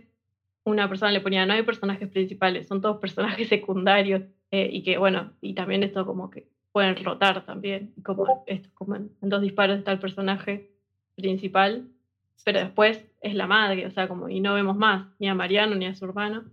una 0.65 0.89
persona 0.89 1.13
le 1.13 1.21
ponía, 1.21 1.47
no 1.47 1.53
hay 1.53 1.63
personajes 1.63 2.09
principales, 2.09 2.67
son 2.67 2.81
todos 2.81 2.99
personajes 2.99 3.49
secundarios, 3.49 4.23
eh, 4.51 4.69
y 4.71 4.83
que 4.83 4.99
bueno, 4.99 5.33
y 5.41 5.55
también 5.55 5.83
esto 5.83 6.07
como 6.07 6.31
que 6.31 6.47
pueden 6.73 7.03
rotar 7.05 7.45
también, 7.45 7.93
como 8.03 8.45
esto, 8.47 8.69
como 8.75 8.97
en, 8.97 9.11
dos 9.21 9.43
disparos 9.43 9.79
está 9.79 9.93
el 9.93 10.01
personaje 10.01 10.71
principal, 11.15 11.89
pero 12.45 12.59
después 12.59 13.05
es 13.21 13.35
la 13.35 13.47
madre, 13.47 13.87
o 13.87 13.91
sea, 13.91 14.09
como, 14.09 14.29
y 14.29 14.41
no 14.41 14.55
vemos 14.55 14.77
más, 14.77 15.07
ni 15.19 15.29
a 15.29 15.35
Mariano 15.35 15.75
ni 15.77 15.87
a 15.87 15.95
su 15.95 16.05
hermano, 16.05 16.45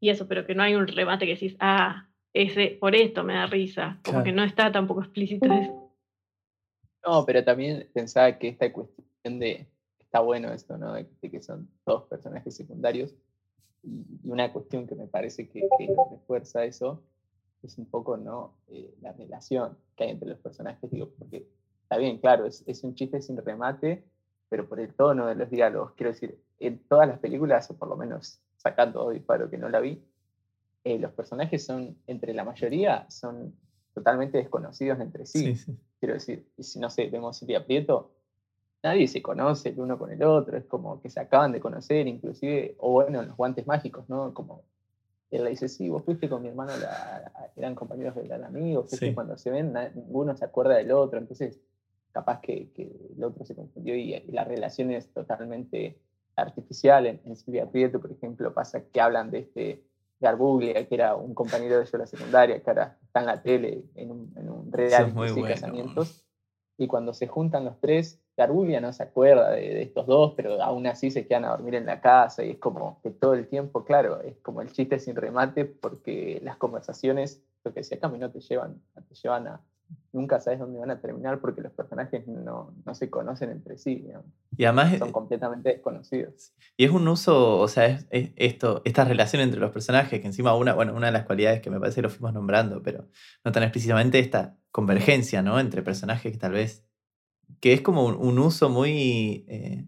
y 0.00 0.10
eso, 0.10 0.28
pero 0.28 0.46
que 0.46 0.54
no 0.54 0.62
hay 0.62 0.74
un 0.74 0.86
remate 0.86 1.26
que 1.26 1.34
decís, 1.34 1.56
ah, 1.58 2.06
ese, 2.32 2.76
por 2.78 2.94
esto 2.94 3.24
me 3.24 3.34
da 3.34 3.46
risa, 3.46 3.98
como 4.04 4.22
que 4.22 4.32
no 4.32 4.44
está 4.44 4.70
tampoco 4.70 5.00
explícito 5.02 5.52
eso. 5.52 5.90
No, 7.04 7.24
pero 7.24 7.42
también 7.42 7.88
pensaba 7.94 8.36
que 8.38 8.48
esta 8.48 8.72
cuestión 8.72 9.38
de 9.38 9.66
bueno 10.20 10.52
esto, 10.52 10.76
¿no? 10.78 10.94
De, 10.94 11.08
que 11.20 11.42
son 11.42 11.68
dos 11.84 12.04
personajes 12.04 12.54
secundarios. 12.54 13.14
Y, 13.82 14.04
una 14.24 14.52
cuestión 14.52 14.86
que 14.86 14.94
me 14.94 15.06
parece 15.06 15.48
que, 15.48 15.68
refuerza 16.10 16.64
eso 16.64 17.02
es 17.62 17.78
un 17.78 17.86
poco, 17.86 18.16
¿no? 18.16 18.54
Eh, 18.68 18.94
la 19.00 19.12
relación 19.12 19.76
que 19.96 20.04
hay 20.04 20.10
entre 20.10 20.28
los 20.28 20.38
personajes, 20.38 20.90
digo, 20.90 21.10
porque 21.18 21.48
está 21.82 21.96
bien, 21.96 22.18
claro, 22.18 22.46
es, 22.46 22.62
es 22.66 22.84
un 22.84 22.94
chiste 22.94 23.20
sin 23.20 23.36
remate, 23.36 24.04
pero 24.48 24.68
por 24.68 24.80
el 24.80 24.94
tono 24.94 25.26
de 25.26 25.34
los 25.34 25.50
diálogos, 25.50 25.92
quiero 25.92 26.12
decir, 26.12 26.38
en 26.58 26.78
todas 26.88 27.08
las 27.08 27.18
películas, 27.18 27.70
o 27.70 27.76
por 27.76 27.88
lo 27.88 27.96
menos 27.96 28.40
sacando 28.56 29.10
Disparo 29.10 29.50
que 29.50 29.58
no 29.58 29.68
la 29.68 29.80
vi, 29.80 30.02
eh, 30.84 30.98
los 30.98 31.12
personajes 31.12 31.64
son, 31.64 31.96
entre 32.06 32.32
la 32.32 32.44
mayoría, 32.44 33.10
son 33.10 33.54
totalmente 33.92 34.38
desconocidos 34.38 35.00
entre 35.00 35.26
sí. 35.26 35.54
Quiero 35.98 36.14
decir, 36.14 36.48
y 36.56 36.62
si 36.62 36.78
no 36.78 36.90
sé, 36.90 37.08
vemos 37.08 37.38
Silvia 37.38 37.64
Prieto, 37.64 38.12
nadie 38.86 39.08
se 39.08 39.20
conoce 39.20 39.70
el 39.70 39.80
uno 39.80 39.98
con 39.98 40.12
el 40.12 40.22
otro, 40.22 40.56
es 40.56 40.64
como 40.64 41.00
que 41.02 41.10
se 41.10 41.18
acaban 41.18 41.50
de 41.50 41.58
conocer, 41.58 42.06
inclusive, 42.06 42.76
o 42.78 42.92
bueno, 42.92 43.20
los 43.22 43.36
guantes 43.36 43.66
mágicos, 43.66 44.08
¿no? 44.08 44.32
Como 44.32 44.62
él 45.32 45.42
le 45.42 45.50
dice, 45.50 45.68
sí, 45.68 45.88
vos 45.88 46.04
fuiste 46.04 46.28
con 46.28 46.42
mi 46.42 46.48
hermano, 46.48 46.72
eran 47.56 47.74
compañeros 47.74 48.14
de 48.14 48.24
eran 48.26 48.44
amigos, 48.44 48.96
cuando 49.12 49.36
se 49.36 49.50
ven, 49.50 49.74
ninguno 49.96 50.36
se 50.36 50.44
acuerda 50.44 50.76
del 50.76 50.92
otro, 50.92 51.18
entonces 51.18 51.58
capaz 52.12 52.40
que, 52.40 52.70
el 53.16 53.24
otro 53.24 53.44
se 53.44 53.56
confundió 53.56 53.96
y, 53.96 54.20
la 54.28 54.44
relación 54.44 54.92
es 54.92 55.12
totalmente 55.12 55.98
artificial. 56.36 57.06
En, 57.06 57.36
Silvia 57.36 57.68
Prieto, 57.68 58.00
por 58.00 58.12
ejemplo, 58.12 58.54
pasa 58.54 58.84
que 58.84 59.00
hablan 59.00 59.32
de 59.32 59.40
este 59.40 59.82
Garbuglia, 60.20 60.86
que 60.86 60.94
era 60.94 61.16
un 61.16 61.34
compañero 61.34 61.80
de 61.80 61.84
de 61.84 61.98
la 61.98 62.06
secundaria, 62.06 62.62
que 62.62 62.70
ahora 62.70 62.96
está 63.02 63.18
en 63.18 63.26
la 63.26 63.42
tele 63.42 63.82
en 63.96 64.12
un, 64.12 64.32
en 64.36 64.48
un 64.48 64.70
reality 64.70 65.42
de 65.42 65.48
casamientos. 65.48 66.24
Y 66.78 66.86
cuando 66.86 67.12
se 67.14 67.26
juntan 67.26 67.64
los 67.64 67.80
tres, 67.80 68.22
Garbulia 68.36 68.80
no 68.80 68.92
se 68.92 69.02
acuerda 69.02 69.52
de, 69.52 69.82
estos 69.82 70.06
dos, 70.06 70.34
pero 70.36 70.60
aún 70.62 70.86
así 70.86 71.10
se 71.10 71.26
quedan 71.26 71.46
a 71.46 71.50
dormir 71.50 71.74
en 71.74 71.86
la 71.86 72.00
casa 72.00 72.44
y 72.44 72.50
es 72.50 72.58
como 72.58 73.00
que 73.02 73.10
todo 73.10 73.34
el 73.34 73.48
tiempo, 73.48 73.84
claro, 73.84 74.20
es 74.20 74.36
como 74.42 74.60
el 74.60 74.70
chiste 74.72 74.98
sin 74.98 75.16
remate 75.16 75.64
porque 75.64 76.40
las 76.42 76.56
conversaciones, 76.56 77.42
lo 77.64 77.72
que 77.72 77.80
decía 77.80 77.98
Cami, 77.98 78.18
no 78.18 78.30
te 78.30 78.40
llevan, 78.40 78.82
te 79.08 79.14
llevan 79.14 79.48
a, 79.48 79.60
nunca 80.12 80.40
sabes 80.40 80.58
dónde 80.58 80.78
van 80.78 80.90
a 80.90 81.00
terminar 81.00 81.40
porque 81.40 81.62
los 81.62 81.72
personajes 81.72 82.26
no, 82.26 82.74
se 82.92 83.08
conocen 83.08 83.50
entre 83.50 83.78
sí. 83.78 84.06
Y 84.56 84.64
además 84.64 84.98
son 84.98 85.12
completamente 85.12 85.70
desconocidos. 85.70 86.52
Y 86.76 86.84
es 86.84 86.90
un 86.90 87.08
uso, 87.08 87.58
o 87.58 87.68
sea, 87.68 87.86
es, 87.86 88.06
esto, 88.36 88.82
esta 88.84 89.04
relación 89.04 89.40
entre 89.42 89.60
los 89.60 89.70
personajes, 89.70 90.20
que 90.20 90.26
encima 90.26 90.54
una, 90.54 90.74
bueno, 90.74 90.94
una 90.94 91.06
de 91.06 91.12
las 91.12 91.24
cualidades 91.24 91.60
que 91.60 91.70
me 91.70 91.80
parece 91.80 91.96
que 91.96 92.02
lo 92.02 92.10
fuimos 92.10 92.34
nombrando, 92.34 92.82
pero 92.82 93.08
no 93.44 93.52
tan 93.52 93.62
explícitamente 93.62 94.18
esta 94.18 94.56
convergencia, 94.70 95.40
¿no? 95.40 95.58
Entre 95.58 95.82
personajes 95.82 96.32
que 96.32 96.38
tal 96.38 96.52
vez 96.52 96.85
que 97.60 97.72
es 97.72 97.80
como 97.80 98.06
un, 98.06 98.38
uso 98.38 98.68
muy, 98.68 99.44
eh, 99.48 99.86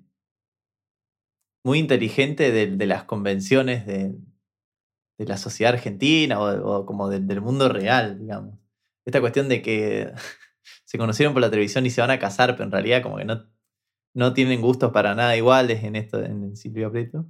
muy 1.65 1.79
inteligente 1.79 2.51
de, 2.53 2.87
las 2.87 3.05
convenciones 3.05 3.87
de, 3.87 4.15
la 5.19 5.37
sociedad 5.37 5.75
argentina 5.75 6.41
o, 6.41 6.87
como 6.87 7.09
del 7.09 7.41
mundo 7.41 7.69
real, 7.69 8.19
digamos. 8.19 8.59
Esta 9.05 9.21
cuestión 9.21 9.49
de 9.49 9.63
que 9.63 10.13
se 10.85 10.99
conocieron 10.99 11.35
por 11.35 11.43
la 11.43 11.51
televisión 11.51 11.87
y 11.87 11.91
se 11.91 12.01
van 12.01 12.11
a 12.11 12.19
casar, 12.19 12.53
pero 12.53 12.65
en 12.65 12.73
realidad 12.73 13.03
como 13.03 13.17
que 13.17 13.25
no, 13.25 13.47
no 14.15 14.35
tienen 14.35 14.61
gustos 14.61 14.93
para 14.93 15.15
nada 15.15 15.37
iguales 15.37 15.85
en 15.85 15.97
esto, 15.97 16.23
en 16.23 16.57
Silvio 16.57 16.91
Preto, 16.93 17.27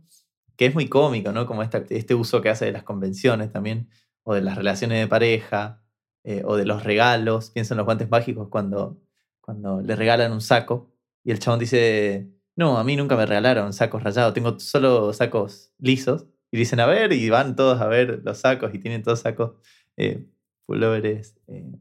que 0.56 0.66
es 0.66 0.74
muy 0.74 0.88
cómico, 0.88 1.32
¿no? 1.32 1.46
Como 1.46 1.62
este 1.62 2.14
uso 2.14 2.42
que 2.42 2.50
hace 2.50 2.66
de 2.66 2.72
las 2.72 2.84
convenciones 2.84 3.52
también, 3.52 3.88
o 4.24 4.34
de 4.34 4.42
las 4.42 4.56
relaciones 4.56 4.98
de 5.00 5.06
pareja, 5.06 5.82
eh, 6.24 6.42
o 6.44 6.56
de 6.56 6.66
los 6.66 6.84
regalos. 6.84 7.50
Piensa 7.50 7.74
en 7.74 7.78
los 7.78 7.86
guantes 7.86 8.10
mágicos 8.10 8.48
cuando 8.50 9.00
cuando 9.48 9.80
le 9.80 9.96
regalan 9.96 10.30
un 10.32 10.42
saco 10.42 10.92
y 11.24 11.30
el 11.30 11.38
chabón 11.38 11.58
dice, 11.58 12.28
no, 12.54 12.76
a 12.76 12.84
mí 12.84 12.96
nunca 12.96 13.16
me 13.16 13.24
regalaron 13.24 13.72
sacos 13.72 14.02
rayados, 14.02 14.34
tengo 14.34 14.60
solo 14.60 15.10
sacos 15.14 15.72
lisos. 15.78 16.26
Y 16.50 16.58
dicen, 16.58 16.80
a 16.80 16.86
ver, 16.86 17.14
y 17.14 17.30
van 17.30 17.56
todos 17.56 17.80
a 17.80 17.86
ver 17.86 18.20
los 18.22 18.36
sacos 18.36 18.74
y 18.74 18.78
tienen 18.78 19.02
todos 19.02 19.20
sacos 19.20 19.52
eh, 19.96 20.26
eh, 20.68 21.72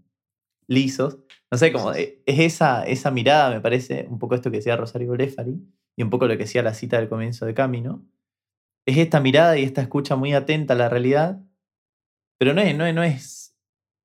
lisos. 0.67 1.17
No 1.51 1.57
sé, 1.57 1.73
como 1.73 1.91
eh, 1.93 2.23
es 2.25 2.39
esa, 2.39 2.85
esa 2.85 3.11
mirada, 3.11 3.49
me 3.49 3.59
parece, 3.59 4.07
un 4.09 4.17
poco 4.17 4.35
esto 4.35 4.49
que 4.49 4.57
decía 4.57 4.77
Rosario 4.77 5.11
Blefari 5.11 5.59
y 5.97 6.03
un 6.03 6.09
poco 6.09 6.25
lo 6.25 6.37
que 6.37 6.45
decía 6.45 6.63
la 6.63 6.73
cita 6.73 6.97
del 6.97 7.09
comienzo 7.09 7.45
de 7.45 7.53
Camino. 7.53 8.05
Es 8.85 8.97
esta 8.97 9.19
mirada 9.19 9.57
y 9.57 9.63
esta 9.63 9.81
escucha 9.81 10.15
muy 10.15 10.33
atenta 10.33 10.73
a 10.73 10.77
la 10.77 10.87
realidad, 10.87 11.41
pero 12.37 12.53
no 12.53 12.61
es, 12.61 12.77
no 12.77 12.89
no 12.93 13.03
es 13.03 13.36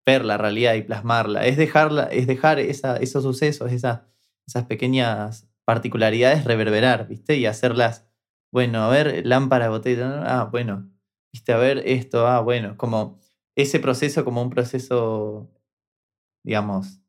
ver 0.07 0.25
la 0.25 0.37
realidad 0.37 0.75
y 0.75 0.83
plasmarla, 0.83 1.47
es, 1.47 1.57
dejarla, 1.57 2.05
es 2.05 2.27
dejar 2.27 2.59
esos 2.59 3.23
sucesos, 3.23 3.73
esas, 3.73 4.03
esas 4.47 4.65
pequeñas 4.67 5.49
particularidades 5.65 6.45
reverberar, 6.45 7.07
¿viste? 7.09 7.37
Y 7.37 7.47
hacerlas, 7.47 8.09
bueno, 8.51 8.83
a 8.83 8.89
ver, 8.89 9.25
lámpara, 9.27 9.69
botella, 9.69 10.23
ah, 10.27 10.45
bueno, 10.45 10.91
¿viste? 11.33 11.53
A 11.53 11.59
ver 11.59 11.83
esto, 11.87 12.27
ah, 12.27 12.41
bueno, 12.41 12.77
como 12.77 13.21
ese 13.55 13.79
proceso 13.81 14.25
como 14.25 14.43
un 14.43 14.51
proceso, 14.51 15.51
digamos, 16.45 17.01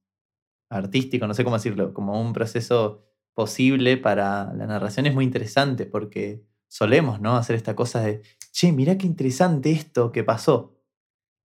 artístico, 0.69 1.27
no 1.27 1.33
sé 1.33 1.43
cómo 1.43 1.57
decirlo, 1.57 1.93
como 1.93 2.21
un 2.21 2.33
proceso 2.33 3.03
posible 3.33 3.97
para 3.97 4.53
la 4.53 4.67
narración 4.67 5.05
es 5.07 5.13
muy 5.13 5.25
interesante 5.25 5.85
porque 5.85 6.43
solemos, 6.67 7.21
¿no? 7.21 7.35
Hacer 7.37 7.55
esta 7.55 7.75
cosa 7.75 8.01
de, 8.01 8.21
che, 8.51 8.71
mirá 8.71 8.97
qué 8.97 9.07
interesante 9.07 9.71
esto 9.71 10.11
que 10.11 10.23
pasó 10.23 10.72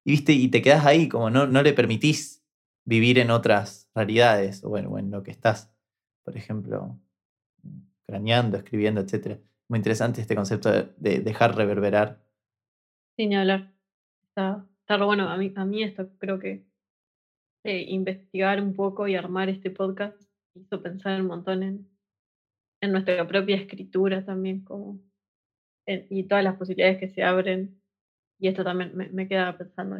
y, 0.08 0.12
¿viste? 0.12 0.32
y 0.32 0.48
te 0.48 0.62
quedas 0.62 0.86
ahí, 0.86 1.06
como 1.06 1.28
no, 1.28 1.46
no 1.46 1.62
le 1.62 1.74
permitís 1.74 2.42
vivir 2.86 3.18
en 3.18 3.30
otras 3.30 3.90
realidades, 3.94 4.64
o 4.64 4.70
bueno, 4.70 4.98
en 4.98 5.10
lo 5.10 5.22
que 5.22 5.30
estás, 5.30 5.70
por 6.24 6.34
ejemplo, 6.34 6.98
craneando, 8.06 8.56
escribiendo, 8.56 9.02
etc. 9.02 9.38
muy 9.68 9.76
interesante 9.76 10.22
este 10.22 10.34
concepto 10.34 10.70
de, 10.70 11.20
dejar 11.20 11.54
reverberar. 11.56 12.24
Sin 13.16 13.34
hablar. 13.34 13.74
Está, 14.22 14.66
está 14.80 15.04
bueno. 15.04 15.28
A 15.28 15.36
mí, 15.36 15.52
a 15.54 15.66
mí 15.66 15.82
esto 15.82 16.08
creo 16.16 16.38
que 16.38 16.64
eh, 17.64 17.84
investigar 17.88 18.62
un 18.62 18.74
poco 18.74 19.08
y 19.08 19.14
armar 19.14 19.50
este 19.50 19.70
podcast 19.70 20.18
hizo 20.54 20.82
pensar 20.82 21.20
un 21.20 21.26
montón 21.26 21.62
en, 21.62 21.86
en 22.80 22.92
nuestra 22.92 23.28
propia 23.28 23.56
escritura 23.56 24.24
también, 24.24 24.64
como 24.64 25.00
y 25.86 26.24
todas 26.24 26.44
las 26.44 26.56
posibilidades 26.56 26.98
que 26.98 27.08
se 27.08 27.22
abren. 27.22 27.78
Y 28.38 28.48
esto 28.48 28.64
también 28.64 28.96
me, 28.96 29.08
me 29.08 29.28
queda 29.28 29.56
pensando 29.56 29.98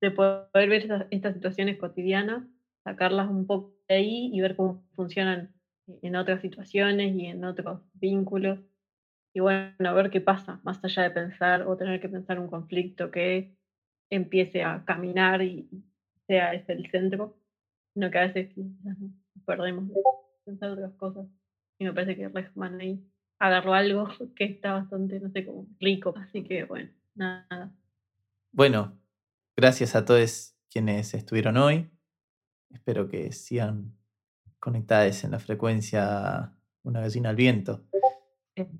de 0.00 0.10
poder 0.10 0.68
ver 0.68 1.08
estas 1.10 1.34
situaciones 1.34 1.78
cotidianas, 1.78 2.44
sacarlas 2.84 3.28
un 3.28 3.46
poco 3.46 3.74
de 3.88 3.96
ahí 3.96 4.30
y 4.32 4.40
ver 4.40 4.56
cómo 4.56 4.82
funcionan 4.94 5.54
en 6.02 6.16
otras 6.16 6.40
situaciones 6.40 7.14
y 7.14 7.26
en 7.26 7.44
otros 7.44 7.82
vínculos. 7.94 8.58
Y 9.34 9.40
bueno, 9.40 9.74
a 9.86 9.92
ver 9.92 10.10
qué 10.10 10.20
pasa, 10.20 10.60
más 10.64 10.82
allá 10.84 11.02
de 11.04 11.10
pensar 11.10 11.62
o 11.62 11.76
tener 11.76 12.00
que 12.00 12.08
pensar 12.08 12.38
un 12.38 12.48
conflicto 12.48 13.10
que 13.10 13.54
empiece 14.10 14.62
a 14.64 14.84
caminar 14.84 15.42
y 15.42 15.68
sea 16.26 16.54
ese 16.54 16.72
el 16.72 16.90
centro, 16.90 17.36
sino 17.94 18.10
que 18.10 18.18
a 18.18 18.26
veces 18.26 18.50
perdemos 19.44 19.88
de 19.88 19.94
pensar 20.44 20.70
otras 20.70 20.94
cosas. 20.94 21.26
Y 21.78 21.84
me 21.84 21.92
parece 21.92 22.16
que 22.16 22.28
Rejman 22.28 22.80
ahí 22.80 23.04
agarró 23.38 23.74
algo 23.74 24.08
que 24.36 24.44
está 24.44 24.72
bastante, 24.72 25.20
no 25.20 25.30
sé, 25.30 25.44
como 25.46 25.66
rico. 25.78 26.14
Así 26.16 26.44
que 26.44 26.64
bueno, 26.64 26.90
nada. 27.14 27.74
Bueno, 28.52 28.98
gracias 29.56 29.94
a 29.94 30.04
todos 30.04 30.56
quienes 30.70 31.14
estuvieron 31.14 31.56
hoy. 31.56 31.90
Espero 32.70 33.08
que 33.08 33.32
sigan 33.32 33.96
conectadas 34.58 35.24
en 35.24 35.32
la 35.32 35.38
frecuencia 35.38 36.54
Una 36.82 37.00
gallina 37.00 37.30
al 37.30 37.36
viento. 37.36 37.84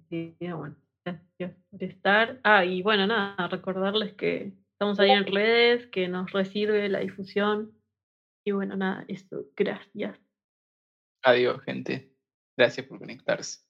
Sí, 0.09 0.37
bueno, 0.41 0.77
gracias 1.05 1.57
por 1.71 1.83
estar. 1.83 2.41
Ah, 2.45 2.65
y 2.65 2.83
bueno, 2.83 3.07
nada, 3.07 3.49
recordarles 3.49 4.15
que 4.15 4.53
estamos 4.73 4.99
ahí 5.01 5.11
en 5.11 5.27
redes, 5.27 5.87
que 5.89 6.09
nos 6.09 6.33
recibe 6.33 6.89
la 6.89 7.01
difusión. 7.01 7.73
Y 8.45 8.53
bueno, 8.53 8.77
nada, 8.77 9.05
eso, 9.09 9.47
gracias. 9.57 10.19
Adiós, 11.23 11.61
gente. 11.63 12.15
Gracias 12.57 12.87
por 12.87 12.99
conectarse. 12.99 13.70